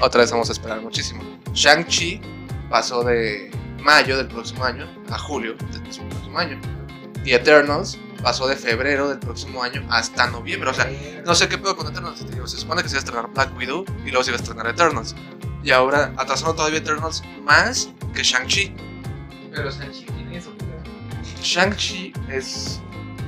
Otra 0.02 0.22
vez 0.22 0.32
vamos 0.32 0.50
a 0.50 0.54
esperar 0.54 0.82
muchísimo. 0.82 1.24
Shang-Chi 1.54 2.20
pasó 2.72 3.04
de 3.04 3.52
mayo 3.80 4.18
del 4.18 4.28
próximo 4.28 4.64
año 4.64 4.88
a 5.10 5.20
julio 5.20 5.56
del 5.72 5.82
próximo 5.82 6.40
año. 6.40 6.60
Y 7.24 7.34
Eternals 7.34 8.00
pasó 8.24 8.48
de 8.48 8.56
febrero 8.56 9.10
del 9.10 9.20
próximo 9.20 9.62
año 9.62 9.86
hasta 9.90 10.28
noviembre. 10.28 10.70
O 10.70 10.74
sea, 10.74 10.90
no 11.26 11.36
sé 11.36 11.48
qué 11.48 11.58
pedo 11.58 11.76
con 11.76 11.88
Eternals. 11.88 12.26
te 12.26 12.32
digo, 12.32 12.48
se 12.48 12.58
supone 12.58 12.82
que 12.82 12.90
se 12.90 12.96
iba 12.96 13.02
a 13.02 13.04
estrenar 13.04 13.32
Black 13.32 13.56
Widow 13.56 13.86
y 14.06 14.10
luego 14.10 14.24
se 14.24 14.32
iba 14.32 14.38
a 14.38 14.42
estrenar 14.42 14.68
Eternals. 14.68 15.16
Y 15.64 15.72
ahora 15.72 16.14
atrasaron 16.18 16.56
todavía 16.56 16.80
Eternals 16.80 17.22
más 17.44 17.92
que 18.16 18.24
Shang-Chi. 18.24 18.74
Pero 19.52 19.70
Sanchi 19.70 20.06
tiene 20.06 20.38
eso, 20.38 20.52
Shang-Chi 21.44 22.14
es 22.30 22.82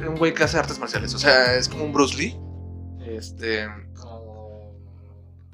un 0.08 0.16
güey 0.16 0.34
que 0.34 0.44
hace 0.44 0.58
artes 0.58 0.80
marciales. 0.80 1.14
O 1.14 1.20
sea, 1.20 1.56
es 1.56 1.68
como 1.68 1.84
un 1.84 1.94
Bruce 1.94 2.16
Lee. 2.16 2.38
Este, 3.06 3.68
Como. 3.96 4.74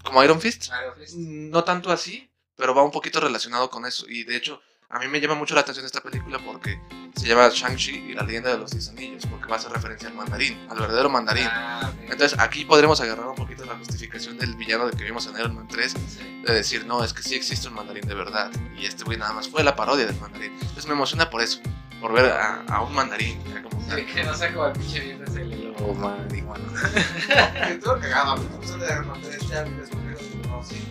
como 0.03 0.23
Iron 0.23 0.39
Fist. 0.39 0.67
Iron 0.67 0.95
Fist. 0.97 1.15
No 1.17 1.63
tanto 1.63 1.91
así, 1.91 2.28
pero 2.59 2.75
va 2.75 2.83
un 2.83 2.91
poquito 2.91 3.19
relacionado 3.21 3.69
con 3.69 3.85
eso. 3.85 4.05
Y 4.09 4.25
de 4.25 4.35
hecho, 4.35 4.61
a 4.89 4.99
mí 4.99 5.07
me 5.07 5.21
llama 5.21 5.35
mucho 5.35 5.55
la 5.55 5.61
atención 5.61 5.85
esta 5.85 6.01
película 6.01 6.39
porque 6.45 6.79
se 7.15 7.25
llama 7.27 7.47
Shang-Chi 7.49 7.91
y 8.09 8.13
la 8.13 8.23
leyenda 8.23 8.51
de 8.51 8.57
los 8.57 8.71
10 8.71 8.89
anillos, 8.89 9.25
porque 9.27 9.47
va 9.47 9.55
a 9.55 9.59
hacer 9.59 9.71
referencia 9.71 10.09
al 10.09 10.15
mandarín, 10.15 10.59
al 10.69 10.77
verdadero 10.79 11.09
mandarín. 11.09 11.47
Ah. 11.49 11.91
Entonces 12.09 12.37
aquí 12.37 12.65
podremos 12.65 12.99
agarrar 12.99 13.27
un 13.27 13.35
poquito 13.35 13.63
la 13.65 13.77
justificación 13.77 14.37
del 14.37 14.55
villano 14.55 14.87
de 14.87 14.97
que 14.97 15.03
vimos 15.05 15.25
en 15.27 15.35
Iron 15.39 15.55
Man 15.55 15.67
3, 15.69 15.91
Sí. 15.93 16.41
de 16.45 16.53
decir, 16.53 16.85
no, 16.85 17.01
es 17.03 17.13
que 17.13 17.23
sí 17.23 17.35
existe 17.35 17.67
un 17.69 17.75
mandarín 17.75 18.05
de 18.07 18.13
verdad. 18.13 18.51
Y 18.77 18.85
este 18.87 19.05
güey 19.05 19.17
nada 19.17 19.31
más 19.33 19.47
fue 19.47 19.63
la 19.63 19.75
parodia 19.75 20.05
del 20.05 20.19
mandarín. 20.19 20.51
Entonces 20.53 20.85
me 20.87 20.93
emociona 20.93 21.29
por 21.29 21.41
eso, 21.41 21.61
por 22.01 22.11
ver 22.11 22.25
a, 22.31 22.63
a 22.67 22.81
un 22.81 22.93
mandarín 22.93 23.41
ya 23.45 23.63
como. 23.63 23.79
Sí, 23.95 24.03
que 24.05 24.23
no 24.23 24.35
sea 24.35 24.53
como 24.53 24.67
el 24.67 24.73
pinche 24.73 24.99
viejo 24.99 25.23
ese 25.23 25.45
lobo 25.45 25.93
marihuana. 25.95 26.63
Estuvo 27.69 27.93
cagado, 27.99 28.37
me 28.37 28.57
gustó 28.57 28.77
de 28.77 28.85
Iron 28.91 29.07
Man 29.07 29.21
3, 29.21 29.47
ya 29.47 29.65
no, 29.65 30.63
sí, 30.63 30.83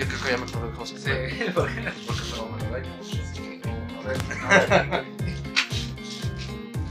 Yo 0.00 0.06
creo 0.06 0.20
que 0.22 0.30
ya 0.30 0.36
me 0.38 0.44
acuerdo 0.44 0.70
de 0.70 0.86
se 0.86 0.98
Sí, 1.30 1.44
porque 1.54 1.74
Porque 2.06 2.22
pero 2.30 2.48
me 2.48 2.64
lo 2.64 2.70
daño 2.70 2.88
mucho, 2.96 3.18
así 3.22 3.42
que 3.42 3.68
no, 3.68 4.00
a 4.00 4.08
ver, 4.08 4.86
a 4.86 4.86
ver. 4.88 5.04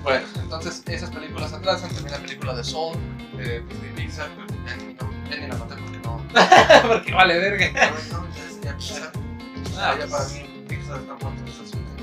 Bueno, 0.04 0.28
entonces 0.44 0.84
esas 0.86 1.10
películas 1.10 1.52
atrasan, 1.54 1.90
también 1.90 2.12
la 2.12 2.20
película 2.20 2.54
de 2.56 2.64
Soul, 2.64 2.98
de 3.36 3.62
Disney 3.62 3.92
Pixar, 3.96 4.30
pero 4.36 4.48
ya 4.64 4.76
ni- 4.78 5.48
la 5.48 5.58
noté 5.58 5.76
porque 5.76 6.00
no. 6.04 6.24
porque 6.88 7.12
vale 7.14 7.40
verga. 7.40 7.92
No, 8.12 8.28
ya 8.64 8.78
Pixar. 8.78 9.12
Ah, 9.80 9.96
ya 10.00 10.06
para 10.08 10.26
mí 10.30 10.64
Pixar 10.68 11.00
está 11.00 11.14
muerto, 11.16 11.44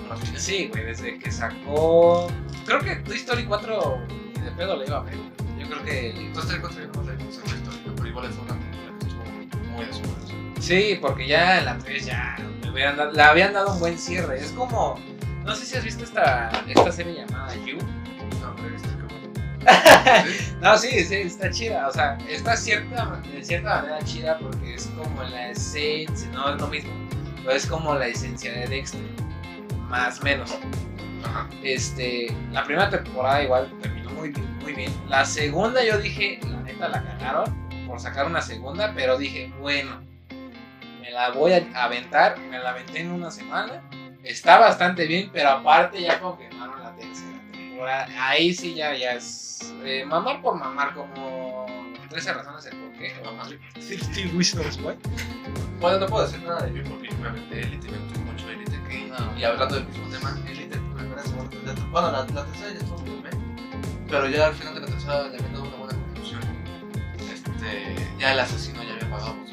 un 0.02 0.08
rápido. 0.10 0.32
Sí, 0.40 0.66
güey, 0.72 0.84
desde 0.86 1.18
que 1.20 1.30
sacó. 1.30 2.26
Creo 2.66 2.80
que 2.80 2.96
Toy 2.96 3.16
Story 3.16 3.44
4 3.44 4.06
ni 4.34 4.40
de 4.44 4.50
pedo 4.50 4.76
le 4.76 4.86
iba 4.86 4.98
a 4.98 5.02
ver. 5.02 5.14
Yo 5.58 5.68
creo 5.68 5.84
que. 5.84 6.10
Entonces 6.10 6.50
te 6.50 6.56
encontré 6.56 6.86
no 6.88 7.02
la 7.04 7.12
la 7.14 7.22
historia, 7.22 7.92
pero 7.94 8.06
igual 8.08 8.26
es 8.26 8.36
una 8.36 8.54
película 8.58 8.98
que 8.98 9.06
estuvo 9.06 9.24
muy 9.72 9.84
de 9.84 9.92
su 9.92 10.00
madre. 10.00 10.25
Sí, 10.60 10.98
porque 11.00 11.26
ya 11.26 11.60
la 11.62 11.78
3 11.78 12.06
ya 12.06 12.36
le, 12.62 12.70
hubieran 12.70 12.96
dado- 12.96 13.12
le 13.12 13.22
habían 13.22 13.52
dado 13.52 13.72
un 13.72 13.80
buen 13.80 13.98
cierre. 13.98 14.38
Es 14.38 14.50
como. 14.52 14.98
No 15.44 15.54
sé 15.54 15.64
si 15.64 15.76
has 15.76 15.84
visto 15.84 16.02
esta, 16.04 16.50
esta 16.66 16.90
serie 16.90 17.14
llamada 17.14 17.54
You. 17.64 17.76
No, 18.40 18.54
pero 18.56 18.74
bueno. 18.76 20.24
¿Sí? 20.26 20.56
No, 20.60 20.76
sí, 20.78 21.04
sí, 21.04 21.14
está 21.14 21.50
chida. 21.50 21.86
O 21.88 21.92
sea, 21.92 22.18
está 22.28 22.56
cierta, 22.56 23.20
de 23.32 23.44
cierta 23.44 23.82
manera 23.82 23.98
chida 24.04 24.38
porque 24.38 24.74
es 24.74 24.86
como 24.96 25.22
la 25.24 25.50
esencia. 25.50 26.28
No 26.30 26.54
es 26.54 26.60
lo 26.60 26.66
mismo. 26.68 26.90
Pero 27.44 27.52
es 27.52 27.66
como 27.66 27.94
la 27.94 28.06
esencia 28.08 28.52
de 28.52 28.66
Dexter. 28.66 29.00
Más 29.88 30.18
o 30.20 30.24
menos. 30.24 30.50
Ajá. 31.24 31.48
Este, 31.62 32.34
la 32.52 32.64
primera 32.64 32.90
temporada 32.90 33.42
igual 33.42 33.70
terminó 33.82 34.10
muy 34.10 34.30
bien, 34.30 34.58
muy 34.58 34.72
bien. 34.72 34.92
La 35.08 35.24
segunda 35.24 35.84
yo 35.84 35.98
dije, 35.98 36.40
la 36.50 36.60
neta 36.62 36.88
la 36.88 37.02
cagaron 37.04 37.86
por 37.86 38.00
sacar 38.00 38.26
una 38.26 38.40
segunda, 38.40 38.92
pero 38.94 39.16
dije, 39.18 39.52
bueno, 39.60 40.00
me 41.06 41.12
la 41.12 41.30
voy 41.30 41.52
a 41.52 41.84
aventar, 41.84 42.36
me 42.38 42.58
la 42.58 42.70
aventé 42.70 43.00
en 43.00 43.12
una 43.12 43.30
semana. 43.30 43.80
Está 44.24 44.58
bastante 44.58 45.06
bien, 45.06 45.30
pero 45.32 45.50
aparte 45.50 46.02
ya 46.02 46.18
confirmaron 46.20 46.82
la 46.82 46.92
tercera 46.96 47.40
temporada. 47.52 48.08
Ahí 48.18 48.52
sí 48.52 48.74
ya, 48.74 48.92
ya 48.92 49.12
es 49.12 49.72
eh, 49.84 50.04
mamar 50.04 50.42
por 50.42 50.56
mamar, 50.56 50.94
como 50.94 51.66
13 52.10 52.32
razones 52.32 52.66
el 52.66 52.76
por 52.76 52.92
qué. 52.98 53.14
Mamar. 53.24 53.46
50 53.78 54.36
Reasons 54.36 54.80
Why. 54.82 54.96
Bueno, 55.80 56.00
no 56.00 56.06
puedo 56.06 56.26
decir 56.26 56.42
nada 56.42 56.62
de 56.66 56.76
You 56.76 56.82
porque 56.90 57.08
yo 57.08 57.16
me 57.18 57.28
aventé 57.28 57.60
Elite, 57.60 57.88
me 57.88 57.98
gustó 57.98 58.20
mucho 58.20 58.50
Elite. 58.50 58.82
Que, 58.88 59.06
No. 59.06 59.38
Y 59.38 59.44
hablando 59.44 59.76
del 59.76 59.86
mismo 59.86 60.08
tema, 60.08 60.36
Elite, 60.48 60.76
primera, 60.96 61.22
segunda. 61.22 61.72
Bueno, 61.92 62.10
la, 62.10 62.18
la 62.24 62.44
tercera 62.46 62.72
ya 62.72 62.78
estuvo 62.78 62.98
muy 62.98 63.22
bien. 63.22 64.06
Pero 64.08 64.28
ya 64.28 64.46
al 64.48 64.54
final 64.54 64.74
de 64.74 64.80
la 64.80 64.86
tercera 64.86 65.22
le 65.28 65.36
habían 65.36 65.52
dado 65.52 65.64
una 65.66 65.76
buena 65.76 65.94
conclusión. 65.94 66.40
Este, 67.32 67.94
ya 68.18 68.32
el 68.32 68.40
asesino 68.40 68.82
ya 68.82 68.94
había 68.94 69.08
pagado. 69.08 69.45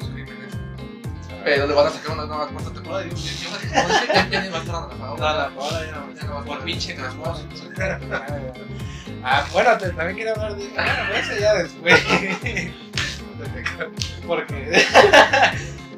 Pero 1.44 1.66
le 1.66 1.74
van 1.74 1.86
a 1.86 1.90
sacar 1.90 2.12
una 2.12 2.24
nueva 2.26 2.48
cuarta 2.48 2.72
temporada 2.72 3.04
y 3.04 3.08
digo, 3.10 3.20
ya, 3.20 4.30
ya 4.30 4.50
va 4.50 4.58
a 4.58 4.60
estar 4.60 4.74
apagado. 4.76 5.16
No, 5.16 5.36
la 5.36 5.48
bola 5.48 5.84
ya 5.84 5.92
no, 5.92 6.14
Ya 6.14 6.22
no 6.24 6.34
va 6.34 6.40
a 6.40 6.44
por 6.44 6.64
pinche 6.64 6.94
transmoso. 6.94 7.46
Ah, 9.22 9.46
bueno, 9.52 9.76
te- 9.78 9.90
también 9.90 10.16
quería 10.16 10.32
hablar 10.32 10.54
de. 10.56 10.68
Bueno, 10.68 11.14
eso 11.14 11.36
ya 11.40 11.54
después. 11.54 12.04
Porque. 14.26 14.84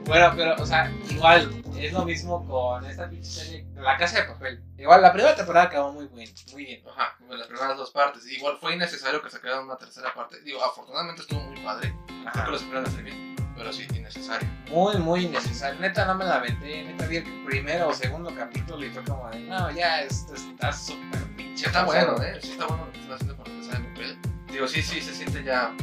Bueno, 0.06 0.32
pero, 0.36 0.54
o 0.62 0.64
sea, 0.64 0.88
igual, 1.10 1.50
es 1.76 1.92
lo 1.92 2.04
mismo 2.04 2.46
con 2.46 2.86
esta 2.86 3.10
pinche 3.10 3.28
serie, 3.28 3.66
La 3.74 3.96
Casa 3.96 4.20
de 4.20 4.28
Papel. 4.28 4.62
Igual, 4.78 5.02
la 5.02 5.12
primera 5.12 5.34
temporada 5.34 5.66
acabó 5.66 5.92
muy 5.92 6.06
bien, 6.06 6.32
muy 6.52 6.64
bien. 6.64 6.80
Ajá, 6.88 7.16
como 7.18 7.34
las 7.34 7.48
primeras 7.48 7.76
dos 7.76 7.90
partes. 7.90 8.24
Igual 8.28 8.56
fue 8.60 8.74
innecesario 8.74 9.20
que 9.20 9.30
sacaran 9.30 9.64
una 9.64 9.76
tercera 9.76 10.14
parte. 10.14 10.40
Digo, 10.42 10.62
afortunadamente 10.62 11.22
estuvo 11.22 11.40
muy 11.40 11.58
padre. 11.60 11.92
Creo 12.06 12.22
que 12.32 12.38
Ajá. 12.38 12.46
lo 12.48 12.56
supieron 12.56 12.86
hacer 12.86 13.02
bien. 13.02 13.35
Pero 13.56 13.72
sí, 13.72 13.86
innecesario. 13.94 14.48
Muy, 14.70 14.96
muy 14.98 15.24
innecesario. 15.24 15.80
Neta, 15.80 16.04
no 16.04 16.14
me 16.14 16.24
la 16.24 16.36
aventé. 16.36 16.84
Neta, 16.84 17.06
vi 17.06 17.16
el 17.16 17.44
primero 17.46 17.88
o 17.88 17.94
segundo 17.94 18.34
capítulo 18.34 18.84
y 18.84 18.90
fue 18.90 19.02
como 19.04 19.28
de, 19.30 19.40
no, 19.40 19.70
ya, 19.70 20.02
esto 20.02 20.34
está 20.34 20.72
súper 20.72 21.22
pinche. 21.36 21.66
Está 21.66 21.84
forzado". 21.84 22.16
bueno, 22.16 22.24
¿eh? 22.24 22.38
Sí, 22.42 22.52
está 22.52 22.66
bueno 22.66 22.84
lo 22.84 22.92
que 22.92 23.00
están 23.00 23.14
haciendo 23.14 23.36
para 23.36 23.50
empezar 23.50 23.76
en 23.76 23.94
papel. 23.94 24.18
Digo, 24.52 24.68
sí, 24.68 24.82
sí, 24.82 25.00
se 25.00 25.14
siente 25.14 25.42
ya 25.42 25.74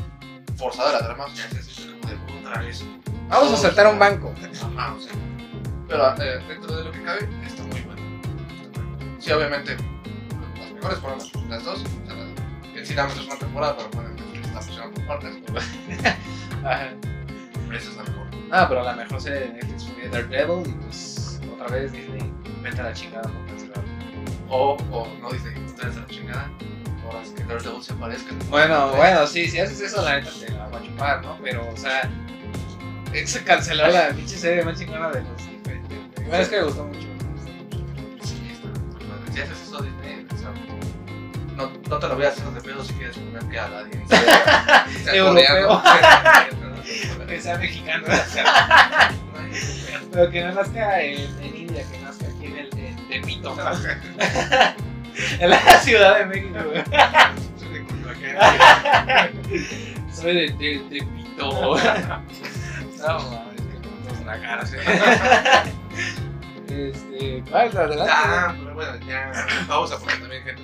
forzada 0.57 0.93
la 0.93 0.99
trama. 0.99 1.27
Ya 1.33 1.49
se 1.49 1.63
siente 1.63 1.97
como 1.97 2.41
de 2.41 2.47
otra 2.47 2.61
vez. 2.61 2.85
Vamos 3.29 3.53
a 3.53 3.57
saltar 3.57 3.87
un 3.87 3.99
banco. 3.99 4.33
Ajá, 4.77 4.93
o 4.93 4.99
sea. 4.99 5.13
Pero 5.87 6.15
eh, 6.23 6.43
dentro 6.47 6.77
de 6.77 6.83
lo 6.83 6.91
que 6.91 7.03
cabe, 7.03 7.27
está 7.45 7.63
muy 7.63 7.81
bueno. 7.81 8.01
Está 8.63 8.79
muy 8.81 8.97
bueno. 8.97 9.15
Sí, 9.19 9.31
obviamente, 9.31 9.77
las 10.59 10.71
mejores 10.71 10.99
fueron 10.99 11.49
las 11.49 11.63
dos. 11.63 11.81
O 11.81 12.05
sea, 12.05 12.79
en 12.79 12.85
sí, 12.85 12.93
nada 12.93 13.07
más 13.07 13.17
es 13.17 13.25
una 13.25 13.35
temporada, 13.35 13.77
pero 13.77 13.89
bueno, 13.89 14.09
está 14.43 14.61
funcionando 14.61 14.93
por 14.95 15.07
partes. 15.07 15.37
Ajá. 16.63 16.89
Pero 16.89 17.03
esa 17.03 17.22
mejor. 17.73 18.27
Ah, 18.51 18.65
pero 18.69 18.83
la 18.83 18.93
mejor 18.93 19.21
serie 19.21 19.39
de 19.39 19.49
Netflix 19.53 19.85
fue 19.85 20.09
Daredevil 20.09 20.67
y 20.67 20.71
pues 20.73 21.39
otra 21.53 21.67
vez 21.67 21.91
Disney 21.91 22.31
vete 22.61 22.81
a 22.81 22.83
la 22.83 22.93
chingada 22.93 23.23
por 23.23 23.45
cancelar. 23.47 23.83
O, 24.49 24.77
o 24.91 25.07
no 25.21 25.31
dice, 25.31 25.53
ustedes 25.65 25.97
a 25.97 26.01
la 26.01 26.07
chingada. 26.07 26.51
Ahora 27.05 27.21
es 27.23 27.29
que 27.29 27.43
Daredevil 27.43 27.83
se 27.83 27.93
aparezca. 27.93 28.35
Bueno, 28.49 28.89
bueno, 28.95 29.27
sí, 29.27 29.47
si 29.47 29.59
haces 29.59 29.81
eso 29.81 30.01
la 30.03 30.19
neta 30.19 30.31
te 30.39 30.51
la 30.51 30.67
va 30.67 30.77
a 30.77 30.83
chupar, 30.83 31.23
¿no? 31.23 31.37
Pero, 31.41 31.67
o 31.67 31.77
sea, 31.77 32.09
se 33.25 33.43
canceló 33.43 33.87
la 33.87 34.09
pinche 34.09 34.37
serie 34.37 34.63
más 34.63 34.77
chingona 34.79 35.09
de 35.09 35.21
los 35.21 35.37
diferentes. 35.37 35.97
Igual 36.21 36.41
es 36.41 36.49
que 36.49 36.57
me 36.57 36.63
gustó 36.63 36.85
mucho. 36.85 37.07
Si 39.33 39.41
haces 39.41 39.61
eso, 39.63 39.81
Disney, 39.81 40.27
o 40.29 41.55
no, 41.55 41.71
no 41.89 41.99
te 41.99 42.07
lo 42.07 42.15
voy 42.15 42.25
a 42.25 42.29
hacer 42.29 42.45
de 42.45 42.61
pedo 42.61 42.83
si 42.83 42.93
quieres 42.93 43.17
poner 43.17 43.43
que 43.49 43.59
a 43.59 43.67
nadie. 43.67 44.03
Europeo. 45.17 45.81
Que 47.27 47.41
sea 47.41 47.57
mexicano. 47.57 48.05
Pero 50.11 50.31
que 50.31 50.43
no 50.43 50.51
nazca 50.53 51.01
en, 51.01 51.43
en 51.43 51.55
India, 51.55 51.83
que 51.91 51.99
nazca 51.99 52.25
aquí 52.25 52.45
en 52.45 52.57
el 52.57 52.69
Tepito. 53.09 53.55
en 55.39 55.49
la 55.49 55.59
Ciudad 55.79 56.19
de 56.19 56.25
México. 56.25 56.59
Soy 60.13 60.35
de, 60.35 60.47
de, 60.53 60.79
de 60.89 61.03
Pito. 61.03 61.51
No, 61.51 63.19
mames, 63.19 63.61
que 63.61 64.21
una 64.21 64.39
cara. 64.39 64.63
Este, 66.67 67.43
¿cuál 67.49 67.67
es 67.67 67.73
la 67.73 67.81
adelante? 67.81 68.13
Ah, 68.15 68.55
pero 68.57 68.73
bueno, 68.73 68.93
ya 69.05 69.31
pausa 69.67 69.99
porque 69.99 70.15
también 70.17 70.43
gente 70.43 70.63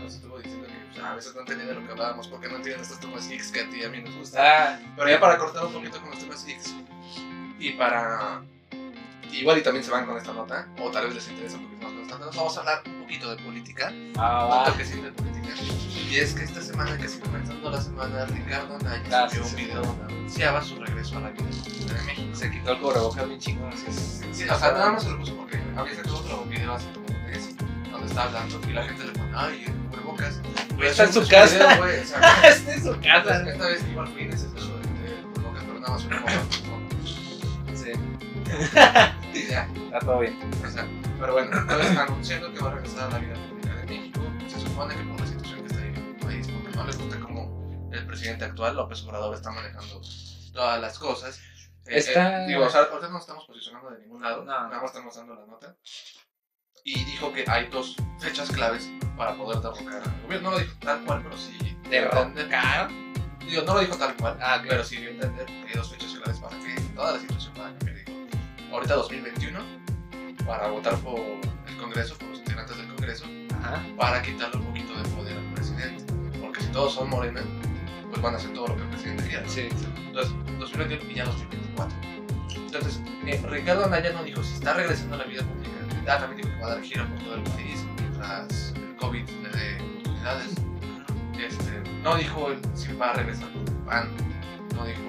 a 1.12 1.16
veces 1.16 1.34
no 1.36 1.41
entendían 1.41 1.70
de 1.70 1.76
lo 1.76 1.86
que 1.86 1.91
hablábamos 1.91 2.28
porque 2.28 2.47
no 2.47 2.57
entienden 2.57 2.82
estos 2.82 2.99
temas 2.99 3.28
geeks 3.28 3.51
que 3.51 3.62
a 3.62 3.70
ti 3.70 3.78
y 3.82 3.84
a 3.84 3.89
mí 3.89 4.01
nos 4.01 4.16
gustan. 4.16 4.41
Ah, 4.45 4.80
Pero 4.95 5.10
ya 5.10 5.20
para 5.20 5.38
cortar 5.38 5.66
un 5.66 5.74
poquito 5.74 5.99
con 6.01 6.10
los 6.12 6.20
temas 6.20 6.45
geeks 6.45 6.74
y 7.60 7.72
para. 7.72 8.41
Igual 9.32 9.60
y 9.60 9.62
también 9.62 9.84
se 9.86 9.91
van 9.91 10.07
con 10.07 10.18
esta 10.18 10.34
nota, 10.34 10.68
o 10.82 10.89
tal 10.89 11.05
vez 11.05 11.14
les 11.16 11.28
interesa 11.30 11.57
un 11.57 11.66
poquito 11.66 11.84
más 11.84 11.93
con 11.93 12.01
esta 12.01 12.18
nota. 12.18 12.36
Vamos 12.38 12.57
a 12.57 12.60
hablar 12.62 12.82
un 12.88 13.01
poquito 13.01 13.36
de 13.36 13.43
política, 13.43 13.93
ah, 14.18 14.64
un 14.66 14.72
toquecito 14.74 15.03
de 15.03 15.12
política. 15.12 15.49
Y 16.10 16.16
es 16.18 16.34
que 16.34 16.43
esta 16.45 16.62
semana, 16.62 16.97
casi 16.97 17.20
comenzando 17.20 17.70
la 17.70 17.80
semana, 17.80 18.26
Ricardo 18.26 18.76
Anaya 18.78 19.26
Ah, 19.26 19.30
subió 19.30 19.43
sí, 19.43 19.51
un 19.53 19.60
sí. 19.60 19.66
video 19.66 19.82
donde 19.84 20.03
anunciaba 20.14 20.64
su 20.64 20.76
regreso 20.80 21.18
a 21.18 21.22
la 21.22 21.30
vida 21.30 21.43
pública 21.45 21.93
de 21.93 22.01
México. 22.03 22.36
Se 22.36 22.49
quitó 22.49 22.72
el 22.72 22.80
cubrebocas 22.80 23.28
bien 23.28 23.39
chingón. 23.39 23.72
Así 23.72 23.86
es. 23.88 24.22
Sí, 24.32 24.43
o 24.49 24.57
sea, 24.57 24.72
nada 24.72 24.91
más 24.93 25.03
se 25.03 25.10
lo 25.12 25.20
puso 25.20 25.36
porque 25.38 25.60
había 25.78 25.95
sacado 25.95 26.18
otro 26.18 26.45
video 26.45 26.74
hace 26.74 26.91
como 26.93 27.05
donde 27.99 28.07
está 28.07 28.23
hablando 28.23 28.59
y 28.67 28.73
la 28.73 28.83
gente 28.83 29.03
le 29.05 29.11
pone, 29.13 29.31
ay, 29.35 29.63
el 29.67 29.73
cubrebocas. 29.89 30.41
Güey, 30.75 30.89
Está 30.89 31.03
en 31.05 31.13
su 31.13 31.27
casa. 31.27 31.55
video, 31.55 31.77
güey, 31.77 31.99
o 32.01 32.05
sea, 32.05 32.49
Está 32.49 32.73
en 32.73 32.83
su 32.83 32.99
casa. 33.01 33.49
esta 33.49 33.67
vez 33.67 33.83
igual 33.89 34.07
fui 34.07 34.25
necesario 34.25 34.75
el 34.77 35.23
cubrebocas, 35.33 35.63
pero 35.63 35.79
nada 35.79 35.93
más 35.93 36.03
un 36.03 36.09
poco. 36.09 36.29
Sí, 37.75 37.91
Y 39.33 39.47
ya, 39.47 39.67
está 39.85 39.99
todo 39.99 40.19
bien. 40.19 40.39
o 40.65 40.69
sea, 40.69 40.87
pero 41.19 41.33
bueno, 41.33 41.55
entonces 41.57 41.97
anunciando 41.97 42.53
que 42.53 42.59
va 42.59 42.71
a 42.71 42.73
regresar 42.75 43.09
a 43.09 43.11
la 43.11 43.19
vida 43.19 43.35
pública 43.49 43.75
de 43.75 43.85
México, 43.85 44.21
se 44.47 44.59
supone 44.59 44.95
que 44.95 45.03
por 45.03 45.19
la 45.19 45.27
situación 45.27 45.59
que 45.61 45.67
está 45.67 45.81
viviendo 45.81 46.09
el 46.11 46.15
país, 46.25 46.47
porque 46.47 46.75
no 46.77 46.85
le 46.85 46.95
gusta 46.95 47.19
cómo 47.19 47.89
el 47.91 48.05
presidente 48.07 48.45
actual, 48.45 48.75
López 48.75 49.03
Obrador, 49.03 49.35
está 49.35 49.51
manejando 49.51 50.01
todas 50.53 50.81
las 50.81 50.97
cosas. 50.97 51.39
Eh, 51.85 51.97
Está- 51.97 52.43
eh, 52.43 52.47
digo, 52.47 52.65
o 52.65 52.69
sea, 52.69 52.81
ahorita 52.81 53.07
no 53.07 53.13
nos 53.13 53.21
estamos 53.21 53.45
posicionando 53.45 53.89
de 53.91 53.99
ningún 53.99 54.21
lado, 54.21 54.43
No. 54.43 54.51
nada 54.51 54.69
más 54.81 54.85
estamos 54.85 55.15
dando 55.15 55.35
la 55.35 55.45
nota. 55.45 55.75
Y 56.84 57.03
dijo 57.05 57.32
que 57.34 57.45
hay 57.47 57.67
dos 57.67 57.95
fechas 58.19 58.49
claves 58.51 58.89
para 59.17 59.36
poder 59.36 59.59
derrocar 59.61 60.01
al 60.03 60.21
gobierno. 60.23 60.49
No 60.51 60.57
lo 60.57 60.63
dijo 60.63 60.73
tal 60.80 61.01
cual, 61.05 61.21
pero 61.23 61.38
sí. 61.38 61.57
¿Derrocar? 61.89 62.89
Digo, 63.47 63.63
no 63.63 63.73
lo 63.73 63.80
dijo 63.82 63.95
tal 63.97 64.15
cual, 64.15 64.38
Ah, 64.41 64.61
pero 64.67 64.84
sí 64.84 64.97
dio 64.97 65.09
entender 65.09 65.45
que 65.45 65.67
hay 65.69 65.73
dos 65.75 65.89
fechas 65.91 66.13
claves 66.13 66.39
para 66.39 66.57
que 66.59 66.82
toda 66.95 67.13
la 67.13 67.19
situación 67.19 67.53
pueda 67.53 67.67
cambiar. 67.77 67.95
Dijo, 68.05 68.75
ahorita 68.75 68.93
2021, 68.95 69.59
para 70.45 70.67
votar 70.67 70.95
por 70.97 71.19
el 71.67 71.77
Congreso, 71.77 72.15
por 72.17 72.30
los 72.30 72.39
integrantes 72.39 72.77
del 72.77 72.88
Congreso, 72.88 73.25
Ajá. 73.63 73.84
para 73.97 74.21
quitarle 74.21 74.57
un 74.57 74.65
poquito 74.67 74.95
de 75.01 75.09
poder 75.09 75.38
al 75.38 75.53
presidente. 75.53 76.13
Porque 76.39 76.61
si 76.61 76.67
todos 76.67 76.93
son 76.93 77.09
morena, 77.09 77.41
pues 78.09 78.21
van 78.21 78.36
a 78.36 78.38
hacer 78.38 78.53
todo 78.53 78.67
lo 78.67 78.75
que 78.75 78.84
el 78.84 78.89
presidente 78.89 79.27
quiera. 79.27 79.47
sí. 79.49 79.67
Entonces, 80.07 80.34
2021 80.59 81.11
y 81.11 81.15
ya 81.15 81.25
2024. 81.25 81.97
Entonces, 82.72 83.01
eh, 83.26 83.41
Ricardo 83.49 83.86
Anaya 83.86 84.11
no 84.13 84.24
dijo 84.24 84.43
si 84.43 84.53
está 84.53 84.76
regresando 84.76 85.15
a 85.15 85.17
la 85.17 85.24
vida 85.24 85.41
pública. 85.41 85.72
Ah, 86.07 86.20
también 86.20 86.43
dijo 86.43 86.55
que 86.55 86.61
va 86.61 86.67
a 86.67 86.76
dar 86.76 86.84
gira 86.84 87.07
por 87.07 87.17
todo 87.24 87.36
el 87.36 87.43
país 87.43 87.86
mientras 87.97 88.74
el 88.76 88.95
COVID 88.95 89.28
le 89.28 89.49
dé 89.49 89.78
oportunidades. 89.82 90.53
Este, 91.39 91.89
no 92.03 92.15
dijo 92.15 92.49
si 92.76 92.93
va 92.93 93.09
a 93.09 93.13
regresar 93.13 93.51
con 93.53 93.61
el 93.61 93.74
PAN. 93.86 94.09
No 94.76 94.86
dijo 94.86 95.01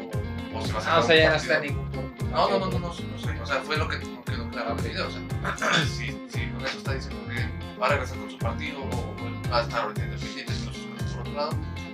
o 0.54 0.62
si 0.64 0.72
va 0.72 0.78
a 0.78 0.82
ser 0.82 0.90
Ah, 0.90 0.98
o 1.00 1.02
sea, 1.02 1.16
ya 1.16 1.30
no 1.30 1.36
está 1.36 1.60
ningún 1.60 1.90
punto. 1.90 2.24
No, 2.30 2.48
no, 2.48 2.58
no, 2.58 2.66
no, 2.70 2.78
no, 2.78 2.88
no 2.88 2.94
sé. 2.94 3.40
O 3.40 3.46
sea, 3.46 3.56
fue 3.60 3.76
lo 3.76 3.88
que 3.88 3.98
no 3.98 4.24
quedó 4.24 4.48
claro 4.48 4.76
el 4.78 4.82
video. 4.82 5.06
O 5.06 5.10
sea, 5.10 5.74
si, 5.84 6.18
si 6.28 6.46
con 6.46 6.64
eso 6.64 6.78
está 6.78 6.94
diciendo 6.94 7.20
que 7.28 7.78
va 7.78 7.88
a 7.88 7.90
regresar 7.90 8.16
con 8.16 8.30
su 8.30 8.38
partido 8.38 8.78
o 8.80 9.50
va 9.50 9.58
a 9.58 9.62
estar 9.62 9.82
ahorita 9.82 10.02
independiente 10.02 10.54
sus 10.54 10.78
cosas 10.78 11.12
por 11.12 11.20
otro 11.20 11.34
lado, 11.34 11.50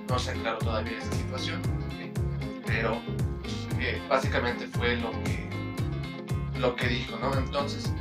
no 0.08 0.18
se 0.18 0.30
aclaró 0.30 0.58
todavía 0.58 0.96
esa 0.96 1.12
situación. 1.12 1.60
Pero 2.64 3.00
eh, 3.80 4.00
básicamente 4.08 4.66
fue 4.68 4.96
lo 4.96 5.10
que, 5.22 5.45
lo 6.58 6.74
que 6.76 6.88
dijo, 6.88 7.16
¿no? 7.18 7.34
Entonces, 7.34 7.92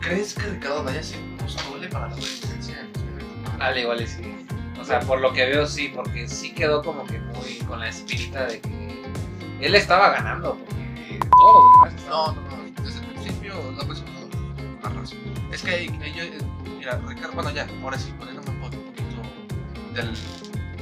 ¿crees 0.00 0.34
que 0.34 0.42
Ricardo 0.46 0.80
Anaya 0.80 1.02
se 1.02 1.16
postule 1.38 1.88
para 1.88 2.08
la 2.08 2.14
presidencia 2.16 2.80
en 2.80 2.92
2024? 2.92 3.64
Al 3.64 3.78
igual 3.78 4.06
sí. 4.08 4.22
O 4.80 4.84
sea, 4.84 5.00
por 5.00 5.20
lo 5.20 5.32
que 5.32 5.46
veo, 5.46 5.66
sí, 5.66 5.90
porque 5.94 6.28
sí 6.28 6.52
quedó 6.52 6.82
como 6.82 7.04
que 7.06 7.18
muy 7.18 7.56
con 7.66 7.80
la 7.80 7.88
espirita 7.88 8.46
de 8.46 8.60
que 8.60 9.04
él 9.60 9.74
estaba 9.74 10.10
ganando, 10.10 10.56
porque 10.58 11.18
todos 11.30 11.64
los 11.86 11.94
demás 11.94 12.06
No, 12.08 12.26
estaban- 12.30 12.48
no, 12.50 12.56
no. 12.56 12.82
Desde 12.84 13.00
el 13.00 13.06
principio 13.06 13.54
López 13.72 14.00
Obrador 14.02 14.30
tuvo 14.30 14.78
una 14.90 15.00
razón. 15.00 15.18
Es 15.52 15.62
que 15.62 15.86
yo, 15.86 16.22
eh, 16.22 16.38
mira, 16.78 17.00
Ricardo, 17.06 17.32
bueno 17.32 17.50
ya, 17.50 17.66
ahora 17.82 17.98
sí, 17.98 18.12
poniéndome 18.18 18.50
un 18.50 18.60
poquito 18.60 18.82
del, 19.94 20.14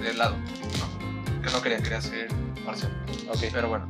del 0.03 0.19
lado, 0.19 0.37
¿no? 0.37 1.43
Que 1.43 1.51
no 1.51 1.63
quería, 1.63 1.79
quería 1.79 2.01
ser 2.01 2.29
parcial. 2.65 2.91
Ok. 3.29 3.39
Pero 3.53 3.69
bueno, 3.69 3.87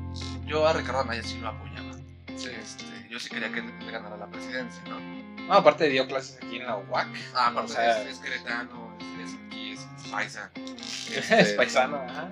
yo 0.46 0.66
a 0.66 0.72
Ricardo 0.74 1.00
Anaya 1.02 1.22
sí 1.22 1.38
lo 1.38 1.48
apoyaba. 1.48 1.92
Este, 2.28 2.91
yo 3.12 3.20
sí 3.20 3.28
quería 3.28 3.52
que 3.52 3.60
le 3.62 3.90
ganara 3.92 4.16
la 4.16 4.26
presidencia, 4.26 4.82
¿no? 4.88 4.98
No, 5.46 5.52
aparte 5.52 5.88
dio 5.88 6.06
clases 6.06 6.38
aquí 6.42 6.56
en 6.56 6.66
la 6.66 6.76
UAC. 6.78 7.08
Ah, 7.34 7.48
aparte 7.48 7.72
O 7.72 7.74
sea- 7.74 8.02
es, 8.02 8.08
es 8.12 8.18
queretano, 8.18 8.96
es, 9.22 9.34
aquí, 9.46 9.72
es 9.72 9.80
paisa. 10.10 10.50
es 10.56 11.30
Este, 11.30 11.54
paisano, 11.54 11.96
ajá. 11.96 12.30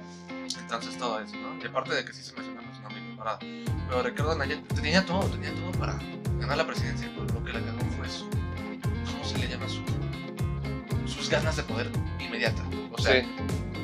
Entonces 0.59 0.97
todo 0.97 1.20
eso, 1.20 1.37
¿no? 1.37 1.62
Y 1.62 1.66
aparte 1.66 1.95
de 1.95 2.05
que 2.05 2.12
sí 2.12 2.22
se 2.22 2.33
me 2.35 2.41
hace 2.41 2.51
una 2.51 2.62
persona 2.62 2.89
muy 2.89 3.01
preparada. 3.09 3.39
Pero 3.41 4.03
Ricardo 4.03 4.33
Anaya 4.33 4.62
tenía 4.74 5.05
todo, 5.05 5.20
tenía 5.28 5.53
todo 5.55 5.72
para 5.72 5.99
ganar 6.39 6.57
la 6.57 6.66
presidencia. 6.66 7.11
Pero 7.14 7.26
lo 7.26 7.45
que 7.45 7.53
le 7.53 7.61
cagó 7.64 7.81
fue 7.97 8.09
su, 8.09 8.31
¿cómo 8.31 9.24
se 9.24 9.39
le 9.39 9.49
llama? 9.49 9.66
Su, 9.68 9.83
sus 11.07 11.28
ganas 11.28 11.57
de 11.57 11.64
poder 11.64 11.91
inmediata. 12.20 12.62
O 12.93 12.99
sea, 12.99 13.20
Sí. 13.20 13.28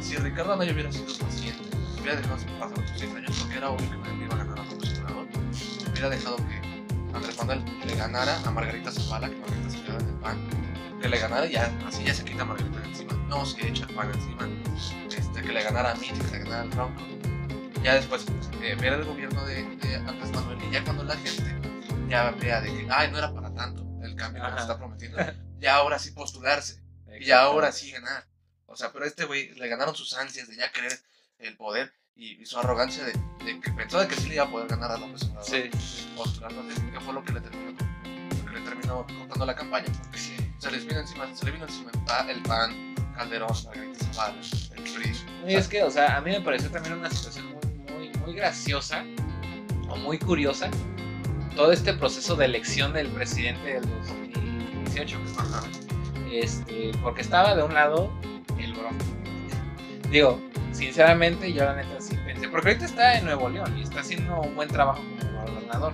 si 0.00 0.16
Ricardo 0.16 0.54
Anaya 0.54 0.72
hubiera 0.72 0.90
sido 0.92 1.06
paciente, 1.18 1.62
hubiera 2.00 2.16
dejado 2.16 2.36
pasar 2.36 2.68
otros 2.78 2.90
seis 2.96 3.12
años, 3.14 3.36
porque 3.40 3.56
era 3.58 3.70
obvio 3.70 3.90
que 4.02 4.24
iba 4.24 4.34
a 4.34 4.38
ganar 4.38 4.60
a 4.60 4.62
López 4.64 4.98
Obrador, 5.00 5.26
hubiera 5.90 6.08
dejado 6.10 6.36
que 6.36 6.65
Andrés 7.16 7.36
Manuel 7.38 7.64
le 7.86 7.94
ganara 7.96 8.38
a 8.44 8.50
Margarita 8.50 8.90
Zavala, 8.92 9.28
que 9.28 9.36
Margarita 9.36 9.70
se 9.70 9.82
quedaba 9.82 10.00
en 10.00 10.08
el 10.08 10.14
PAN, 10.16 11.00
que 11.00 11.08
le 11.08 11.18
ganara 11.18 11.46
y 11.46 11.52
ya, 11.52 11.78
así 11.86 12.04
ya 12.04 12.14
se 12.14 12.24
quita 12.24 12.44
Margarita 12.44 12.78
de 12.80 12.88
encima, 12.88 13.12
no 13.28 13.44
se 13.44 13.66
echa 13.66 13.84
el 13.84 13.94
PAN 13.94 14.12
encima, 14.12 14.48
este, 15.16 15.42
que 15.42 15.52
le 15.52 15.62
ganara 15.62 15.92
a 15.92 15.94
Mitch, 15.96 16.16
que 16.16 16.30
le 16.30 16.38
ganara 16.44 16.62
al 16.62 16.70
Tronco. 16.70 17.02
Ya 17.82 17.94
después, 17.94 18.26
eh, 18.62 18.74
ver 18.80 18.94
el 18.94 19.04
gobierno 19.04 19.44
de, 19.44 19.62
de 19.76 19.96
Andrés 19.96 20.30
Manuel 20.32 20.58
y 20.68 20.72
ya 20.72 20.84
cuando 20.84 21.04
la 21.04 21.16
gente 21.16 21.56
ya 22.08 22.30
vea 22.32 22.60
de 22.60 22.68
que, 22.68 22.86
ay, 22.90 23.10
no 23.10 23.18
era 23.18 23.32
para 23.32 23.52
tanto 23.54 23.82
el 24.02 24.14
cambio 24.16 24.42
que 24.42 24.48
nos 24.48 24.52
Ajá. 24.52 24.60
está 24.62 24.78
prometiendo, 24.78 25.18
ya 25.58 25.76
ahora 25.76 25.98
sí 25.98 26.12
postularse. 26.12 26.82
Y 27.18 27.30
ahora 27.30 27.72
sí 27.72 27.90
ganar. 27.92 28.26
O 28.66 28.76
sea, 28.76 28.92
pero 28.92 29.04
a 29.04 29.08
este 29.08 29.24
güey 29.24 29.54
le 29.54 29.68
ganaron 29.68 29.94
sus 29.94 30.12
ansias 30.14 30.48
de 30.48 30.56
ya 30.56 30.70
querer 30.70 30.92
el 31.38 31.56
poder. 31.56 31.92
Y, 32.16 32.40
y 32.40 32.46
su 32.46 32.58
arrogancia 32.58 33.04
de, 33.04 33.12
de 33.44 33.60
que 33.60 33.70
pensó 33.72 34.00
de 34.00 34.08
que 34.08 34.14
sí 34.14 34.28
le 34.28 34.36
iba 34.36 34.44
a 34.44 34.50
poder 34.50 34.68
ganar 34.68 34.90
a 34.90 34.96
López 34.96 35.24
Obrador. 35.24 35.44
Sí. 35.44 35.70
Que 36.92 37.00
fue 37.00 37.14
lo 37.14 37.22
que 37.22 37.32
le 37.32 37.40
terminó, 37.40 37.70
lo 37.72 38.44
que 38.46 38.58
le 38.58 38.60
terminó 38.62 39.06
cortando 39.18 39.46
la 39.46 39.54
campaña. 39.54 39.86
Porque 40.02 40.18
se 40.18 40.70
les 40.70 40.86
vino 40.86 41.00
encima, 41.00 41.34
se 41.34 41.44
le 41.44 41.52
vino 41.52 41.66
encima 41.66 41.90
el 42.28 42.42
PAN, 42.42 42.94
Calderón, 43.14 43.54
Margarita 43.66 44.04
Zavala, 44.12 44.40
el 44.76 44.82
PRI. 44.82 45.12
Y 45.46 45.54
es 45.54 45.68
que, 45.68 45.82
o 45.82 45.90
sea, 45.90 46.16
a 46.16 46.20
mí 46.22 46.30
me 46.30 46.40
pareció 46.40 46.70
también 46.70 46.94
una 46.94 47.10
situación 47.10 47.46
muy, 47.46 47.92
muy, 47.92 48.18
muy 48.20 48.34
graciosa 48.34 49.04
o 49.88 49.96
muy 49.96 50.18
curiosa. 50.18 50.70
Todo 51.54 51.72
este 51.72 51.92
proceso 51.94 52.34
de 52.36 52.46
elección 52.46 52.92
del 52.92 53.08
presidente 53.08 53.74
del 53.74 53.88
2018. 53.88 55.18
Ajá. 55.38 55.62
Este, 56.30 56.92
porque 57.02 57.22
estaba 57.22 57.54
de 57.54 57.62
un 57.62 57.74
lado 57.74 58.10
el 58.58 58.72
Bronco. 58.72 59.04
Digo, 60.10 60.40
sinceramente, 60.76 61.52
yo 61.52 61.64
la 61.64 61.76
neta 61.76 62.00
sí 62.00 62.16
pensé. 62.24 62.48
Porque 62.48 62.68
ahorita 62.68 62.84
está 62.84 63.18
en 63.18 63.24
Nuevo 63.24 63.48
León 63.48 63.76
y 63.78 63.82
está 63.82 64.00
haciendo 64.00 64.40
un 64.40 64.54
buen 64.54 64.68
trabajo 64.68 65.02
como 65.20 65.46
gobernador. 65.46 65.92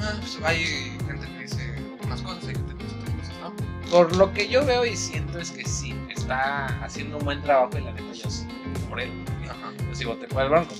Ah, 0.00 0.12
pues 0.20 0.38
hay 0.44 0.64
gente 1.06 1.26
que 1.26 1.42
dice 1.42 1.74
unas 2.04 2.22
cosas, 2.22 2.46
hay 2.46 2.54
gente 2.54 2.74
que 2.76 2.84
dice 2.84 2.96
otras 2.96 3.16
cosas, 3.16 3.34
¿no? 3.40 3.90
Por 3.90 4.16
lo 4.16 4.32
que 4.32 4.48
yo 4.48 4.64
veo 4.64 4.84
y 4.84 4.96
siento 4.96 5.38
es 5.38 5.50
que 5.50 5.64
sí, 5.64 5.94
está 6.14 6.66
haciendo 6.84 7.18
un 7.18 7.24
buen 7.24 7.42
trabajo 7.42 7.78
y 7.78 7.82
la 7.82 7.92
neta 7.92 8.12
yo 8.12 8.30
sí, 8.30 8.46
por 8.88 9.00
él. 9.00 9.10
Ajá. 9.44 9.72
Yo 9.88 9.94
sí 9.94 10.04
voté 10.04 10.28
por 10.28 10.42
el 10.42 10.50
Bronco. 10.50 10.74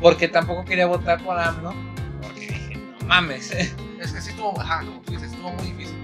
Porque 0.00 0.28
tampoco 0.28 0.64
quería 0.64 0.86
votar 0.86 1.22
por 1.22 1.38
AMLO. 1.38 1.72
Porque 2.20 2.40
dije, 2.40 2.76
no 2.76 3.06
mames. 3.06 3.52
Es 4.02 4.10
que 4.10 4.20
sí 4.20 4.30
estuvo, 4.30 4.60
ajá, 4.60 4.80
como 4.80 5.00
tú 5.02 5.12
dices, 5.12 5.30
estuvo 5.30 5.52
muy 5.52 5.62
difícil. 5.66 5.96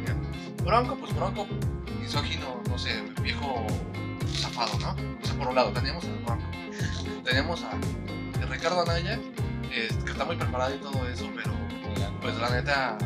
Bronco, 0.64 0.94
pues 0.94 1.12
Bronco, 1.16 1.48
misógino, 2.00 2.62
no 2.68 2.78
sé, 2.78 3.02
viejo 3.22 3.66
¿no? 4.80 4.90
O 5.22 5.26
sea, 5.26 5.34
por 5.36 5.48
un 5.48 5.54
lado, 5.54 5.70
teníamos 5.72 6.04
a. 6.04 6.38
Teníamos 7.24 7.62
a 7.62 7.70
Ricardo 8.48 8.82
Anaya, 8.82 9.18
eh, 9.70 9.88
que 10.04 10.10
está 10.12 10.24
muy 10.24 10.36
preparado 10.36 10.74
y 10.74 10.78
todo 10.78 11.06
eso, 11.08 11.28
pero 11.36 11.52
pues 12.22 12.36
la 12.38 12.48
neta, 12.50 12.96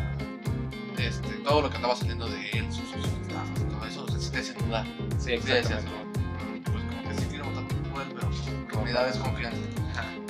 este, 0.98 1.28
todo 1.44 1.62
lo 1.62 1.70
que 1.70 1.76
andaba 1.76 1.96
saliendo 1.96 2.28
de 2.28 2.50
él, 2.50 2.72
sus, 2.72 2.88
sus 2.88 3.06
y 3.06 3.64
todo 3.70 3.86
eso, 3.86 4.20
se 4.20 4.30
te 4.30 4.38
hace 4.38 4.52
dudar. 4.54 4.86
Sí, 5.18 5.24
Sí, 5.24 5.30
decías, 5.32 5.58
exactamente. 5.58 6.20
"Mm, 6.20 6.62
pues 6.72 6.84
como 6.84 7.08
que 7.08 7.14
sí 7.20 7.26
quiero 7.30 7.44
votar 7.46 7.64
por 7.66 8.02
él, 8.02 8.08
pero 8.14 8.30
realidad 8.70 9.08
es 9.08 9.16
confianza. 9.16 9.58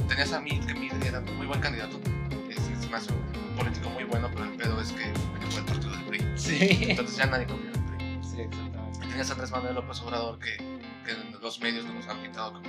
Tenías 0.09 0.33
a 0.33 0.41
Mid, 0.41 0.64
que 0.64 0.75
Mid 0.75 0.93
era 1.05 1.20
muy 1.20 1.47
buen 1.47 1.61
candidato. 1.61 1.99
Es, 2.51 2.59
es 2.59 2.91
más 2.91 3.07
un 3.09 3.57
político 3.57 3.91
muy 3.91 4.05
bueno, 4.05 4.29
pero 4.33 4.45
el 4.45 4.53
pedo 4.57 4.81
es 4.81 4.93
que 4.93 5.05
por 5.41 5.59
el 5.59 5.64
partido 5.64 5.91
del 5.93 6.05
PRI. 6.05 6.25
Sí. 6.37 6.79
Entonces 6.91 7.16
ya 7.16 7.27
nadie 7.27 7.47
confía 7.47 7.70
en 7.70 7.77
el 7.77 7.85
PRI. 7.85 8.18
Sí, 8.23 8.41
exactamente. 8.41 8.99
Tenías 9.09 9.31
a 9.31 9.33
Andrés 9.35 9.51
Manuel 9.51 9.75
López 9.75 10.01
Obrador, 10.01 10.39
que, 10.39 10.57
que 11.05 11.15
los 11.41 11.61
medios 11.61 11.85
nos 11.87 12.07
han 12.09 12.19
pintado 12.23 12.53
como 12.55 12.67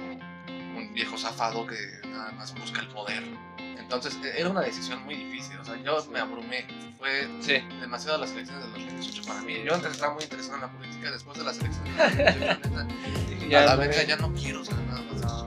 un 0.78 0.94
viejo 0.94 1.18
zafado 1.18 1.66
que 1.68 1.76
nada 2.08 2.32
más 2.34 2.54
busca 2.56 2.82
el 2.82 2.88
poder. 2.88 3.24
Entonces 3.58 4.18
e- 4.24 4.40
era 4.40 4.50
una 4.50 4.62
decisión 4.62 5.04
muy 5.06 5.16
difícil. 5.16 5.58
O 5.60 5.66
sea, 5.66 5.76
yo 5.84 6.06
me 6.12 6.20
abrumé. 6.20 6.66
Fue 6.98 7.28
Sí. 7.42 7.56
demasiado 7.82 8.18
las 8.18 8.32
elecciones 8.32 8.64
del 8.66 8.74
2018 8.74 9.24
para 9.28 9.42
mí. 9.42 9.56
Yo 9.66 9.76
antes 9.76 9.92
estaba 9.92 10.14
muy 10.14 10.24
interesado 10.24 10.56
en 10.56 10.62
la 10.62 10.72
política. 10.72 11.12
Después 11.12 11.38
de 11.38 11.44
las 11.44 11.60
elecciones 11.60 11.98
del 11.98 12.26
2018, 12.26 12.70
neta, 12.70 12.86
Dije, 13.30 13.58
a 13.58 13.66
la 13.66 13.76
verga 13.76 14.04
ya 14.04 14.16
no 14.18 14.34
quiero 14.34 14.64
saber 14.66 14.86
nada 14.86 15.02
más 15.02 15.22
No. 15.22 15.46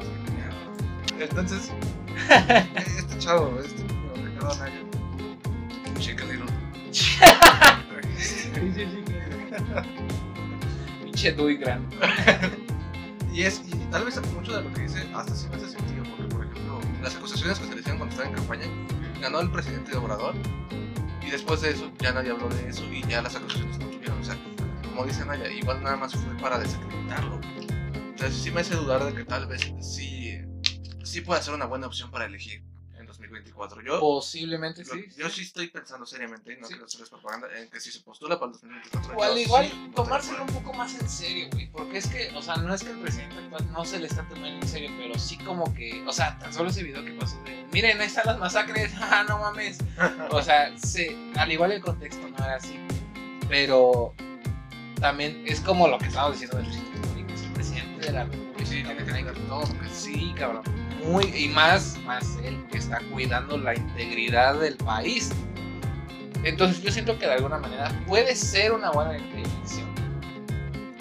Entonces, 1.18 1.72
este 2.86 3.18
chavo, 3.18 3.58
este 3.58 3.82
Ricardo 4.22 4.52
Anaya, 4.52 4.80
chica 5.98 6.24
little. 6.24 6.46
Pinche 11.04 11.32
Dewey 11.32 11.56
Grant. 11.56 11.94
Y 13.36 13.42
es, 13.42 13.60
y 13.66 13.76
tal 13.90 14.06
vez 14.06 14.18
mucho 14.32 14.56
de 14.56 14.62
lo 14.62 14.72
que 14.72 14.80
dice 14.80 15.06
hasta 15.14 15.34
sí 15.34 15.46
me 15.50 15.56
hace 15.56 15.68
sentido, 15.68 16.04
porque 16.04 16.34
por 16.34 16.46
ejemplo, 16.46 16.80
las 17.02 17.16
acusaciones 17.16 17.58
que 17.58 17.66
se 17.66 17.74
le 17.74 17.80
hicieron 17.80 17.98
cuando 17.98 18.14
estaba 18.14 18.30
en 18.30 18.34
campaña, 18.34 18.66
ganó 19.20 19.40
el 19.40 19.50
presidente 19.50 19.90
de 19.90 19.98
Obrador, 19.98 20.34
y 21.20 21.30
después 21.30 21.60
de 21.60 21.72
eso 21.72 21.92
ya 21.98 22.14
nadie 22.14 22.30
habló 22.30 22.48
de 22.48 22.70
eso 22.70 22.82
y 22.90 23.02
ya 23.02 23.20
las 23.20 23.36
acusaciones 23.36 23.78
no 23.78 23.88
tuvieron. 23.90 24.18
O 24.18 24.24
sea, 24.24 24.38
como 24.88 25.04
dice 25.04 25.26
Naya, 25.26 25.52
igual 25.52 25.82
nada 25.82 25.98
más 25.98 26.14
fue 26.14 26.34
para 26.38 26.58
desacreditarlo. 26.58 27.38
Entonces 27.94 28.34
sí 28.42 28.50
me 28.50 28.62
hace 28.62 28.74
dudar 28.74 29.04
de 29.04 29.12
que 29.12 29.26
tal 29.26 29.46
vez 29.46 29.70
sí, 29.82 30.38
sí 31.04 31.20
pueda 31.20 31.42
ser 31.42 31.52
una 31.52 31.66
buena 31.66 31.88
opción 31.88 32.10
para 32.10 32.24
elegir 32.24 32.64
2024. 33.28 33.82
Yo, 33.82 34.00
Posiblemente 34.00 34.84
lo- 34.84 34.94
sí. 34.94 35.04
yo 35.16 35.28
sí 35.30 35.42
estoy 35.42 35.68
pensando 35.68 36.06
seriamente, 36.06 36.52
y 36.52 36.56
no 36.60 36.66
Sí. 36.66 36.74
hacerles 36.84 37.10
propaganda, 37.10 37.48
en 37.58 37.68
que 37.70 37.80
si 37.80 37.90
se 37.92 38.00
postula 38.00 38.38
para 38.38 38.52
el 38.52 38.52
2024. 38.54 39.12
Igual, 39.12 39.30
yo 39.34 39.38
igual, 39.40 39.66
sí 39.70 39.90
tomárselo 39.94 40.42
un 40.42 40.48
poco 40.54 40.72
más 40.72 40.94
en 41.00 41.08
serio, 41.08 41.48
güey. 41.52 41.66
Porque 41.70 41.98
es 41.98 42.06
que, 42.06 42.30
o 42.36 42.42
sea, 42.42 42.56
no 42.56 42.72
es 42.74 42.82
que 42.82 42.90
el 42.90 42.98
presidente 43.00 43.36
actual 43.36 43.72
no 43.72 43.84
se 43.84 43.98
le 43.98 44.06
está 44.06 44.22
tomando 44.28 44.48
en 44.48 44.68
serio, 44.68 44.90
pero 44.98 45.18
sí 45.18 45.36
como 45.38 45.72
que, 45.74 46.04
o 46.06 46.12
sea, 46.12 46.38
tan 46.38 46.52
solo 46.52 46.70
ese 46.70 46.82
video 46.82 47.04
que 47.04 47.12
pasó 47.12 47.40
de, 47.44 47.66
miren, 47.72 48.00
ahí 48.00 48.06
están 48.06 48.26
las 48.26 48.38
masacres, 48.38 48.92
ah, 49.00 49.24
no 49.28 49.38
mames. 49.38 49.78
O 50.30 50.42
sea, 50.42 50.76
sí, 50.78 51.32
al 51.36 51.50
igual 51.52 51.72
el 51.72 51.82
contexto 51.82 52.26
no 52.28 52.36
era 52.38 52.56
así. 52.56 52.78
Pero 53.48 54.14
también 55.00 55.44
es 55.46 55.60
como 55.60 55.86
lo 55.88 55.98
que 55.98 56.06
estamos 56.06 56.32
diciendo 56.32 56.56
del 56.56 56.66
el 56.66 57.52
presidente 57.52 58.06
de 58.06 58.12
la 58.12 58.24
República. 58.24 58.64
Sí, 58.66 58.82
tiene 58.82 58.96
que 58.96 59.04
tener 59.04 59.34
todo 59.46 59.60
lo 59.64 59.80
que 59.80 59.88
Sí, 59.88 60.34
cabrón. 60.36 60.62
Muy, 61.06 61.24
y 61.36 61.48
más, 61.48 61.98
más 62.04 62.36
él 62.42 62.58
que 62.70 62.78
está 62.78 63.00
cuidando 63.12 63.56
la 63.56 63.76
integridad 63.76 64.58
del 64.58 64.76
país. 64.76 65.30
Entonces 66.42 66.82
yo 66.82 66.90
siento 66.90 67.18
que 67.18 67.26
de 67.26 67.34
alguna 67.34 67.58
manera 67.58 67.90
puede 68.06 68.34
ser 68.34 68.72
una 68.72 68.90
buena 68.90 69.16
elección. 69.16 69.86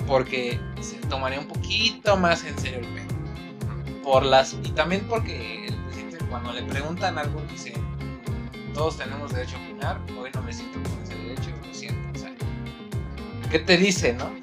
Porque 0.05 0.59
se 0.81 0.97
tomaría 1.07 1.39
un 1.39 1.47
poquito 1.47 2.15
más 2.17 2.43
en 2.43 2.57
serio 2.59 2.79
el 2.79 2.87
pedo. 2.87 4.03
Por 4.03 4.23
las, 4.23 4.53
y 4.63 4.69
también 4.71 5.05
porque 5.09 5.65
el 5.65 5.75
presidente 5.85 6.17
cuando 6.29 6.53
le 6.53 6.61
preguntan 6.63 7.17
algo 7.17 7.41
dice, 7.49 7.73
todos 8.73 8.97
tenemos 8.97 9.33
derecho 9.33 9.57
a 9.57 9.63
opinar, 9.63 10.01
hoy 10.19 10.29
no 10.35 10.43
me 10.43 10.53
siento 10.53 10.77
con 10.87 11.01
ese 11.01 11.15
derecho, 11.15 11.49
lo 11.65 11.73
siento. 11.73 12.09
O 12.13 12.19
sea, 12.19 12.31
¿qué 13.49 13.59
te 13.59 13.77
dice, 13.77 14.13
no? 14.13 14.29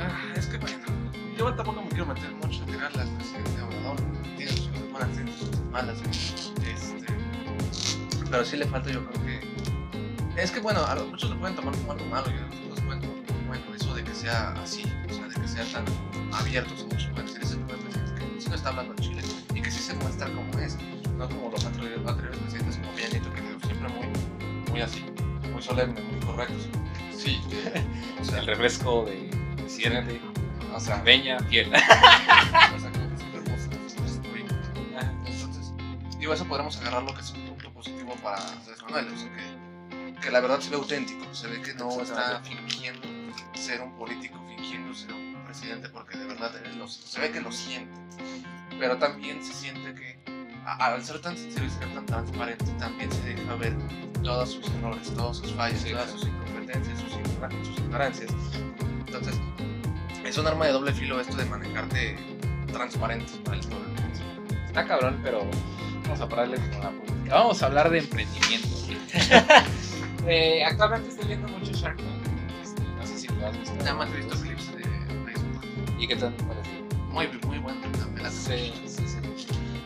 Ah, 0.00 0.32
es 0.36 0.46
que 0.46 0.58
bueno, 0.58 0.78
yo 1.36 1.52
tampoco 1.54 1.82
me 1.82 1.88
quiero 1.88 2.06
meter 2.06 2.30
mucho 2.36 2.62
a 2.62 2.66
tirar 2.66 2.92
malas. 5.82 5.98
Este, 6.02 7.06
pero 8.30 8.44
sí 8.44 8.56
le 8.56 8.66
falta, 8.66 8.90
yo 8.90 9.08
creo 9.08 9.24
que. 9.24 10.42
Es 10.42 10.50
que 10.50 10.60
bueno, 10.60 10.84
a 10.84 10.94
los 10.94 11.08
muchos 11.08 11.30
lo 11.30 11.38
pueden 11.38 11.56
tomar 11.56 11.74
como 11.76 11.92
algo 11.92 12.04
malo 12.06 12.26
y 12.30 12.38
a 12.38 12.46
otros 12.46 12.80
pueden 12.80 13.00
tomar 13.00 13.26
como 13.26 13.46
bueno 13.48 13.74
eso 13.74 13.94
de 13.94 14.04
que 14.04 14.14
sea 14.14 14.50
así, 14.62 14.82
o 15.08 15.12
sea, 15.12 15.26
de 15.28 15.34
que 15.40 15.48
sea 15.48 15.64
tan 15.72 15.84
abierto. 16.32 16.74
O 16.74 16.76
sea, 16.76 16.86
muchos 16.86 17.06
pueden 17.08 17.26
decir 17.26 17.42
ese 17.42 17.56
tipo 17.56 17.72
de 17.72 17.78
que 17.78 18.40
sí 18.40 18.48
no 18.48 18.54
está 18.54 18.68
hablando 18.70 18.92
en 18.94 18.98
Chile 18.98 19.22
y 19.54 19.62
que 19.62 19.70
sí 19.70 19.80
se 19.82 19.94
muestra 19.94 20.28
como 20.28 20.50
es, 20.58 20.76
no 21.16 21.28
como 21.28 21.50
los 21.50 21.64
anteriores, 21.64 22.06
anteriores 22.06 22.38
presidentes 22.40 22.76
como 22.76 22.92
Peña 22.92 23.08
Nieto, 23.08 23.32
que 23.32 23.42
quedó 23.42 23.60
siempre 23.60 23.88
muy, 23.88 24.70
muy 24.70 24.80
así, 24.80 25.04
muy 25.52 25.62
solemne, 25.62 26.00
muy 26.02 26.20
correctos. 26.20 26.68
Sí, 27.18 27.40
o 28.20 28.24
sea, 28.24 28.38
El 28.38 28.46
refresco 28.46 29.04
de 29.04 29.28
presidente, 29.56 30.20
o 30.72 30.78
sea, 30.78 31.02
Peña, 31.02 31.40
fiel. 31.40 31.66
o 31.68 32.78
sea, 32.78 32.92
Digo, 36.18 36.32
eso 36.34 36.44
podremos 36.46 36.76
agarrarlo 36.78 37.14
que 37.14 37.20
es 37.20 37.30
un 37.30 37.46
punto 37.46 37.72
positivo 37.72 38.14
para 38.22 38.36
Andrés 38.38 38.82
Manuel, 38.82 39.06
o 39.14 39.16
sea, 39.16 39.30
que, 39.32 40.20
que 40.20 40.30
la 40.30 40.40
verdad 40.40 40.60
se 40.60 40.70
ve 40.70 40.76
auténtico, 40.76 41.32
se 41.32 41.46
ve 41.46 41.62
que 41.62 41.74
no 41.74 42.00
está 42.00 42.40
fingiendo 42.42 43.06
ser 43.54 43.80
un 43.80 43.92
político, 43.96 44.36
fingiendo 44.48 44.92
ser 44.94 45.12
un 45.12 45.36
presidente, 45.44 45.88
porque 45.88 46.18
de 46.18 46.26
verdad 46.26 46.52
él 46.64 46.78
lo- 46.78 46.88
se 46.88 47.20
ve 47.20 47.30
que 47.30 47.40
lo 47.40 47.52
siente, 47.52 47.98
pero 48.78 48.98
también 48.98 49.42
se 49.44 49.52
siente 49.52 49.94
que 49.94 50.18
al 50.66 51.02
ser 51.04 51.20
tan 51.20 51.36
sincero 51.36 51.64
y 51.66 51.70
ser 51.70 51.94
tan 51.94 52.04
transparente, 52.04 52.64
también 52.78 53.10
se 53.12 53.20
deja 53.22 53.54
ver 53.54 53.74
todos 54.22 54.50
sus 54.52 54.68
errores, 54.70 55.14
todos 55.14 55.38
sus 55.38 55.52
fallos, 55.52 55.80
Sí, 55.80 55.90
todas 55.92 56.10
sus 56.10 56.24
incompetencias, 56.24 56.98
sus, 57.00 57.12
ignora- 57.12 57.50
sus 57.64 57.78
ignorancias. 57.78 58.30
Entonces, 59.06 59.36
es 60.24 60.36
un 60.36 60.46
arma 60.46 60.66
de 60.66 60.72
doble 60.72 60.92
filo 60.92 61.20
esto 61.20 61.36
de 61.36 61.44
manejarte 61.46 62.18
transparentes 62.72 63.36
para 63.44 63.56
el 63.56 63.66
pueblo. 63.66 63.88
Está 64.66 64.86
cabrón, 64.86 65.18
pero 65.22 65.48
vamos 66.08 66.20
a 66.20 66.28
pararle 66.28 66.56
con 66.56 66.80
la 66.80 66.90
política. 66.90 67.34
Vamos 67.34 67.62
a 67.62 67.66
hablar 67.66 67.90
de 67.90 67.98
emprendimiento. 67.98 68.68
Eh, 70.26 70.62
actualmente 70.62 71.08
estoy 71.08 71.26
viendo 71.28 71.48
mucho 71.48 71.72
Shark 71.72 71.96
Tank. 71.96 72.26
Este, 72.62 72.82
no 72.82 73.06
sé 73.06 73.18
si 73.18 73.28
lo 73.28 73.46
has 73.46 73.58
visto. 73.58 73.74
Nada 73.76 73.94
más 73.94 74.10
he 74.12 74.16
visto 74.18 74.34
clips 74.38 74.72
de 74.76 74.82
Facebook. 74.82 75.96
¿Y 75.98 76.06
qué 76.06 76.16
tal 76.16 76.36
te 76.36 76.44
parece? 76.44 76.70
Muy, 77.08 77.28
muy 77.46 77.58
bueno. 77.60 77.80
me 78.12 78.20
la- 78.22 78.30
Sí, 78.30 78.74
sí, 78.84 79.08
sí. 79.08 79.16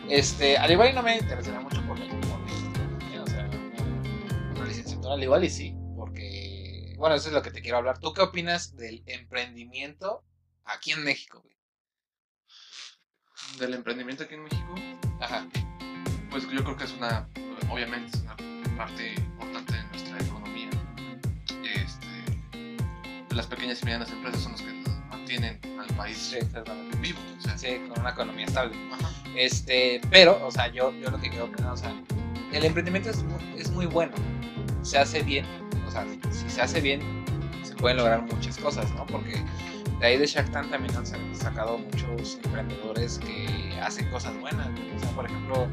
Este, 0.09 0.57
al 0.57 0.69
igual 0.71 0.89
y 0.89 0.93
no 0.93 1.01
me 1.03 1.17
interesaría 1.17 1.61
mucho 1.61 1.81
por 1.87 1.97
la 1.97 2.09
por 2.09 2.39
la- 2.41 3.23
o 3.23 3.27
sea, 3.27 3.49
una 4.55 4.65
licenciatura, 4.65 5.13
al 5.13 5.23
igual 5.23 5.45
y 5.45 5.49
sí, 5.49 5.73
porque, 5.95 6.93
bueno, 6.97 7.15
eso 7.15 7.29
es 7.29 7.33
lo 7.33 7.41
que 7.41 7.51
te 7.51 7.61
quiero 7.61 7.77
hablar. 7.77 7.99
¿Tú 7.99 8.11
qué 8.11 8.21
opinas 8.21 8.75
del 8.75 9.01
emprendimiento 9.05 10.25
aquí 10.65 10.91
en 10.91 11.05
México, 11.05 11.41
güey? 11.41 11.55
Del 13.59 13.75
emprendimiento 13.75 14.23
aquí 14.23 14.33
en 14.33 14.43
México, 14.43 14.75
Ajá, 15.21 15.47
pues 16.33 16.49
yo 16.49 16.63
creo 16.63 16.75
que 16.75 16.83
es 16.85 16.93
una, 16.97 17.27
obviamente 17.69 18.17
es 18.17 18.23
una 18.23 18.35
parte 18.75 19.13
importante 19.15 19.73
de 19.73 19.83
nuestra 19.83 20.19
economía. 20.19 20.69
Este, 21.63 23.35
las 23.35 23.47
pequeñas 23.47 23.81
y 23.81 23.85
medianas 23.85 24.11
empresas 24.11 24.41
son 24.41 24.51
las 24.53 24.61
que 24.61 24.73
mantienen 25.09 25.59
al 25.79 25.87
país 25.95 26.17
sí, 26.17 26.37
vivo. 26.99 27.19
O 27.37 27.41
sea, 27.41 27.57
Sí, 27.57 27.79
con 27.87 27.99
una 28.01 28.09
economía 28.09 28.45
estable. 28.45 28.75
ajá. 28.93 29.09
Este, 29.35 30.01
pero, 30.09 30.43
o 30.45 30.51
sea, 30.51 30.67
yo, 30.67 30.91
yo 30.99 31.09
lo 31.11 31.19
que 31.19 31.29
quiero 31.29 31.45
opinar, 31.45 31.71
o 31.71 31.77
sea, 31.77 31.93
el 32.51 32.65
emprendimiento 32.65 33.09
es 33.09 33.23
muy, 33.23 33.41
es 33.57 33.69
muy 33.71 33.85
bueno. 33.85 34.13
Se 34.81 34.97
hace 34.97 35.23
bien. 35.23 35.45
O 35.87 35.91
sea, 35.91 36.05
si 36.31 36.49
se 36.49 36.61
hace 36.61 36.81
bien, 36.81 37.01
se 37.63 37.75
pueden 37.75 37.97
lograr 37.97 38.21
muchas 38.23 38.57
cosas, 38.57 38.91
¿no? 38.95 39.05
Porque 39.05 39.43
de 39.99 40.05
ahí 40.07 40.17
de 40.17 40.25
Shark 40.25 40.51
Tank 40.51 40.69
también 40.71 40.95
han 40.97 41.05
sa- 41.05 41.17
sacado 41.33 41.77
muchos 41.77 42.37
emprendedores 42.43 43.19
que 43.19 43.79
hacen 43.81 44.09
cosas 44.09 44.37
buenas. 44.39 44.67
¿no? 44.69 44.95
O 44.95 44.99
sea, 44.99 45.09
por 45.11 45.25
ejemplo, 45.25 45.67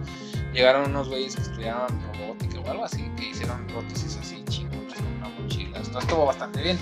llegaron 0.53 0.91
unos 0.91 1.09
güeyes 1.09 1.37
que 1.37 1.43
estudiaron 1.43 1.89
robótica 2.13 2.61
o 2.61 2.71
algo 2.71 2.85
así, 2.85 3.11
que 3.17 3.31
hicieron 3.31 3.67
prótesis 3.67 4.17
así 4.17 4.43
chingonas 4.49 4.95
con 4.95 5.07
una 5.17 5.29
mochila. 5.29 5.79
Esto 5.79 5.99
estuvo 5.99 6.27
bastante 6.27 6.63
bien. 6.63 6.79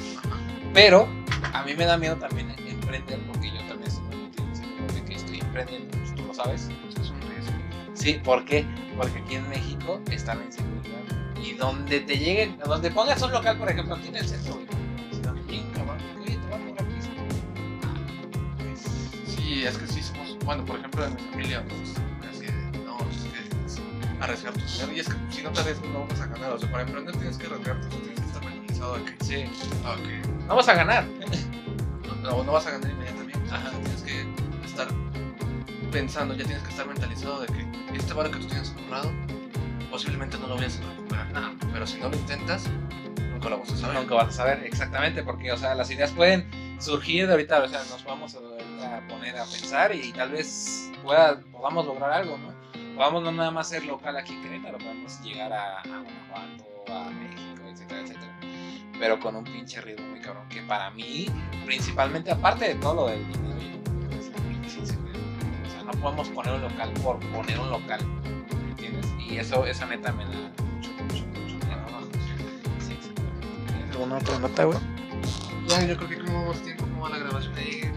Pero 0.74 1.08
a 1.52 1.62
mí 1.62 1.74
me 1.74 1.84
da 1.84 1.96
miedo 1.96 2.16
también 2.16 2.54
emprender 2.66 3.20
porque 3.26 3.50
yo 3.50 3.60
también 3.68 3.90
muy 4.10 4.28
pedo 4.30 4.94
de 4.94 5.04
que 5.04 5.14
estoy 5.14 5.40
emprendiendo, 5.40 5.96
pues 5.98 6.14
tú 6.14 6.24
lo 6.24 6.34
sabes. 6.34 6.68
Es 7.00 7.10
un 7.10 7.20
riesgo. 7.20 7.52
Sí, 7.94 8.20
¿por 8.22 8.44
qué? 8.44 8.66
Porque 8.96 9.18
aquí 9.18 9.36
en 9.36 9.48
México 9.48 10.00
está 10.10 10.34
la 10.34 10.44
inseguridad. 10.44 10.98
Y 11.42 11.54
donde 11.54 12.00
te 12.00 12.18
lleguen, 12.18 12.58
donde 12.58 12.90
pongas 12.90 13.22
un 13.22 13.32
local, 13.32 13.58
por 13.58 13.70
ejemplo, 13.70 13.94
aquí 13.94 14.08
en 14.08 14.16
el 14.16 14.28
centro, 14.28 14.54
güey. 14.54 14.66
Si 15.12 15.20
donde 15.20 15.42
lleguen, 15.44 15.70
cabrón, 15.70 15.98
oye, 16.20 16.36
te 16.36 16.50
van 16.50 16.62
a 16.62 16.66
cobrar 16.66 16.88
piso. 16.88 17.08
Sí, 19.26 19.64
es 19.64 19.78
que 19.78 19.86
sí 19.86 20.02
somos, 20.02 20.36
bueno, 20.44 20.64
por 20.64 20.78
ejemplo, 20.78 21.04
en 21.04 21.14
mi 21.14 21.20
familia, 21.30 21.64
pues, 21.68 21.94
arriesgar 24.20 24.52
tu 24.52 24.64
dinero. 24.64 24.92
Y 24.92 25.00
es 25.00 25.08
que 25.08 25.14
si 25.30 25.42
no 25.42 25.50
te 25.52 25.60
arriesgas, 25.60 25.88
no 25.90 26.06
vas 26.06 26.20
a 26.20 26.26
ganar. 26.26 26.52
O 26.52 26.58
sea, 26.58 26.70
para 26.70 26.82
emprender 26.84 27.14
tienes 27.16 27.36
que 27.38 27.46
arriesgarte, 27.46 27.86
tú 27.88 27.96
tienes 27.96 28.20
que 28.20 28.26
estar 28.26 28.44
mentalizado 28.44 28.94
de 28.98 29.04
que, 29.04 29.24
Sí. 29.24 29.34
que 30.04 30.22
No 30.46 30.56
vas 30.56 30.68
a 30.68 30.74
ganar. 30.74 31.04
no, 32.06 32.14
no- 32.36 32.44
no 32.44 32.52
vas 32.52 32.66
a 32.66 32.70
ganar 32.72 32.90
inmediatamente. 32.90 33.38
Ajá, 33.50 33.70
tienes 33.70 34.02
que 34.02 34.26
estar 34.66 34.88
pensando, 35.92 36.34
ya 36.34 36.44
tienes 36.44 36.62
que 36.62 36.70
estar 36.70 36.86
mentalizado 36.86 37.40
de 37.40 37.46
que 37.46 37.66
este 37.96 38.12
valor 38.12 38.32
que 38.32 38.40
tú 38.40 38.46
tienes 38.46 38.74
ahorrado, 38.84 39.10
posiblemente 39.90 40.36
no 40.38 40.46
lo 40.48 40.56
vayas 40.56 40.78
a 40.80 40.90
recuperar 40.90 41.30
nada. 41.32 41.52
Pero 41.72 41.86
si 41.86 41.98
no 41.98 42.08
lo 42.10 42.16
intentas, 42.16 42.64
nunca 43.30 43.48
lo 43.48 43.58
vas 43.58 43.72
a 43.72 43.76
saber. 43.76 43.96
Nunca 43.96 44.14
vas 44.14 44.28
a 44.28 44.32
saber 44.32 44.62
exactamente, 44.64 45.22
porque, 45.22 45.52
o 45.52 45.56
sea, 45.56 45.74
las 45.74 45.90
ideas 45.90 46.10
pueden 46.12 46.48
surgir 46.78 47.26
de 47.26 47.32
ahorita, 47.32 47.62
o 47.62 47.68
sea, 47.68 47.80
nos 47.90 48.04
vamos 48.04 48.36
a, 48.36 48.96
a 48.96 49.08
poner 49.08 49.36
a 49.38 49.44
pensar 49.44 49.94
y 49.94 50.12
tal 50.12 50.30
vez 50.30 50.90
pueda, 51.02 51.40
podamos 51.52 51.86
lograr 51.86 52.12
algo, 52.12 52.36
¿no? 52.38 52.57
Podamos 52.98 53.22
no 53.22 53.30
nada 53.30 53.52
más 53.52 53.68
ser 53.68 53.84
local 53.84 54.16
aquí 54.16 54.32
en 54.32 54.42
Querétaro, 54.42 54.76
podemos 54.78 55.20
llegar 55.22 55.52
a, 55.52 55.78
a 55.78 55.82
Guanajuato, 55.84 56.92
a 56.92 57.10
México, 57.10 57.62
etcétera, 57.70 58.00
etcétera. 58.00 58.36
Pero 58.98 59.20
con 59.20 59.36
un 59.36 59.44
pinche 59.44 59.80
ritmo 59.80 60.04
muy 60.08 60.20
cabrón, 60.20 60.48
que 60.48 60.62
para 60.62 60.90
mí, 60.90 61.26
principalmente, 61.64 62.32
aparte 62.32 62.70
de 62.70 62.74
todo 62.74 62.94
lo 62.94 63.06
del 63.06 63.24
dinero, 63.28 63.54
es 64.10 64.30
pinche 64.30 64.80
inseguridad. 64.80 65.20
O 65.64 65.70
sea, 65.70 65.84
no 65.84 65.92
podemos 65.92 66.28
poner 66.30 66.54
un 66.54 66.62
local 66.62 66.92
por 66.94 67.20
poner 67.20 67.60
un 67.60 67.70
local, 67.70 68.00
¿me 68.64 68.70
entiendes? 68.70 69.06
Y 69.16 69.36
eso, 69.36 69.64
esa 69.64 69.86
neta 69.86 70.10
me 70.12 70.24
da 70.24 70.30
mucho, 70.74 70.90
mucho, 70.90 71.24
mucho 71.24 71.54
miedo 71.66 71.80
abajo. 71.86 72.08
Sí, 72.80 72.94
exactamente. 72.94 73.46
¿Tienes 73.68 73.90
alguna 73.92 74.16
otra 74.16 74.38
nota, 74.40 74.64
güey? 74.64 74.78
Ya, 75.68 75.86
yo 75.86 75.96
creo 75.98 76.08
que 76.08 76.18
como 76.18 76.40
vamos 76.40 76.60
tiempo, 76.64 76.82
como 76.82 77.02
va 77.02 77.10
la 77.10 77.18
grabación 77.18 77.54
ahí. 77.58 77.92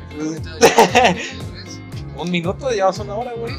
Un 2.16 2.30
minuto, 2.30 2.70
llevamos 2.70 3.00
una 3.00 3.16
hora, 3.16 3.32
güey. 3.34 3.56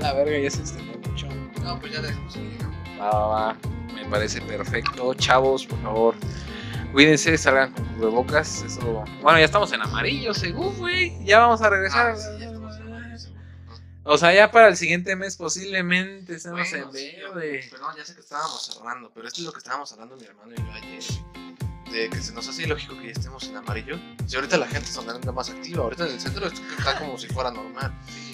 La 0.00 0.12
verga, 0.14 0.38
ya 0.38 0.50
se 0.50 0.60
extendió 0.60 0.98
mucho. 1.10 1.28
No, 1.62 1.78
pues 1.80 1.92
ya 1.92 2.00
dejamos 2.00 2.36
ahí, 2.36 2.48
digamos. 2.48 2.76
Va, 3.00 3.10
va, 3.10 3.26
va. 3.26 3.56
Me 3.94 4.04
parece 4.06 4.40
perfecto. 4.40 5.14
Chavos, 5.14 5.66
por 5.66 5.82
favor, 5.82 6.14
cuídense, 6.92 7.36
salgan 7.36 7.72
con 7.72 7.84
cubrebocas. 7.86 8.62
Eso. 8.62 9.04
Bueno, 9.22 9.38
ya 9.38 9.44
estamos 9.44 9.72
en 9.72 9.82
amarillo, 9.82 10.32
según, 10.34 10.76
güey. 10.78 11.22
Ya 11.24 11.40
vamos 11.40 11.60
a 11.62 11.70
regresar. 11.70 12.10
Ah, 12.12 12.16
sí, 12.16 12.38
ya 12.38 12.46
estamos 12.46 12.76
en 12.76 13.18
seguro. 13.18 13.42
O 14.04 14.16
sea, 14.16 14.32
ya 14.32 14.50
para 14.50 14.68
el 14.68 14.76
siguiente 14.76 15.16
mes 15.16 15.36
posiblemente 15.36 16.36
estemos 16.36 16.60
Bueno, 16.70 16.86
en 16.86 16.92
sí, 16.92 17.12
verde. 17.16 17.68
Pero 17.70 17.82
no, 17.82 17.96
ya 17.96 18.04
sé 18.04 18.14
que 18.14 18.20
estábamos 18.20 18.64
cerrando, 18.64 19.10
pero 19.14 19.28
esto 19.28 19.40
es 19.40 19.46
lo 19.46 19.52
que 19.52 19.58
estábamos 19.58 19.92
hablando 19.92 20.16
mi 20.16 20.24
hermano 20.24 20.52
y 20.56 20.56
yo 20.56 20.72
ayer. 20.72 21.02
De 21.92 22.10
que 22.10 22.20
se 22.20 22.32
nos 22.32 22.46
hace 22.48 22.64
ilógico 22.64 22.98
que 22.98 23.06
ya 23.06 23.12
estemos 23.12 23.44
en 23.48 23.56
amarillo. 23.56 23.98
Si 24.26 24.36
ahorita 24.36 24.58
la 24.58 24.66
gente 24.66 24.88
está 24.90 25.32
más 25.32 25.50
activa, 25.50 25.84
ahorita 25.84 26.06
en 26.06 26.12
el 26.12 26.20
centro 26.20 26.46
está 26.46 26.98
como 26.98 27.16
si 27.16 27.28
fuera 27.28 27.50
normal. 27.50 27.92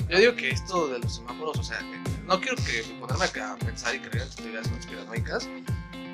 Yo 0.08 0.18
digo 0.18 0.34
que 0.34 0.50
esto 0.50 0.88
de 0.88 0.98
los 0.98 1.16
semáforos, 1.16 1.58
o 1.58 1.62
sea, 1.62 1.80
no 2.26 2.40
quiero 2.40 2.56
que 2.56 2.82
ponerme 2.98 3.24
acá 3.24 3.52
a 3.52 3.56
pensar 3.56 3.94
y 3.94 4.00
creer 4.00 4.26
en 4.28 4.34
teorías 4.34 4.68
conspiranoicas, 4.68 5.48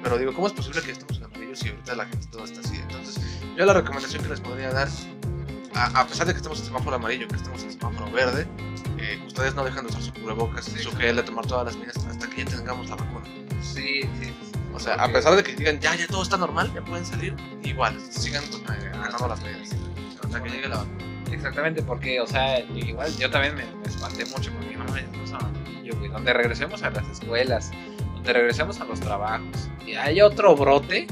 pero 0.03 0.19
digo, 0.19 0.35
¿cómo 0.35 0.47
es 0.47 0.53
posible 0.53 0.83
que 0.83 0.93
estemos 0.93 1.17
en 1.19 1.25
amarillo 1.25 1.57
si 1.57 1.69
ahorita 1.71 1.95
la 1.95 2.07
gente 2.07 2.27
todo 2.31 2.45
está 2.45 2.61
así? 2.61 2.77
Entonces, 2.77 3.23
yo 3.57 3.65
la 3.65 3.73
recomendación 3.73 4.23
que 4.23 4.29
les 4.29 4.41
podría 4.41 4.71
dar, 4.71 4.89
a, 5.75 6.01
a 6.01 6.07
pesar 6.07 6.27
de 6.27 6.33
que 6.35 6.39
estemos 6.39 6.59
en 6.61 6.67
semáforo 6.67 6.97
amarillo, 6.97 7.27
que 7.27 7.37
estemos 7.37 7.63
en 7.63 7.73
semáforo 7.73 8.11
verde, 8.11 8.47
eh, 8.99 9.23
ustedes 9.27 9.55
no 9.55 9.65
dejan 9.65 9.85
de 9.87 9.91
usar 9.91 10.03
su 10.03 10.13
cubrebocas, 10.13 10.67
su 10.67 10.93
gel, 10.97 11.17
de 11.17 11.23
tomar 11.23 11.47
todas 11.47 11.67
las 11.67 11.77
medidas 11.77 11.97
hasta 12.07 12.29
que 12.29 12.45
ya 12.45 12.51
tengamos 12.51 12.89
la 12.91 12.97
vacuna. 12.97 13.25
Sí, 13.63 14.03
sí. 14.21 14.33
O 14.75 14.79
sea, 14.79 14.95
a 14.95 15.09
pesar 15.09 15.35
de 15.37 15.43
que 15.43 15.55
digan, 15.55 15.79
ya, 15.81 15.95
ya 15.95 16.07
todo 16.07 16.23
está 16.23 16.37
normal, 16.37 16.73
ya 16.75 16.81
pueden 16.83 17.05
salir, 17.05 17.35
igual, 17.65 17.99
sigan 18.11 18.43
eh, 18.45 18.91
agarrando 18.95 19.29
las 19.29 19.43
medidas. 19.43 19.71
Hasta 20.25 20.43
que 20.43 20.51
llegue 20.51 20.69
la 20.69 20.77
vacuna. 20.79 21.05
Exactamente, 21.33 21.83
porque, 21.83 22.21
o 22.21 22.27
sea, 22.27 22.61
yo- 22.67 22.77
igual 22.77 23.15
yo 23.17 23.31
también 23.31 23.55
me, 23.55 23.65
me 23.65 23.87
espanté 23.87 24.25
mucho 24.27 24.53
porque 24.53 24.77
no 24.77 24.85
me 24.85 25.01
amarillo, 25.35 25.97
güey. 25.99 26.11
Donde 26.11 26.33
regresemos 26.33 26.83
a 26.83 26.91
las 26.91 27.09
escuelas, 27.09 27.71
donde 28.15 28.33
regresemos 28.33 28.81
a 28.81 28.85
los 28.85 29.01
trabajos 29.01 29.69
y 29.87 29.95
hay 29.95 30.21
otro 30.21 30.57
brote, 30.57 31.07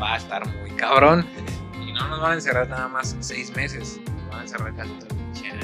va 0.00 0.14
a 0.14 0.16
estar 0.16 0.46
muy 0.58 0.70
cabrón. 0.72 1.26
Y 1.80 1.92
no 1.92 2.08
nos 2.08 2.20
van 2.20 2.32
a 2.32 2.34
encerrar 2.34 2.68
nada 2.68 2.88
más 2.88 3.16
seis 3.20 3.54
meses, 3.56 4.00
nos 4.06 4.28
van 4.30 4.38
a 4.40 4.42
encerrar 4.42 4.74
casi 4.76 4.90
pinche 5.08 5.50
año. 5.50 5.60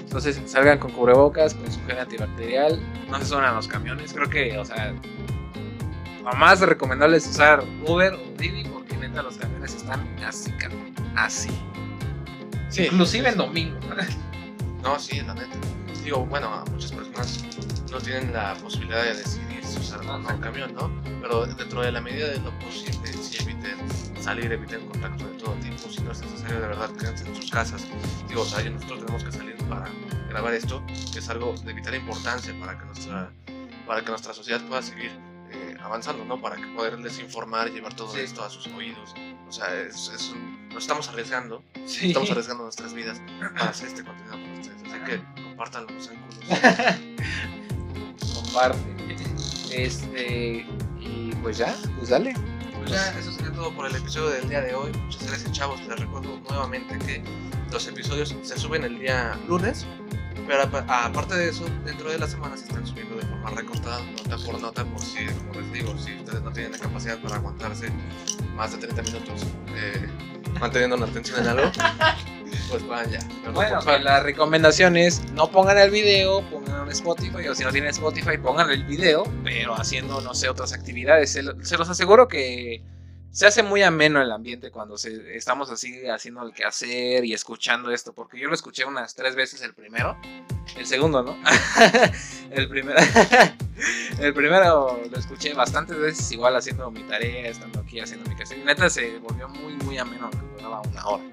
Entonces 0.00 0.40
salgan 0.46 0.78
con 0.78 0.90
cubrebocas, 0.92 1.54
con 1.54 1.70
su 1.70 1.80
gel 1.86 1.98
antibacterial, 1.98 2.80
no 3.10 3.18
se 3.18 3.26
suban 3.26 3.44
a 3.44 3.52
los 3.52 3.68
camiones. 3.68 4.12
Creo 4.12 4.28
que, 4.28 4.58
o 4.58 4.64
sea, 4.64 4.94
lo 6.22 6.32
más 6.32 6.60
recomendable 6.60 7.16
es 7.16 7.26
usar 7.26 7.64
Uber 7.86 8.14
o 8.14 8.38
Didi 8.38 8.64
porque 8.64 8.96
neta 8.96 9.22
los 9.22 9.36
camiones 9.36 9.74
están 9.74 10.06
así, 10.24 10.50
cabrón, 10.52 10.94
así. 11.16 11.50
Sí, 12.68 12.84
Inclusive 12.84 13.30
en 13.30 13.36
domingo. 13.36 13.78
No, 14.82 14.96
sí, 14.96 15.20
la 15.20 15.34
neta. 15.34 15.56
Digo, 16.04 16.24
bueno, 16.24 16.64
muchas 16.70 16.92
personas 16.92 17.44
no 17.90 17.98
tienen 17.98 18.32
la 18.32 18.54
posibilidad 18.54 19.02
de 19.02 19.14
decidir 19.14 19.64
si 19.64 19.78
usar 19.80 20.00
o 20.00 20.18
no 20.18 20.28
un 20.28 20.40
camión, 20.40 20.72
¿no? 20.72 20.90
Pero 21.20 21.46
dentro 21.46 21.82
de 21.82 21.90
la 21.90 22.00
medida 22.00 22.28
de 22.28 22.38
lo 22.38 22.56
posible, 22.60 23.12
si 23.12 23.42
eviten 23.42 23.76
salir, 24.22 24.52
eviten 24.52 24.86
contacto 24.86 25.26
de 25.26 25.36
todo 25.36 25.54
tipo, 25.56 25.90
si 25.90 26.00
no 26.02 26.12
es 26.12 26.20
necesario, 26.20 26.60
de 26.60 26.68
verdad, 26.68 26.90
quédense 26.92 27.26
en 27.26 27.34
sus 27.34 27.50
casas. 27.50 27.84
Digo, 28.28 28.42
o 28.42 28.44
sea, 28.44 28.62
nosotros 28.70 29.00
tenemos 29.00 29.24
que 29.24 29.32
salir 29.32 29.56
para 29.68 29.88
grabar 30.28 30.54
esto, 30.54 30.82
que 31.12 31.18
es 31.18 31.28
algo 31.28 31.54
de 31.64 31.72
vital 31.72 31.96
importancia 31.96 32.54
para 32.60 32.78
que 32.78 32.84
nuestra, 32.86 33.30
para 33.86 34.02
que 34.02 34.10
nuestra 34.10 34.32
sociedad 34.32 34.64
pueda 34.68 34.80
seguir 34.80 35.10
avanzando, 35.82 36.24
¿no? 36.24 36.40
Para 36.40 36.56
que 36.56 36.66
poderles 36.68 37.18
informar, 37.20 37.70
llevar 37.70 37.94
todo 37.94 38.12
Sí. 38.12 38.20
esto 38.20 38.42
a 38.44 38.50
sus 38.50 38.66
oídos. 38.68 39.14
O 39.48 39.52
sea, 39.52 39.72
es, 39.80 40.08
es 40.14 40.30
un- 40.30 40.68
nos 40.68 40.84
estamos 40.84 41.08
arriesgando 41.08 41.62
Sí. 41.86 42.08
estamos 42.08 42.30
arriesgando 42.30 42.64
nuestras 42.64 42.92
vidas 42.92 43.20
para 43.56 43.70
hacer 43.70 43.88
este 43.88 44.04
contenido 44.04 44.32
con 44.34 44.50
ustedes. 44.58 44.82
Así 44.82 45.04
que 45.06 45.42
compártanlo, 45.42 45.90
no 45.90 46.00
sean 46.00 46.16
culos. 46.22 46.38
Comparte. 48.34 48.78
Este. 49.70 50.66
Y 51.00 51.32
pues 51.42 51.58
ya, 51.58 51.74
pues 51.96 52.08
dale. 52.10 52.34
Pues 52.76 52.90
ya, 52.90 53.18
eso 53.18 53.32
sería 53.32 53.52
todo 53.52 53.72
por 53.74 53.86
el 53.86 53.96
episodio 53.96 54.30
del 54.30 54.48
día 54.48 54.60
de 54.60 54.74
hoy. 54.74 54.92
Muchas 54.92 55.26
gracias, 55.26 55.52
chavos. 55.52 55.80
Les 55.86 55.98
recuerdo 55.98 56.38
nuevamente 56.48 56.98
que 56.98 57.22
los 57.72 57.86
episodios 57.86 58.34
se 58.42 58.58
suben 58.58 58.84
el 58.84 58.98
día 58.98 59.38
lunes. 59.46 59.86
Pero 60.48 60.62
apa- 60.62 61.04
aparte 61.04 61.34
de 61.36 61.50
eso, 61.50 61.66
dentro 61.84 62.10
de 62.10 62.18
la 62.18 62.26
semana 62.26 62.56
se 62.56 62.64
están 62.64 62.86
subiendo 62.86 63.16
de 63.16 63.22
forma 63.26 63.50
recortada, 63.50 64.00
nota 64.02 64.36
por 64.46 64.60
nota, 64.60 64.84
por 64.86 65.00
si, 65.02 65.26
como 65.26 65.60
les 65.60 65.72
digo, 65.72 65.98
si 65.98 66.16
ustedes 66.16 66.42
no 66.42 66.50
tienen 66.52 66.72
la 66.72 66.78
capacidad 66.78 67.18
para 67.18 67.36
aguantarse 67.36 67.90
más 68.54 68.72
de 68.72 68.78
30 68.78 69.02
minutos 69.02 69.42
eh, 69.76 70.08
manteniendo 70.58 70.96
la 70.96 71.04
atención 71.06 71.40
en 71.40 71.48
algo, 71.48 71.70
pues 72.70 72.86
van 72.88 73.10
ya. 73.10 73.18
Pero 73.42 73.52
Bueno, 73.52 73.78
que 73.80 73.98
la 73.98 74.20
recomendación 74.22 74.96
es 74.96 75.22
no 75.32 75.50
pongan 75.50 75.76
el 75.78 75.90
video, 75.90 76.40
pongan 76.48 76.82
en 76.86 76.88
Spotify, 76.92 77.46
o 77.48 77.54
si 77.54 77.64
no 77.64 77.70
tienen 77.70 77.90
Spotify, 77.90 78.38
pongan 78.42 78.70
el 78.70 78.84
video, 78.84 79.24
pero 79.44 79.74
haciendo, 79.78 80.20
no 80.22 80.32
sé, 80.34 80.48
otras 80.48 80.72
actividades. 80.72 81.30
Se 81.30 81.42
los 81.42 81.90
aseguro 81.90 82.26
que 82.26 82.82
se 83.30 83.46
hace 83.46 83.62
muy 83.62 83.82
ameno 83.82 84.20
el 84.20 84.32
ambiente 84.32 84.70
cuando 84.70 84.96
se, 84.98 85.36
estamos 85.36 85.70
así 85.70 86.06
haciendo 86.08 86.42
el 86.42 86.52
quehacer 86.52 87.24
y 87.24 87.34
escuchando 87.34 87.90
esto, 87.92 88.12
porque 88.12 88.38
yo 88.38 88.48
lo 88.48 88.54
escuché 88.54 88.84
unas 88.84 89.14
tres 89.14 89.36
veces 89.36 89.62
el 89.62 89.74
primero, 89.74 90.16
el 90.76 90.86
segundo, 90.86 91.22
¿no? 91.22 91.36
el 92.50 92.68
primero, 92.68 92.98
el 94.20 94.34
primero 94.34 95.00
lo 95.10 95.18
escuché 95.18 95.54
bastantes 95.54 95.98
veces, 95.98 96.32
igual 96.32 96.56
haciendo 96.56 96.90
mi 96.90 97.02
tarea, 97.04 97.48
estando 97.48 97.80
aquí 97.80 98.00
haciendo 98.00 98.28
mi 98.28 98.36
quehacer. 98.36 98.58
Y 98.58 98.64
neta 98.64 98.90
se 98.90 99.18
volvió 99.18 99.48
muy, 99.48 99.74
muy 99.84 99.98
ameno, 99.98 100.30
que 100.30 100.38
duraba 100.56 100.80
una 100.80 101.06
hora. 101.06 101.24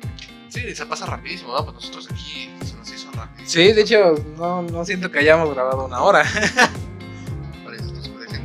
Sí, 0.50 0.76
se 0.76 0.86
pasa 0.86 1.06
rapidísimo, 1.06 1.54
¿no? 1.54 1.64
Pues 1.64 1.76
nosotros 1.76 2.08
aquí 2.12 2.50
se 2.64 2.76
nos 2.76 2.92
hizo 2.92 3.12
rápido. 3.14 3.50
Sí, 3.50 3.74
de 3.74 3.82
hecho, 3.82 4.14
no, 4.38 4.62
no 4.62 4.86
siento 4.86 5.12
que 5.12 5.20
hayamos 5.20 5.54
grabado 5.54 5.86
una 5.86 6.02
hora. 6.02 6.24
Por 7.64 7.74
eso 7.74 7.92
nos 7.92 8.08
parecen. 8.10 8.44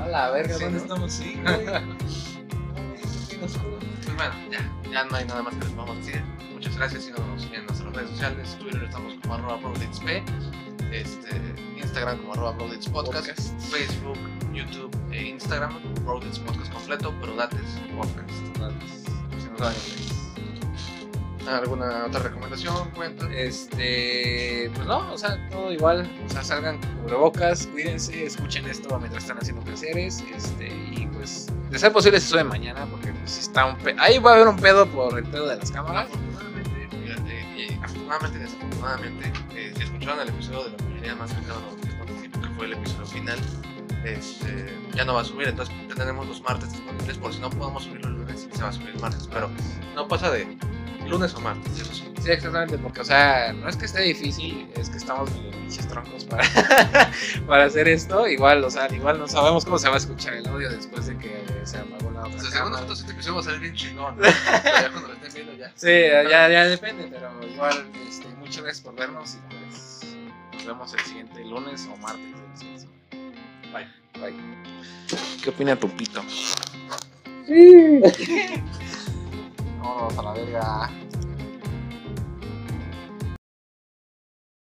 A 0.00 0.08
la 0.08 0.30
verga, 0.30 0.54
Sí, 0.56 0.64
¿dónde 0.64 0.78
¿no? 0.78 0.84
estamos? 0.84 1.12
Sí, 1.12 1.40
No, 3.44 3.50
pues 3.50 4.16
bueno, 4.16 4.34
ya, 4.50 4.90
ya 4.90 5.04
no 5.04 5.16
hay 5.16 5.26
nada 5.26 5.42
más 5.42 5.54
que 5.54 5.64
les 5.64 5.72
podamos 5.72 5.98
decir. 5.98 6.22
Muchas 6.54 6.76
gracias, 6.78 7.04
síganos 7.04 7.46
en 7.52 7.66
nuestras 7.66 7.92
redes 7.92 8.10
sociales. 8.10 8.56
Twitter 8.58 8.82
estamos 8.84 9.14
como 9.20 9.34
arroba 9.34 9.60
este, 10.92 11.40
Instagram 11.76 12.18
como 12.18 12.32
arroba 12.32 12.56
Podcast, 12.56 12.88
Podcast. 12.88 13.60
Facebook, 13.70 14.18
YouTube 14.54 14.96
e 15.12 15.28
Instagram, 15.28 15.78
ProDates 16.04 16.38
Podcast 16.38 16.72
completo, 16.72 17.14
pero 17.20 17.36
Dates 17.36 17.80
Podcast. 17.94 18.30
Si 19.42 19.48
nos 19.50 19.58
saben 19.58 19.76
inglés. 19.76 20.13
¿Alguna 21.48 22.06
otra 22.06 22.20
recomendación? 22.20 22.90
Cuenta. 22.90 23.32
Este, 23.32 24.70
pues 24.74 24.86
no, 24.86 25.12
o 25.12 25.18
sea, 25.18 25.38
todo 25.50 25.72
igual. 25.72 26.10
O 26.26 26.28
sea, 26.30 26.42
salgan 26.42 26.80
cubrebocas, 27.02 27.66
cuídense, 27.66 28.24
escuchen 28.24 28.66
esto 28.66 28.98
mientras 28.98 29.24
están 29.24 29.38
haciendo 29.38 29.62
quehaceres. 29.64 30.22
Este, 30.34 30.68
y 30.68 31.06
pues, 31.12 31.48
de 31.70 31.78
ser 31.78 31.92
posible, 31.92 32.20
se 32.20 32.28
sube 32.28 32.44
mañana, 32.44 32.86
porque 32.90 33.12
pues 33.12 33.30
si 33.30 33.40
está 33.42 33.66
un 33.66 33.76
pedo. 33.76 34.00
Ahí 34.00 34.18
va 34.18 34.32
a 34.32 34.34
haber 34.34 34.48
un 34.48 34.56
pedo 34.56 34.86
por 34.86 35.18
el 35.18 35.24
pedo 35.24 35.48
de 35.48 35.56
las 35.56 35.70
cámaras. 35.70 36.06
Afortunadamente, 36.06 36.88
fíjate, 37.04 37.46
y 37.56 37.74
afortunadamente, 37.82 38.38
desafortunadamente, 38.38 39.32
eh, 39.54 39.72
si 39.76 39.82
escucharon 39.82 40.20
el 40.20 40.28
episodio 40.28 40.64
de 40.64 40.70
la 40.70 40.84
mayoría 40.84 41.14
más 41.16 41.32
participo, 41.32 42.40
que 42.40 42.48
fue 42.56 42.66
el 42.66 42.72
episodio 42.72 43.06
final, 43.06 43.38
este, 44.04 44.74
ya 44.94 45.04
no 45.04 45.14
va 45.14 45.22
a 45.22 45.24
subir, 45.24 45.48
entonces 45.48 45.74
ya 45.88 45.94
tenemos 45.94 46.26
los 46.26 46.42
martes 46.42 46.72
disponibles, 46.72 47.18
por 47.18 47.32
si 47.32 47.40
no 47.40 47.50
podemos 47.50 47.84
subirlo 47.84 48.08
el 48.08 48.14
lunes, 48.16 48.48
se 48.52 48.62
va 48.62 48.68
a 48.68 48.72
subir 48.72 48.90
el 48.90 49.00
martes, 49.00 49.28
pero 49.32 49.50
no 49.94 50.06
pasa 50.08 50.30
de 50.30 50.46
lunes 51.08 51.34
o 51.34 51.40
martes, 51.40 51.78
eso 51.78 51.92
sí. 51.92 52.04
Sí, 52.22 52.30
exactamente, 52.30 52.78
porque, 52.78 53.02
o 53.02 53.04
sea, 53.04 53.52
no 53.52 53.68
es 53.68 53.76
que 53.76 53.84
esté 53.84 54.02
difícil, 54.02 54.66
es 54.76 54.88
que 54.88 54.96
estamos 54.96 55.30
medio 55.32 55.50
pinches 55.50 55.86
troncos 55.88 56.24
para, 56.24 56.42
para 57.46 57.64
hacer 57.64 57.86
esto. 57.88 58.26
Igual, 58.26 58.64
o 58.64 58.70
sea, 58.70 58.92
igual 58.94 59.18
no 59.18 59.28
sabemos 59.28 59.64
cómo 59.64 59.78
se 59.78 59.88
va 59.88 59.94
a 59.94 59.98
escuchar 59.98 60.34
el 60.34 60.46
audio 60.46 60.70
después 60.70 61.06
de 61.06 61.18
que 61.18 61.44
se 61.64 61.76
apagó 61.76 62.10
la 62.12 62.20
otra 62.20 62.36
O 62.36 62.40
sea, 62.40 62.50
según 62.50 62.72
nosotros 62.72 63.04
episodio 63.10 63.34
va 63.34 63.40
a 63.40 63.44
salir 63.44 63.60
bien 63.60 63.74
chingón, 63.74 64.16
pero 64.18 64.30
ya 64.30 64.90
cuando 64.90 65.08
lo 65.08 65.14
estén 65.14 65.34
viendo 65.34 65.52
ya. 65.54 65.72
Sí, 65.74 66.30
ya, 66.30 66.48
ya 66.48 66.64
depende, 66.64 67.08
pero 67.10 67.30
igual, 67.46 67.86
este, 68.08 68.26
muchas 68.38 68.62
gracias 68.62 68.84
por 68.84 68.94
vernos 68.94 69.34
y 69.34 69.54
pues 69.54 70.16
nos 70.54 70.66
vemos 70.66 70.94
el 70.94 71.00
siguiente 71.00 71.44
lunes 71.44 71.88
o 71.92 71.96
martes. 71.98 72.34
Bye. 73.72 73.86
Bye. 74.20 74.34
¿Qué 75.42 75.50
opina 75.50 75.76
tu 75.76 75.88
pito? 75.90 76.24
Sí. 77.46 78.00
Vámonos 79.84 80.16
a 80.16 80.22
la 80.22 80.32
verga. 80.32 81.03